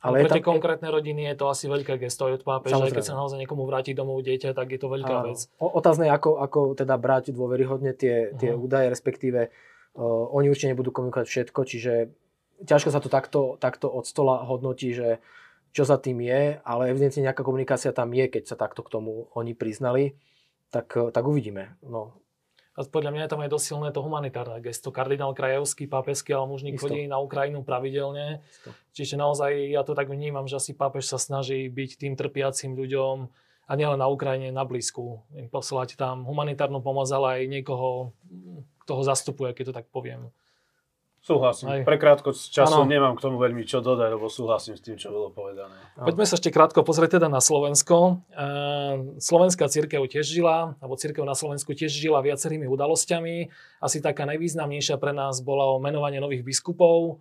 Ale 0.01 0.25
pre 0.25 0.41
tie 0.41 0.41
konkrétne 0.41 0.89
rodiny 0.89 1.29
je 1.29 1.37
to 1.37 1.53
asi 1.53 1.69
veľké 1.69 2.01
gesto 2.01 2.25
od 2.25 2.41
pápeža, 2.41 2.89
keď 2.89 3.05
sa 3.05 3.21
naozaj 3.21 3.37
niekomu 3.37 3.69
vráti 3.69 3.93
domov 3.93 4.25
dieťa, 4.25 4.57
tak 4.57 4.73
je 4.73 4.81
to 4.81 4.89
veľká 4.89 5.13
áno. 5.13 5.27
vec. 5.29 5.45
O, 5.61 5.69
otázne 5.77 6.09
je, 6.09 6.13
ako, 6.17 6.41
ako 6.41 6.61
teda 6.73 6.97
brať 6.97 7.37
dôveryhodne 7.37 7.93
tie, 7.93 8.33
tie 8.33 8.57
uh-huh. 8.57 8.65
údaje, 8.65 8.89
respektíve 8.89 9.53
uh, 9.53 10.25
oni 10.33 10.49
určite 10.49 10.73
nebudú 10.73 10.89
komunikovať 10.89 11.29
všetko, 11.29 11.61
čiže 11.69 11.93
ťažko 12.65 12.89
sa 12.97 13.01
to 13.05 13.13
takto, 13.13 13.61
takto 13.61 13.93
od 13.93 14.09
stola 14.09 14.41
hodnotí, 14.41 14.97
že 14.97 15.21
čo 15.71 15.87
za 15.87 15.99
tým 15.99 16.23
je, 16.23 16.59
ale 16.63 16.91
evidentne 16.91 17.27
nejaká 17.31 17.47
komunikácia 17.47 17.95
tam 17.95 18.11
je, 18.11 18.27
keď 18.27 18.55
sa 18.55 18.57
takto 18.59 18.83
k 18.83 18.93
tomu 18.93 19.31
oni 19.39 19.55
priznali, 19.55 20.19
tak, 20.71 20.95
tak 20.95 21.25
uvidíme. 21.27 21.79
No. 21.83 22.21
A 22.79 22.87
podľa 22.87 23.11
mňa 23.13 23.23
je 23.27 23.33
tam 23.35 23.43
aj 23.43 23.51
dosť 23.51 23.67
silné 23.67 23.89
to 23.91 24.01
humanitárne 24.01 24.57
gesto. 24.63 24.95
Kardinál 24.95 25.35
Krajevský, 25.35 25.91
pápežský 25.91 26.33
almužník 26.33 26.79
chodí 26.79 27.05
na 27.11 27.19
Ukrajinu 27.19 27.67
pravidelne. 27.67 28.41
Isto. 28.47 28.71
Čiže 28.95 29.15
naozaj 29.19 29.75
ja 29.75 29.83
to 29.83 29.93
tak 29.93 30.09
vnímam, 30.09 30.47
že 30.47 30.57
asi 30.57 30.73
pápež 30.73 31.11
sa 31.11 31.19
snaží 31.19 31.67
byť 31.67 31.91
tým 32.01 32.15
trpiacim 32.15 32.73
ľuďom 32.79 33.29
a 33.67 33.73
nielen 33.75 33.99
na 34.01 34.09
Ukrajine, 34.09 34.55
na 34.55 34.63
blízku. 34.63 35.23
Im 35.35 35.51
poslať 35.51 35.99
tam 35.99 36.25
humanitárnu 36.25 36.79
pomoc, 36.81 37.11
ale 37.11 37.43
aj 37.43 37.53
niekoho, 37.59 38.15
kto 38.87 38.93
ho 38.97 39.03
zastupuje, 39.03 39.51
keď 39.53 39.65
to 39.71 39.77
tak 39.77 39.87
poviem. 39.91 40.31
Súhlasím. 41.21 41.69
Aj. 41.69 41.85
Prekrátko 41.85 42.33
času 42.33 42.81
ano. 42.81 42.89
nemám 42.89 43.13
k 43.13 43.29
tomu 43.29 43.37
veľmi 43.37 43.69
čo 43.69 43.85
dodať, 43.85 44.17
lebo 44.17 44.33
súhlasím 44.33 44.73
s 44.73 44.81
tým, 44.81 44.97
čo 44.97 45.13
bolo 45.13 45.29
povedané. 45.29 45.77
Poďme 46.01 46.25
sa 46.25 46.41
ešte 46.41 46.49
krátko 46.49 46.81
pozrieť 46.81 47.21
teda 47.21 47.29
na 47.29 47.45
Slovensko. 47.45 48.25
Slovenská 49.21 49.69
církev 49.69 50.01
tiež 50.09 50.25
žila, 50.25 50.81
alebo 50.81 50.97
církev 50.97 51.21
na 51.29 51.37
Slovensku 51.37 51.77
tiež 51.77 51.93
žila 51.93 52.25
viacerými 52.25 52.65
udalosťami. 52.65 53.53
Asi 53.85 54.01
taká 54.01 54.25
najvýznamnejšia 54.25 54.97
pre 54.97 55.13
nás 55.13 55.45
bola 55.45 55.69
o 55.69 55.77
menovanie 55.77 56.25
nových 56.25 56.41
biskupov. 56.41 57.21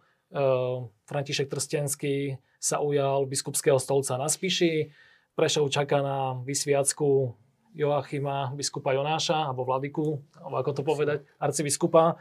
František 1.04 1.52
Trstenský 1.52 2.40
sa 2.56 2.80
ujal 2.80 3.28
biskupského 3.28 3.76
stolca 3.84 4.16
na 4.16 4.32
Spiši. 4.32 4.96
Prešov 5.36 5.76
čaká 5.76 6.00
na 6.00 6.40
vysviacku 6.48 7.36
Joachima, 7.76 8.56
biskupa 8.56 8.96
Jonáša, 8.96 9.52
alebo 9.52 9.68
vladiku, 9.68 10.24
alebo 10.40 10.56
ako 10.56 10.72
to 10.72 10.82
povedať, 10.88 11.18
arcibiskupa. 11.36 12.16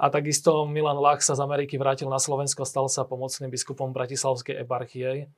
A 0.00 0.08
takisto 0.08 0.64
Milan 0.64 0.96
Lach 0.96 1.20
sa 1.20 1.36
z 1.36 1.44
Ameriky 1.44 1.76
vrátil 1.76 2.08
na 2.08 2.16
Slovensko, 2.16 2.64
stal 2.64 2.88
sa 2.88 3.04
pomocným 3.04 3.52
biskupom 3.52 3.92
Bratislavskej 3.92 4.64
eparchie. 4.64 5.28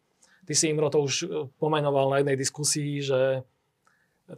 Ty 0.47 0.53
si 0.55 0.71
Imro 0.71 0.87
to 0.87 1.03
už 1.03 1.15
e, 1.23 1.27
pomenoval 1.59 2.15
na 2.15 2.23
jednej 2.23 2.39
diskusii, 2.39 3.03
že 3.03 3.43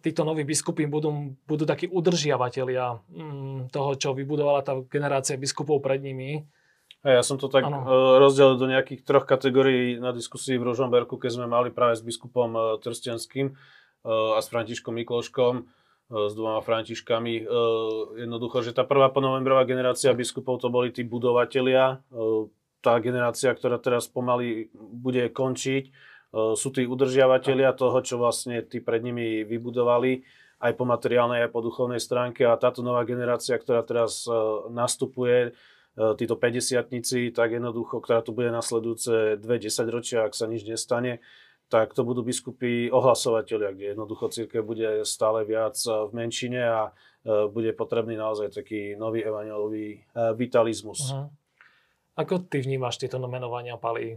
títo 0.00 0.24
noví 0.24 0.48
biskupy 0.48 0.88
budú, 0.88 1.36
budú 1.44 1.68
takí 1.68 1.92
udržiavatelia 1.92 3.04
mm, 3.12 3.68
toho, 3.68 3.90
čo 4.00 4.16
vybudovala 4.16 4.64
tá 4.64 4.72
generácia 4.88 5.36
biskupov 5.36 5.84
pred 5.84 6.00
nimi. 6.00 6.40
A 7.04 7.20
ja 7.20 7.22
som 7.24 7.36
to 7.36 7.52
tak 7.52 7.68
ano. 7.68 7.84
E, 7.84 7.92
rozdelil 8.16 8.56
do 8.56 8.64
nejakých 8.64 9.04
troch 9.04 9.28
kategórií 9.28 10.00
na 10.00 10.16
diskusii 10.16 10.56
v 10.56 10.72
Rožomberku, 10.72 11.20
keď 11.20 11.36
sme 11.36 11.46
mali 11.52 11.68
práve 11.68 12.00
s 12.00 12.02
biskupom 12.04 12.48
e, 12.56 12.60
Trstenským 12.80 13.52
a 14.04 14.36
s 14.36 14.52
Františkom 14.52 14.92
Mikloškom 15.00 15.64
s 16.10 16.32
dvoma 16.36 16.60
Františkami. 16.60 17.34
E, 17.40 17.44
jednoducho, 18.24 18.60
že 18.60 18.76
tá 18.76 18.84
prvá 18.84 19.08
ponovembrová 19.08 19.64
generácia 19.64 20.12
biskupov 20.12 20.60
to 20.60 20.68
boli 20.68 20.92
tí 20.92 21.06
budovatelia. 21.06 22.04
E, 22.12 22.48
tá 22.84 23.00
generácia, 23.00 23.48
ktorá 23.48 23.80
teraz 23.80 24.04
pomaly 24.04 24.68
bude 24.76 25.32
končiť, 25.32 25.88
sú 26.34 26.68
tí 26.68 26.84
udržiavatelia 26.84 27.72
toho, 27.72 28.02
čo 28.04 28.20
vlastne 28.20 28.60
tí 28.60 28.82
pred 28.82 29.00
nimi 29.00 29.40
vybudovali 29.40 30.20
aj 30.60 30.72
po 30.76 30.84
materiálnej, 30.84 31.48
aj 31.48 31.50
po 31.54 31.64
duchovnej 31.64 31.96
stránke 31.96 32.44
a 32.44 32.60
táto 32.60 32.84
nová 32.84 33.06
generácia, 33.08 33.56
ktorá 33.56 33.80
teraz 33.86 34.28
nastupuje, 34.68 35.56
títo 35.94 36.34
50 36.34 37.30
tak 37.30 37.54
jednoducho, 37.54 38.02
ktorá 38.02 38.18
tu 38.20 38.34
bude 38.34 38.50
nasledujúce 38.50 39.38
2 39.38 39.46
10 39.46 39.94
ročia, 39.94 40.26
ak 40.26 40.34
sa 40.34 40.50
nič 40.50 40.66
nestane, 40.66 41.22
tak 41.68 41.96
to 41.96 42.04
budú 42.04 42.22
biskupy 42.22 42.92
ohlasovateľia, 42.92 43.74
kde 43.74 43.86
jednoducho 43.96 44.30
církev 44.30 44.62
bude 44.62 45.02
stále 45.08 45.42
viac 45.42 45.74
eh, 45.84 45.90
v 45.90 46.10
menšine 46.14 46.62
a 46.62 46.80
eh, 46.90 47.48
bude 47.48 47.72
potrebný 47.72 48.14
naozaj 48.14 48.52
taký 48.52 48.94
nový 48.94 49.24
evangelový 49.24 50.00
eh, 50.00 50.32
vitalizmus. 50.36 51.10
Uh-huh. 51.10 51.28
Ako 52.14 52.46
ty 52.46 52.62
vnímaš 52.62 53.02
tieto 53.02 53.18
menovania 53.26 53.74
Pali? 53.74 54.14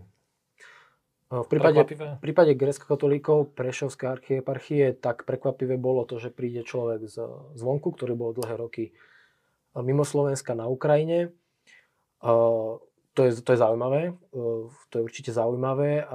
V 1.27 1.43
prípade, 1.43 1.83
v 1.83 2.23
prípade 2.23 2.55
grecko-katolíkov 2.55 3.51
Prešovskej 3.51 4.07
archieparchie 4.07 4.95
tak 4.95 5.27
prekvapivé 5.27 5.75
bolo 5.75 6.07
to, 6.07 6.23
že 6.23 6.31
príde 6.31 6.63
človek 6.63 7.03
z, 7.03 7.19
zvonku, 7.59 7.91
ktorý 7.91 8.15
bol 8.15 8.31
dlhé 8.31 8.55
roky 8.55 8.95
mimo 9.83 10.07
Slovenska 10.07 10.55
na 10.57 10.65
Ukrajine 10.71 11.35
to 13.17 13.25
je, 13.25 13.41
to 13.41 13.51
je 13.57 13.59
zaujímavé, 13.65 14.13
e, 14.13 14.39
to 14.93 14.93
je 15.01 15.03
určite 15.03 15.33
zaujímavé. 15.33 16.05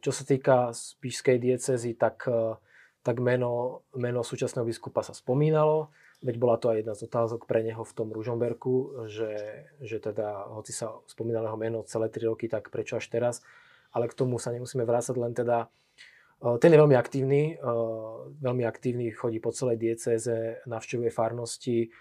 Čo 0.00 0.10
sa 0.10 0.24
týka 0.24 0.72
spíšskej 0.72 1.36
diecezy, 1.36 1.92
tak, 2.00 2.24
e, 2.24 2.56
tak 3.04 3.20
meno, 3.20 3.84
meno 3.92 4.24
súčasného 4.24 4.64
biskupa 4.64 5.04
sa 5.04 5.12
spomínalo, 5.12 5.92
veď 6.24 6.34
bola 6.40 6.56
to 6.56 6.72
aj 6.72 6.76
jedna 6.80 6.94
z 6.96 7.04
otázok 7.12 7.44
pre 7.44 7.60
neho 7.60 7.84
v 7.84 7.92
tom 7.92 8.08
Ružomberku, 8.08 9.04
že, 9.04 9.36
že 9.84 10.00
teda, 10.00 10.48
hoci 10.56 10.72
sa 10.72 10.96
spomínalo 11.04 11.52
jeho 11.52 11.60
meno 11.60 11.78
celé 11.84 12.08
3 12.08 12.24
roky, 12.32 12.48
tak 12.48 12.72
prečo 12.72 12.96
až 12.96 13.04
teraz, 13.12 13.44
ale 13.92 14.08
k 14.08 14.16
tomu 14.16 14.40
sa 14.40 14.48
nemusíme 14.48 14.88
vrácať, 14.88 15.12
len 15.20 15.36
teda 15.36 15.68
e, 16.40 16.56
ten 16.56 16.72
je 16.72 16.80
veľmi 16.80 16.96
aktívny, 16.96 17.60
veľmi 18.40 18.64
aktívny, 18.64 19.12
chodí 19.12 19.44
po 19.44 19.52
celej 19.52 19.76
diecéze, 19.76 20.64
navštevuje 20.64 21.12
farnosti, 21.12 21.92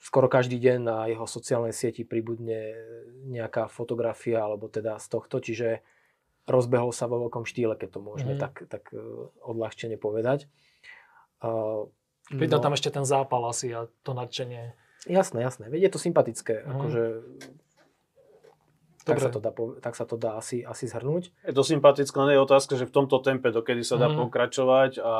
skoro 0.00 0.26
každý 0.30 0.56
deň 0.56 0.78
na 0.80 0.96
jeho 1.10 1.26
sociálnej 1.28 1.76
sieti 1.76 2.06
pribudne 2.06 2.72
nejaká 3.28 3.68
fotografia 3.68 4.40
alebo 4.40 4.70
teda 4.72 4.96
z 4.96 5.06
tohto, 5.12 5.42
čiže 5.42 5.84
rozbehol 6.48 6.96
sa 6.96 7.04
vo 7.06 7.28
veľkom 7.28 7.44
štýle, 7.44 7.76
keď 7.76 7.98
to 7.98 8.00
môžeme 8.00 8.34
mm. 8.34 8.40
tak, 8.40 8.64
tak 8.72 8.88
e, 8.96 8.98
odľahčene 9.44 10.00
povedať. 10.00 10.48
Uh, 11.38 11.86
no, 12.32 12.58
tam 12.58 12.74
ešte 12.74 12.90
ten 12.90 13.06
zápal 13.06 13.46
asi 13.46 13.70
a 13.70 13.86
to 14.02 14.10
nadšenie. 14.16 14.74
Jasné, 15.06 15.38
jasné. 15.44 15.70
Veď 15.70 15.86
je 15.86 15.92
to 15.94 16.00
sympatické. 16.02 16.64
Mm. 16.64 16.68
Akože 16.72 17.02
tak 19.08 19.24
sa 19.24 19.30
to 19.32 19.40
dá, 19.40 19.52
tak 19.80 19.94
sa 19.96 20.04
to 20.04 20.16
dá 20.20 20.30
asi, 20.36 20.60
asi 20.60 20.84
zhrnúť. 20.84 21.32
Je 21.48 21.54
to 21.56 21.64
sympatické, 21.64 22.12
len 22.20 22.36
je 22.36 22.44
otázka, 22.44 22.76
že 22.76 22.84
v 22.84 22.92
tomto 22.92 23.24
tempe, 23.24 23.48
dokedy 23.48 23.80
sa 23.80 23.96
dá 23.96 24.12
mm. 24.12 24.16
pokračovať 24.28 25.00
a 25.00 25.14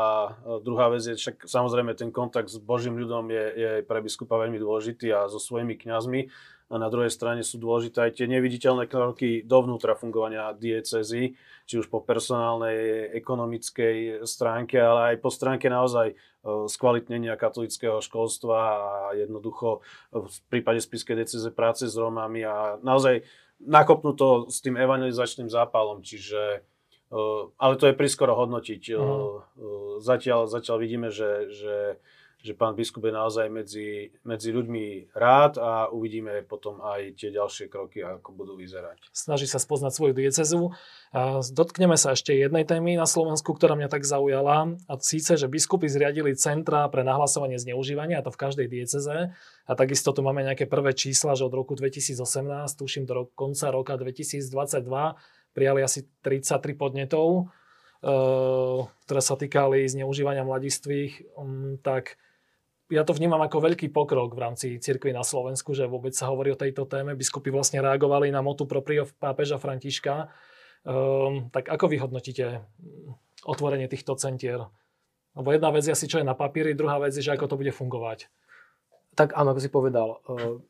druhá 0.60 0.92
vec 0.92 1.08
je, 1.08 1.16
však 1.16 1.48
samozrejme 1.48 1.96
ten 1.96 2.12
kontakt 2.12 2.52
s 2.52 2.60
Božím 2.60 3.00
ľudom 3.00 3.32
je, 3.32 3.44
je 3.56 3.70
pre 3.88 4.04
biskupa 4.04 4.36
veľmi 4.36 4.60
dôležitý 4.60 5.08
a 5.16 5.26
so 5.32 5.40
svojimi 5.40 5.80
kňazmi 5.80 6.28
a 6.68 6.76
na 6.76 6.92
druhej 6.92 7.08
strane 7.08 7.40
sú 7.40 7.56
dôležité 7.56 8.04
aj 8.04 8.20
tie 8.20 8.26
neviditeľné 8.28 8.92
kroky 8.92 9.40
dovnútra 9.40 9.96
fungovania 9.96 10.52
diecezy, 10.52 11.32
či 11.64 11.74
už 11.80 11.88
po 11.88 12.04
personálnej, 12.04 13.08
ekonomickej 13.16 14.28
stránke, 14.28 14.76
ale 14.76 15.16
aj 15.16 15.24
po 15.24 15.32
stránke 15.32 15.72
naozaj 15.72 16.12
skvalitnenia 16.44 17.40
katolického 17.40 18.04
školstva 18.04 18.56
a 18.60 19.16
jednoducho 19.16 19.80
v 20.12 20.36
prípade 20.52 20.84
Spiskej 20.84 21.24
diecezy 21.24 21.48
práce 21.56 21.88
s 21.88 21.96
Rómami 21.96 22.44
a 22.44 22.76
naozaj 22.84 23.24
nakopnú 23.62 24.14
to 24.14 24.46
s 24.46 24.62
tým 24.62 24.78
evangelizačným 24.78 25.50
zápalom, 25.50 26.02
čiže 26.02 26.62
uh, 27.10 27.50
ale 27.58 27.74
to 27.76 27.90
je 27.90 27.98
priskoro 27.98 28.34
hodnotiť. 28.38 28.82
Mm. 28.94 29.98
Zatiaľ, 29.98 30.46
zatiaľ 30.46 30.76
vidíme, 30.78 31.08
že, 31.10 31.50
že, 31.50 31.76
že 32.38 32.54
pán 32.54 32.78
biskup 32.78 33.02
je 33.02 33.10
naozaj 33.10 33.50
medzi, 33.50 34.14
medzi 34.22 34.54
ľuďmi 34.54 35.10
rád 35.10 35.58
a 35.58 35.90
uvidíme 35.90 36.46
potom 36.46 36.78
aj 36.78 37.18
tie 37.18 37.34
ďalšie 37.34 37.66
kroky, 37.66 38.06
ako 38.06 38.30
budú 38.30 38.54
vyzerať. 38.54 39.10
Snaží 39.10 39.50
sa 39.50 39.58
spoznať 39.58 39.90
svoju 39.90 40.14
diecezu. 40.14 40.70
Dotkneme 41.50 41.98
sa 41.98 42.14
ešte 42.14 42.30
jednej 42.30 42.62
témy 42.62 42.94
na 42.94 43.10
Slovensku, 43.10 43.58
ktorá 43.58 43.74
mňa 43.74 43.90
tak 43.90 44.06
zaujala. 44.06 44.78
A 44.86 44.92
síce, 45.02 45.34
že 45.34 45.50
biskupy 45.50 45.90
zriadili 45.90 46.38
centra 46.38 46.86
pre 46.86 47.02
nahlasovanie 47.02 47.58
zneužívania, 47.58 48.22
a 48.22 48.24
to 48.24 48.30
v 48.30 48.38
každej 48.38 48.66
dieceze. 48.70 49.34
A 49.66 49.72
takisto 49.74 50.14
tu 50.14 50.22
máme 50.22 50.46
nejaké 50.46 50.70
prvé 50.70 50.94
čísla, 50.94 51.34
že 51.34 51.42
od 51.42 51.58
roku 51.58 51.74
2018, 51.74 52.22
tuším 52.78 53.02
do 53.02 53.26
konca 53.34 53.74
roka 53.74 53.98
2022, 53.98 54.46
prijali 55.58 55.82
asi 55.82 56.06
33 56.22 56.78
podnetov. 56.78 57.50
ktoré 57.98 59.18
sa 59.18 59.34
týkali 59.34 59.82
zneužívania 59.90 60.46
mladistvých, 60.46 61.34
mm, 61.34 61.82
tak 61.82 62.14
ja 62.88 63.04
to 63.04 63.12
vnímam 63.12 63.40
ako 63.44 63.68
veľký 63.68 63.92
pokrok 63.92 64.32
v 64.32 64.40
rámci 64.40 64.66
cirkvi 64.80 65.12
na 65.12 65.20
Slovensku, 65.20 65.76
že 65.76 65.84
vôbec 65.84 66.16
sa 66.16 66.32
hovorí 66.32 66.52
o 66.52 66.58
tejto 66.58 66.88
téme. 66.88 67.12
Biskupy 67.12 67.52
vlastne 67.52 67.84
reagovali 67.84 68.32
na 68.32 68.40
motu 68.40 68.64
proprio 68.64 69.04
pápeža 69.20 69.60
Františka. 69.60 70.32
Um, 70.88 71.52
tak 71.52 71.68
ako 71.68 71.84
vy 71.92 71.96
hodnotíte 72.00 72.64
otvorenie 73.44 73.92
týchto 73.92 74.16
centier? 74.16 74.64
Lebo 75.36 75.52
jedna 75.52 75.68
vec 75.68 75.84
je 75.84 75.92
asi, 75.92 76.08
čo 76.08 76.18
je 76.18 76.26
na 76.26 76.32
papieri, 76.32 76.72
druhá 76.72 76.96
vec 76.96 77.12
je, 77.12 77.22
že 77.22 77.36
ako 77.36 77.46
to 77.52 77.60
bude 77.60 77.70
fungovať. 77.76 78.32
Tak 79.18 79.34
áno, 79.34 79.50
ako 79.50 79.58
si 79.58 79.70
povedal, 79.74 80.22
eh, 80.30 80.62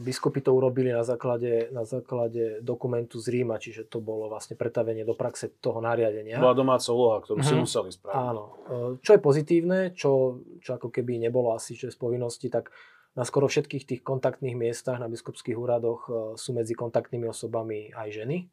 biskupy 0.00 0.40
to 0.40 0.56
urobili 0.56 0.88
na 0.88 1.04
základe, 1.04 1.68
na 1.68 1.84
základe 1.84 2.64
dokumentu 2.64 3.20
z 3.20 3.28
Ríma, 3.28 3.60
čiže 3.60 3.84
to 3.84 4.00
bolo 4.00 4.32
vlastne 4.32 4.56
pretavenie 4.56 5.04
do 5.04 5.12
praxe 5.12 5.52
toho 5.60 5.84
nariadenia. 5.84 6.40
Bola 6.40 6.56
domáca 6.56 6.88
úloha, 6.96 7.20
ktorú 7.20 7.44
uh-huh. 7.44 7.52
si 7.52 7.52
mhm. 7.52 7.62
museli 7.68 7.90
spraviť. 7.92 8.16
Áno. 8.16 8.44
Eh, 8.64 8.90
čo 9.04 9.10
je 9.12 9.20
pozitívne, 9.20 9.92
čo, 9.92 10.40
čo 10.64 10.80
ako 10.80 10.88
keby 10.88 11.20
nebolo 11.20 11.52
asi 11.52 11.76
že 11.76 11.92
z 11.92 12.00
povinnosti, 12.00 12.48
tak 12.48 12.72
na 13.12 13.28
skoro 13.28 13.52
všetkých 13.52 13.84
tých 13.84 14.00
kontaktných 14.00 14.56
miestach 14.56 14.96
na 14.96 15.12
biskupských 15.12 15.60
úradoch 15.60 16.00
eh, 16.08 16.12
sú 16.40 16.56
medzi 16.56 16.72
kontaktnými 16.72 17.28
osobami 17.28 17.92
aj 17.92 18.08
ženy. 18.16 18.48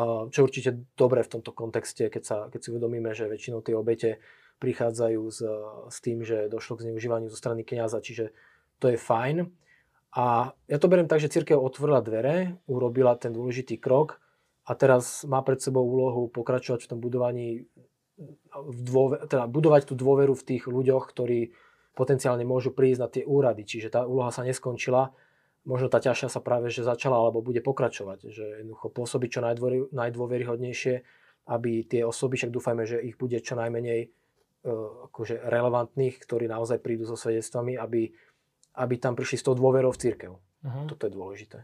Čo 0.00 0.32
je 0.32 0.46
určite 0.46 0.70
dobre 0.94 1.20
v 1.26 1.32
tomto 1.34 1.50
kontexte, 1.50 2.08
keď, 2.08 2.22
sa, 2.22 2.36
keď 2.46 2.60
si 2.62 2.68
uvedomíme, 2.70 3.10
že 3.10 3.26
väčšinou 3.26 3.60
tie 3.60 3.74
obete 3.74 4.22
prichádzajú 4.60 5.22
s, 5.32 5.40
s 5.88 5.98
tým, 6.04 6.20
že 6.22 6.52
došlo 6.52 6.76
k 6.76 6.84
zneužívaniu 6.86 7.32
zo 7.32 7.40
strany 7.40 7.64
kniaza, 7.64 8.04
čiže 8.04 8.36
to 8.76 8.92
je 8.92 9.00
fajn. 9.00 9.48
A 10.14 10.52
ja 10.68 10.76
to 10.76 10.90
beriem 10.90 11.08
tak, 11.08 11.22
že 11.22 11.32
církev 11.32 11.56
otvorila 11.56 12.04
dvere, 12.04 12.60
urobila 12.68 13.16
ten 13.16 13.32
dôležitý 13.32 13.80
krok 13.80 14.20
a 14.66 14.76
teraz 14.76 15.24
má 15.24 15.40
pred 15.40 15.62
sebou 15.62 15.86
úlohu 15.86 16.28
pokračovať 16.28 16.86
v 16.86 16.90
tom 16.90 17.00
budovaní, 17.00 17.64
v 18.52 18.80
dôver, 18.84 19.24
teda 19.24 19.48
budovať 19.48 19.82
tú 19.88 19.94
dôveru 19.96 20.36
v 20.36 20.46
tých 20.46 20.68
ľuďoch, 20.68 21.08
ktorí 21.08 21.56
potenciálne 21.96 22.44
môžu 22.44 22.74
prísť 22.74 23.00
na 23.00 23.08
tie 23.08 23.22
úrady. 23.24 23.64
Čiže 23.64 23.88
tá 23.96 24.00
úloha 24.04 24.28
sa 24.34 24.44
neskončila, 24.44 25.14
možno 25.64 25.88
tá 25.88 26.02
ťažšia 26.02 26.28
sa 26.28 26.40
práve 26.44 26.68
že 26.68 26.84
začala 26.84 27.16
alebo 27.16 27.40
bude 27.40 27.64
pokračovať. 27.64 28.28
Že 28.28 28.44
jednoducho 28.64 28.92
pôsobiť 28.92 29.28
čo 29.30 29.40
najdôveryhodnejšie, 29.94 30.94
aby 31.48 31.70
tie 31.88 32.02
osoby, 32.04 32.36
však 32.36 32.52
dúfajme, 32.52 32.82
že 32.84 33.00
ich 33.00 33.16
bude 33.16 33.40
čo 33.40 33.56
najmenej 33.56 34.19
akože 34.64 35.40
relevantných, 35.48 36.20
ktorí 36.20 36.44
naozaj 36.44 36.84
prídu 36.84 37.08
so 37.08 37.16
svedectvami, 37.16 37.80
aby, 37.80 38.12
aby 38.76 38.94
tam 39.00 39.16
prišli 39.16 39.36
s 39.40 39.46
tou 39.46 39.56
dôverou 39.56 39.92
v 39.92 40.00
církev. 40.00 40.32
Uh-huh. 40.36 40.84
Toto 40.88 41.08
je 41.08 41.12
dôležité. 41.12 41.58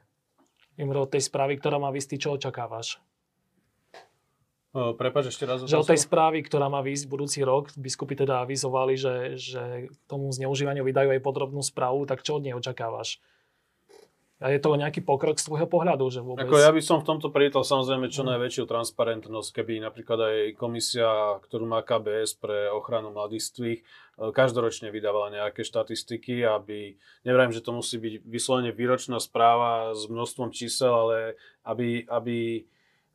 Imro, 0.80 1.04
od 1.04 1.12
tej 1.12 1.24
správy, 1.24 1.56
ktorá 1.60 1.76
má 1.80 1.92
vystý, 1.92 2.20
čo 2.20 2.36
očakávaš? 2.36 3.00
Uh, 4.76 4.92
Prepač, 4.92 5.32
ešte 5.32 5.48
raz. 5.48 5.64
Že 5.64 5.80
od 5.80 5.88
tej 5.88 6.00
správy, 6.04 6.44
ktorá 6.44 6.68
má 6.68 6.84
výsť 6.84 7.08
budúci 7.08 7.40
rok, 7.40 7.72
biskupy 7.80 8.12
teda 8.12 8.44
avizovali, 8.44 8.92
že, 9.00 9.40
že 9.40 9.88
tomu 10.04 10.28
zneužívaniu 10.28 10.84
vydajú 10.84 11.16
aj 11.16 11.24
podrobnú 11.24 11.64
správu, 11.64 12.04
tak 12.04 12.20
čo 12.20 12.36
od 12.36 12.44
nej 12.44 12.52
očakávaš? 12.52 13.16
A 14.36 14.52
je 14.52 14.60
to 14.60 14.76
nejaký 14.76 15.00
pokrok 15.00 15.40
z 15.40 15.48
tvojho 15.48 15.64
pohľadu? 15.64 16.12
Že 16.12 16.20
vôbec... 16.20 16.44
Ako 16.44 16.60
ja 16.60 16.68
by 16.68 16.82
som 16.84 17.00
v 17.00 17.08
tomto 17.08 17.32
privítal 17.32 17.64
samozrejme 17.64 18.12
čo 18.12 18.20
mm. 18.20 18.36
najväčšiu 18.36 18.64
transparentnosť, 18.68 19.48
keby 19.56 19.80
napríklad 19.80 20.18
aj 20.20 20.36
komisia, 20.60 21.40
ktorú 21.40 21.64
má 21.64 21.80
KBS 21.80 22.36
pre 22.36 22.68
ochranu 22.68 23.16
mladistvých, 23.16 23.80
e, 23.80 23.84
každoročne 24.36 24.92
vydávala 24.92 25.32
nejaké 25.32 25.64
štatistiky, 25.64 26.44
aby, 26.44 27.00
neviem, 27.24 27.48
že 27.48 27.64
to 27.64 27.72
musí 27.72 27.96
byť 27.96 28.28
vyslovene 28.28 28.76
výročná 28.76 29.16
správa 29.24 29.96
s 29.96 30.04
množstvom 30.04 30.52
čísel, 30.52 30.92
ale 30.92 31.40
aby, 31.64 32.04
aby 32.04 32.68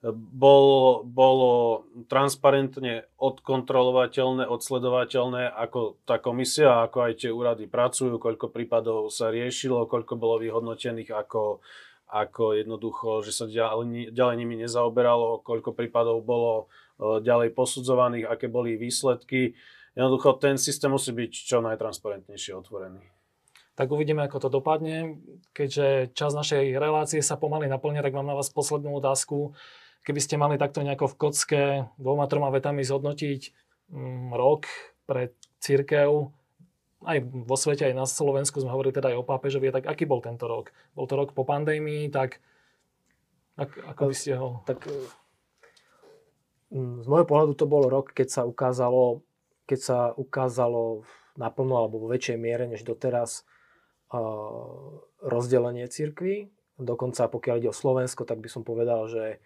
bolo, 0.10 1.06
bolo 1.06 1.86
transparentne 2.10 3.06
odkontrolovateľné, 3.22 4.50
odsledovateľné, 4.50 5.54
ako 5.54 6.02
tá 6.10 6.18
komisia, 6.18 6.82
ako 6.82 7.06
aj 7.06 7.14
tie 7.22 7.30
úrady 7.30 7.70
pracujú, 7.70 8.18
koľko 8.18 8.50
prípadov 8.50 9.14
sa 9.14 9.30
riešilo, 9.30 9.86
koľko 9.86 10.18
bolo 10.18 10.42
vyhodnotených 10.42 11.14
ako, 11.14 11.62
ako 12.10 12.58
jednoducho, 12.58 13.22
že 13.22 13.30
sa 13.30 13.46
ďalej, 13.46 14.10
ďalej 14.10 14.36
nimi 14.42 14.58
nezaoberalo, 14.66 15.46
koľko 15.46 15.78
prípadov 15.78 16.26
bolo 16.26 16.66
e, 16.98 17.22
ďalej 17.22 17.54
posudzovaných, 17.54 18.26
aké 18.26 18.50
boli 18.50 18.82
výsledky. 18.82 19.54
Jednoducho 19.94 20.42
ten 20.42 20.58
systém 20.58 20.90
musí 20.90 21.14
byť 21.14 21.30
čo 21.30 21.62
najtransparentnejšie 21.62 22.58
otvorený. 22.58 23.06
Tak 23.78 23.88
uvidíme, 23.94 24.26
ako 24.26 24.38
to 24.46 24.50
dopadne. 24.50 25.22
Keďže 25.54 26.18
čas 26.18 26.34
našej 26.34 26.74
relácie 26.76 27.22
sa 27.22 27.38
pomaly 27.38 27.70
naplňa, 27.70 28.02
tak 28.02 28.18
mám 28.18 28.28
na 28.28 28.34
vás 28.34 28.50
poslednú 28.50 28.98
otázku. 28.98 29.54
Keby 30.02 30.20
ste 30.22 30.36
mali 30.42 30.58
takto 30.58 30.82
nejako 30.82 31.14
v 31.14 31.18
kocke 31.18 31.64
dvoma, 32.02 32.26
troma 32.26 32.50
vetami 32.50 32.82
zhodnotiť 32.82 33.42
mm, 33.94 34.34
rok 34.34 34.66
pre 35.06 35.34
církev, 35.62 36.34
aj 37.02 37.18
vo 37.26 37.58
svete, 37.58 37.90
aj 37.90 37.98
na 37.98 38.06
Slovensku 38.06 38.62
sme 38.62 38.74
hovorili 38.74 38.94
teda 38.94 39.14
aj 39.14 39.18
o 39.22 39.26
pápežovi, 39.26 39.74
tak 39.74 39.90
aký 39.90 40.06
bol 40.06 40.22
tento 40.22 40.46
rok? 40.46 40.70
Bol 40.94 41.10
to 41.10 41.18
rok 41.18 41.34
po 41.34 41.46
pandémii, 41.46 42.10
tak 42.14 42.42
ak, 43.58 43.74
ako 43.94 44.02
by 44.10 44.16
ste 44.16 44.38
ho... 44.38 44.62
Tak 44.66 44.86
mm, 46.74 47.06
z 47.06 47.08
môjho 47.10 47.26
pohľadu 47.26 47.54
to 47.58 47.66
bol 47.66 47.86
rok, 47.90 48.14
keď 48.14 48.28
sa 48.30 48.42
ukázalo, 48.46 49.26
keď 49.66 49.80
sa 49.82 49.98
ukázalo 50.14 51.06
naplno 51.38 51.78
alebo 51.78 52.02
vo 52.02 52.12
väčšej 52.12 52.38
miere 52.38 52.66
než 52.70 52.86
doteraz 52.86 53.48
rozdelenie 55.24 55.88
cirkvy. 55.88 56.52
Dokonca 56.76 57.32
pokiaľ 57.32 57.56
ide 57.64 57.72
o 57.72 57.76
Slovensko, 57.76 58.28
tak 58.28 58.44
by 58.44 58.50
som 58.52 58.68
povedal, 58.68 59.08
že 59.08 59.40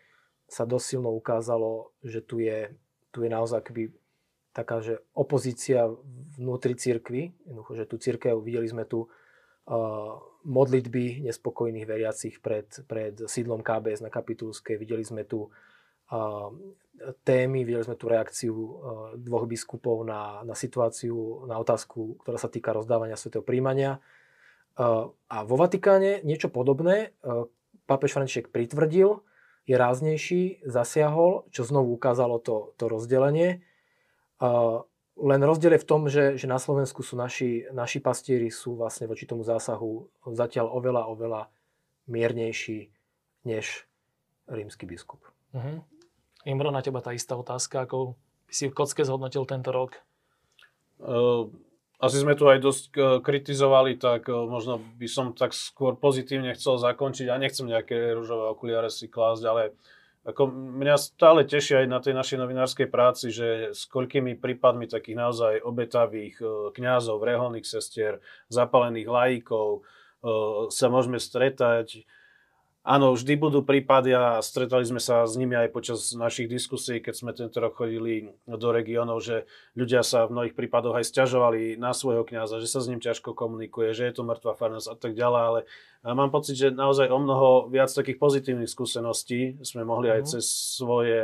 sa 0.45 0.63
dosť 0.63 0.85
silno 0.85 1.09
ukázalo, 1.13 1.93
že 2.05 2.21
tu 2.21 2.37
je, 2.41 2.73
tu 3.09 3.25
je 3.25 3.29
naozaj 3.29 3.65
akby 3.65 3.83
taká, 4.55 4.79
že 4.79 5.03
opozícia 5.11 5.91
vnútri 6.39 6.79
cirkvy, 6.79 7.35
jednoducho, 7.43 7.71
že 7.75 7.85
tu 7.89 7.95
církev, 7.99 8.39
videli 8.39 8.71
sme 8.71 8.87
tu 8.87 9.03
uh, 9.03 10.15
modlitby 10.47 11.27
nespokojných 11.27 11.83
veriacich 11.83 12.39
pred, 12.39 12.71
pred 12.87 13.27
sídlom 13.27 13.59
KBS 13.59 13.99
na 13.99 14.07
Kapitulskej, 14.07 14.79
videli 14.79 15.03
sme 15.03 15.27
tu 15.27 15.51
uh, 15.51 16.49
témy, 17.27 17.67
videli 17.67 17.83
sme 17.83 17.99
tu 17.99 18.07
reakciu 18.07 18.55
uh, 18.55 18.71
dvoch 19.19 19.43
biskupov 19.43 20.07
na, 20.07 20.39
na 20.47 20.55
situáciu, 20.55 21.43
na 21.51 21.59
otázku, 21.59 22.23
ktorá 22.23 22.39
sa 22.39 22.47
týka 22.47 22.71
rozdávania 22.71 23.19
svetého 23.19 23.43
príjmania. 23.43 23.99
Uh, 24.79 25.11
a 25.27 25.43
vo 25.43 25.59
Vatikáne 25.59 26.23
niečo 26.23 26.47
podobné 26.47 27.11
uh, 27.27 27.51
pápež 27.91 28.15
František 28.15 28.55
pritvrdil, 28.55 29.19
je 29.65 29.75
ráznejší, 29.75 30.61
zasiahol, 30.61 31.49
čo 31.49 31.65
znovu 31.65 31.97
ukázalo 31.97 32.37
to, 32.37 32.77
to 32.77 32.85
rozdelenie. 32.85 33.65
Len 35.15 35.41
rozdiel 35.41 35.79
je 35.79 35.83
v 35.83 35.89
tom, 35.89 36.01
že, 36.05 36.37
že 36.37 36.45
na 36.45 36.61
Slovensku 36.61 37.01
sú 37.01 37.17
naši, 37.17 37.65
naši 37.73 37.97
pastieri 38.03 38.53
sú 38.53 38.77
vlastne 38.77 39.09
voči 39.09 39.25
tomu 39.25 39.41
zásahu 39.41 40.05
zatiaľ 40.35 40.69
oveľa, 40.69 41.07
oveľa 41.09 41.41
miernejší 42.05 42.93
než 43.47 43.89
rímsky 44.45 44.85
biskup. 44.85 45.23
Uh-huh. 45.55 45.81
Imro, 46.45 46.69
na 46.69 46.85
teba 46.85 47.01
tá 47.01 47.15
istá 47.15 47.33
otázka, 47.33 47.89
ako 47.89 48.13
by 48.45 48.53
si 48.53 48.69
v 48.69 48.75
kocke 48.77 49.01
zhodnotil 49.01 49.49
tento 49.49 49.73
rok? 49.73 49.97
Uh, 51.01 51.49
asi 51.99 52.17
sme 52.19 52.35
tu 52.35 52.45
aj 52.51 52.59
dosť 52.59 52.83
e, 52.91 52.99
kritizovali, 53.23 53.95
tak 53.95 54.27
e, 54.27 54.35
možno 54.35 54.83
by 54.99 55.07
som 55.07 55.31
tak 55.31 55.55
skôr 55.55 55.95
pozitívne 55.95 56.51
chcel 56.53 56.75
zakončiť. 56.75 57.31
Ja 57.31 57.39
nechcem 57.39 57.67
nejaké 57.67 58.11
rúžové 58.11 58.51
okuliare 58.51 58.91
si 58.91 59.07
klásť, 59.07 59.43
ale 59.47 59.63
ako 60.25 60.49
mňa 60.51 60.95
stále 60.99 61.45
teší 61.45 61.85
aj 61.85 61.87
na 61.87 61.99
tej 62.01 62.17
našej 62.17 62.37
novinárskej 62.41 62.87
práci, 62.89 63.29
že 63.31 63.71
s 63.71 63.85
koľkými 63.87 64.41
prípadmi 64.41 64.89
takých 64.89 65.17
naozaj 65.17 65.53
obetavých 65.63 66.35
e, 66.43 66.45
kňazov, 66.75 67.23
reholných 67.23 67.65
sestier, 67.65 68.19
zapalených 68.51 69.07
laikov 69.07 69.85
sa 70.73 70.89
môžeme 70.89 71.21
stretať 71.21 72.01
Áno, 72.85 73.17
vždy 73.17 73.33
budú 73.41 73.65
prípady 73.65 74.13
a 74.13 74.37
stretali 74.45 74.85
sme 74.85 75.01
sa 75.01 75.25
s 75.25 75.33
nimi 75.41 75.57
aj 75.57 75.73
počas 75.73 76.13
našich 76.13 76.45
diskusí, 76.45 77.01
keď 77.01 77.13
sme 77.17 77.33
tento 77.33 77.57
rok 77.57 77.73
chodili 77.73 78.29
do 78.45 78.69
regiónov, 78.69 79.25
že 79.25 79.49
ľudia 79.73 80.05
sa 80.05 80.29
v 80.29 80.37
mnohých 80.37 80.53
prípadoch 80.53 80.93
aj 80.93 81.09
stiažovali 81.09 81.81
na 81.81 81.97
svojho 81.97 82.21
kňaza, 82.21 82.61
že 82.61 82.69
sa 82.69 82.85
s 82.85 82.89
ním 82.93 83.01
ťažko 83.01 83.33
komunikuje, 83.33 83.89
že 83.89 84.05
je 84.05 84.13
to 84.13 84.21
mŕtva 84.21 84.53
farnosť 84.53 84.85
a 84.85 84.95
tak 85.01 85.17
ďalej, 85.17 85.41
ale 85.41 85.59
mám 86.13 86.29
pocit, 86.29 86.61
že 86.61 86.69
naozaj 86.69 87.09
o 87.09 87.17
mnoho 87.17 87.73
viac 87.73 87.89
takých 87.89 88.21
pozitívnych 88.21 88.69
skúseností 88.69 89.57
sme 89.65 89.81
mohli 89.81 90.13
aj 90.13 90.21
mhm. 90.21 90.27
cez 90.37 90.45
svoje 90.77 91.17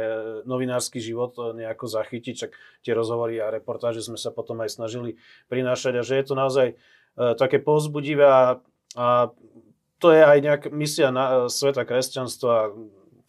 novinársky 0.49 0.97
život 0.97 1.37
nejako 1.37 1.85
zachytiť, 1.85 2.33
čak 2.41 2.57
tie 2.81 2.97
rozhovory 2.97 3.37
a 3.37 3.53
reportáže 3.53 4.01
sme 4.01 4.17
sa 4.17 4.33
potom 4.33 4.57
aj 4.65 4.81
snažili 4.81 5.21
prinášať 5.45 5.93
a 5.93 6.01
že 6.01 6.17
je 6.17 6.25
to 6.25 6.33
naozaj 6.33 6.73
uh, 6.73 7.37
také 7.37 7.61
povzbudivé 7.61 8.25
a, 8.25 8.57
a 8.97 9.29
to 10.01 10.09
je 10.09 10.21
aj 10.25 10.37
nejaká 10.41 10.67
misia 10.73 11.13
na, 11.13 11.45
e, 11.45 11.53
sveta 11.53 11.85
kresťanstva, 11.85 12.73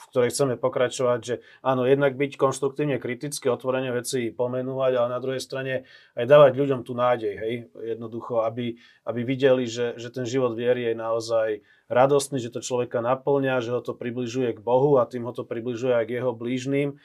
v 0.02 0.04
ktorej 0.10 0.32
chceme 0.34 0.54
pokračovať, 0.58 1.20
že 1.22 1.34
áno, 1.62 1.86
jednak 1.86 2.18
byť 2.18 2.34
konštruktívne 2.34 2.98
kriticky, 2.98 3.46
otvorene 3.46 3.94
veci 3.94 4.32
pomenúvať, 4.34 4.92
ale 4.98 5.08
na 5.08 5.20
druhej 5.22 5.38
strane 5.38 5.86
aj 6.18 6.24
dávať 6.26 6.52
ľuďom 6.58 6.80
tú 6.82 6.92
nádej, 6.96 7.34
hej, 7.38 7.54
jednoducho, 7.76 8.42
aby, 8.42 8.76
aby 9.06 9.20
videli, 9.22 9.70
že, 9.70 9.94
že 10.00 10.10
ten 10.10 10.26
život 10.26 10.58
viery 10.58 10.90
je 10.90 10.94
naozaj 10.98 11.48
radostný, 11.86 12.42
že 12.42 12.50
to 12.50 12.64
človeka 12.64 12.98
naplňa, 12.98 13.62
že 13.62 13.70
ho 13.72 13.80
to 13.84 13.94
približuje 13.94 14.56
k 14.56 14.64
Bohu 14.64 14.98
a 14.98 15.06
tým 15.06 15.28
ho 15.28 15.32
to 15.32 15.46
približuje 15.46 15.94
aj 15.94 16.04
k 16.08 16.14
jeho 16.18 16.32
blížným 16.34 16.98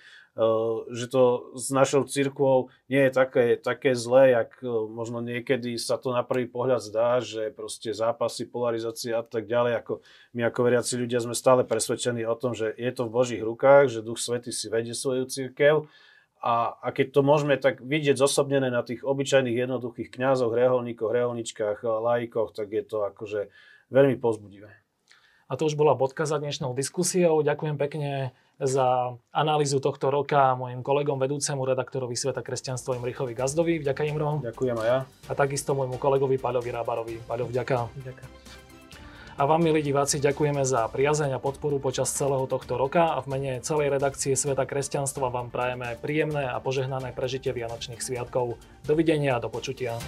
že 0.94 1.06
to 1.10 1.52
s 1.58 1.74
našou 1.74 2.06
církvou 2.06 2.70
nie 2.94 3.10
je 3.10 3.12
také, 3.12 3.46
také 3.58 3.98
zlé, 3.98 4.38
jak 4.38 4.62
možno 4.94 5.18
niekedy 5.18 5.82
sa 5.82 5.98
to 5.98 6.14
na 6.14 6.22
prvý 6.22 6.46
pohľad 6.46 6.78
zdá, 6.78 7.18
že 7.18 7.50
proste 7.50 7.90
zápasy, 7.90 8.46
polarizácia 8.46 9.18
a 9.18 9.26
tak 9.26 9.50
ďalej, 9.50 9.82
ako 9.82 9.94
my 10.38 10.42
ako 10.46 10.60
veriaci 10.62 10.94
ľudia 11.02 11.26
sme 11.26 11.34
stále 11.34 11.66
presvedčení 11.66 12.22
o 12.30 12.38
tom, 12.38 12.54
že 12.54 12.70
je 12.78 12.92
to 12.94 13.10
v 13.10 13.14
Božích 13.18 13.42
rukách, 13.42 13.90
že 13.90 14.06
Duch 14.06 14.22
Svety 14.22 14.54
si 14.54 14.70
vedie 14.70 14.94
svoju 14.94 15.26
církev 15.26 15.90
a, 16.38 16.78
a 16.78 16.88
keď 16.94 17.18
to 17.18 17.22
môžeme 17.26 17.58
tak 17.58 17.82
vidieť 17.82 18.22
zosobnené 18.22 18.70
na 18.70 18.86
tých 18.86 19.02
obyčajných 19.02 19.58
jednoduchých 19.58 20.14
kňazoch, 20.14 20.54
reholníkoch, 20.54 21.10
reholničkách, 21.10 21.82
laikoch, 21.82 22.54
tak 22.54 22.70
je 22.78 22.84
to 22.86 23.10
akože 23.10 23.50
veľmi 23.90 24.22
pozbudivé. 24.22 24.70
A 25.50 25.56
to 25.56 25.66
už 25.66 25.80
bola 25.80 25.98
bodka 25.98 26.28
za 26.28 26.38
dnešnou 26.38 26.76
diskusiou. 26.76 27.40
Ďakujem 27.42 27.80
pekne 27.80 28.36
za 28.58 29.14
analýzu 29.30 29.78
tohto 29.78 30.10
roka 30.10 30.58
mojim 30.58 30.82
kolegom, 30.82 31.22
vedúcemu 31.22 31.62
redaktorovi 31.62 32.18
Sveta 32.18 32.42
kresťanstva 32.42 32.98
Imrichovi 32.98 33.38
Gazdovi. 33.38 33.78
Vďaka 33.82 34.02
Imro. 34.10 34.42
Ďakujem 34.42 34.78
aj 34.82 34.88
ja. 34.90 35.00
A 35.30 35.32
takisto 35.38 35.78
môjmu 35.78 36.02
kolegovi 36.02 36.42
Paľovi 36.42 36.70
Rábarovi. 36.74 37.16
Paľo, 37.30 37.46
vďaka. 37.50 37.90
vďaka. 37.94 38.26
A 39.38 39.46
vám, 39.46 39.62
milí 39.62 39.86
diváci, 39.86 40.18
ďakujeme 40.18 40.66
za 40.66 40.90
priazeň 40.90 41.38
a 41.38 41.40
podporu 41.40 41.78
počas 41.78 42.10
celého 42.10 42.50
tohto 42.50 42.74
roka 42.74 43.14
a 43.14 43.22
v 43.22 43.38
mene 43.38 43.52
celej 43.62 43.94
redakcie 43.94 44.34
Sveta 44.34 44.66
kresťanstva 44.66 45.30
vám 45.30 45.54
prajeme 45.54 45.94
príjemné 46.02 46.50
a 46.50 46.58
požehnané 46.58 47.14
prežitie 47.14 47.54
Vianočných 47.54 48.02
sviatkov. 48.02 48.58
Dovidenia 48.82 49.38
a 49.38 49.44
do 49.46 49.54
počutia. 49.54 50.02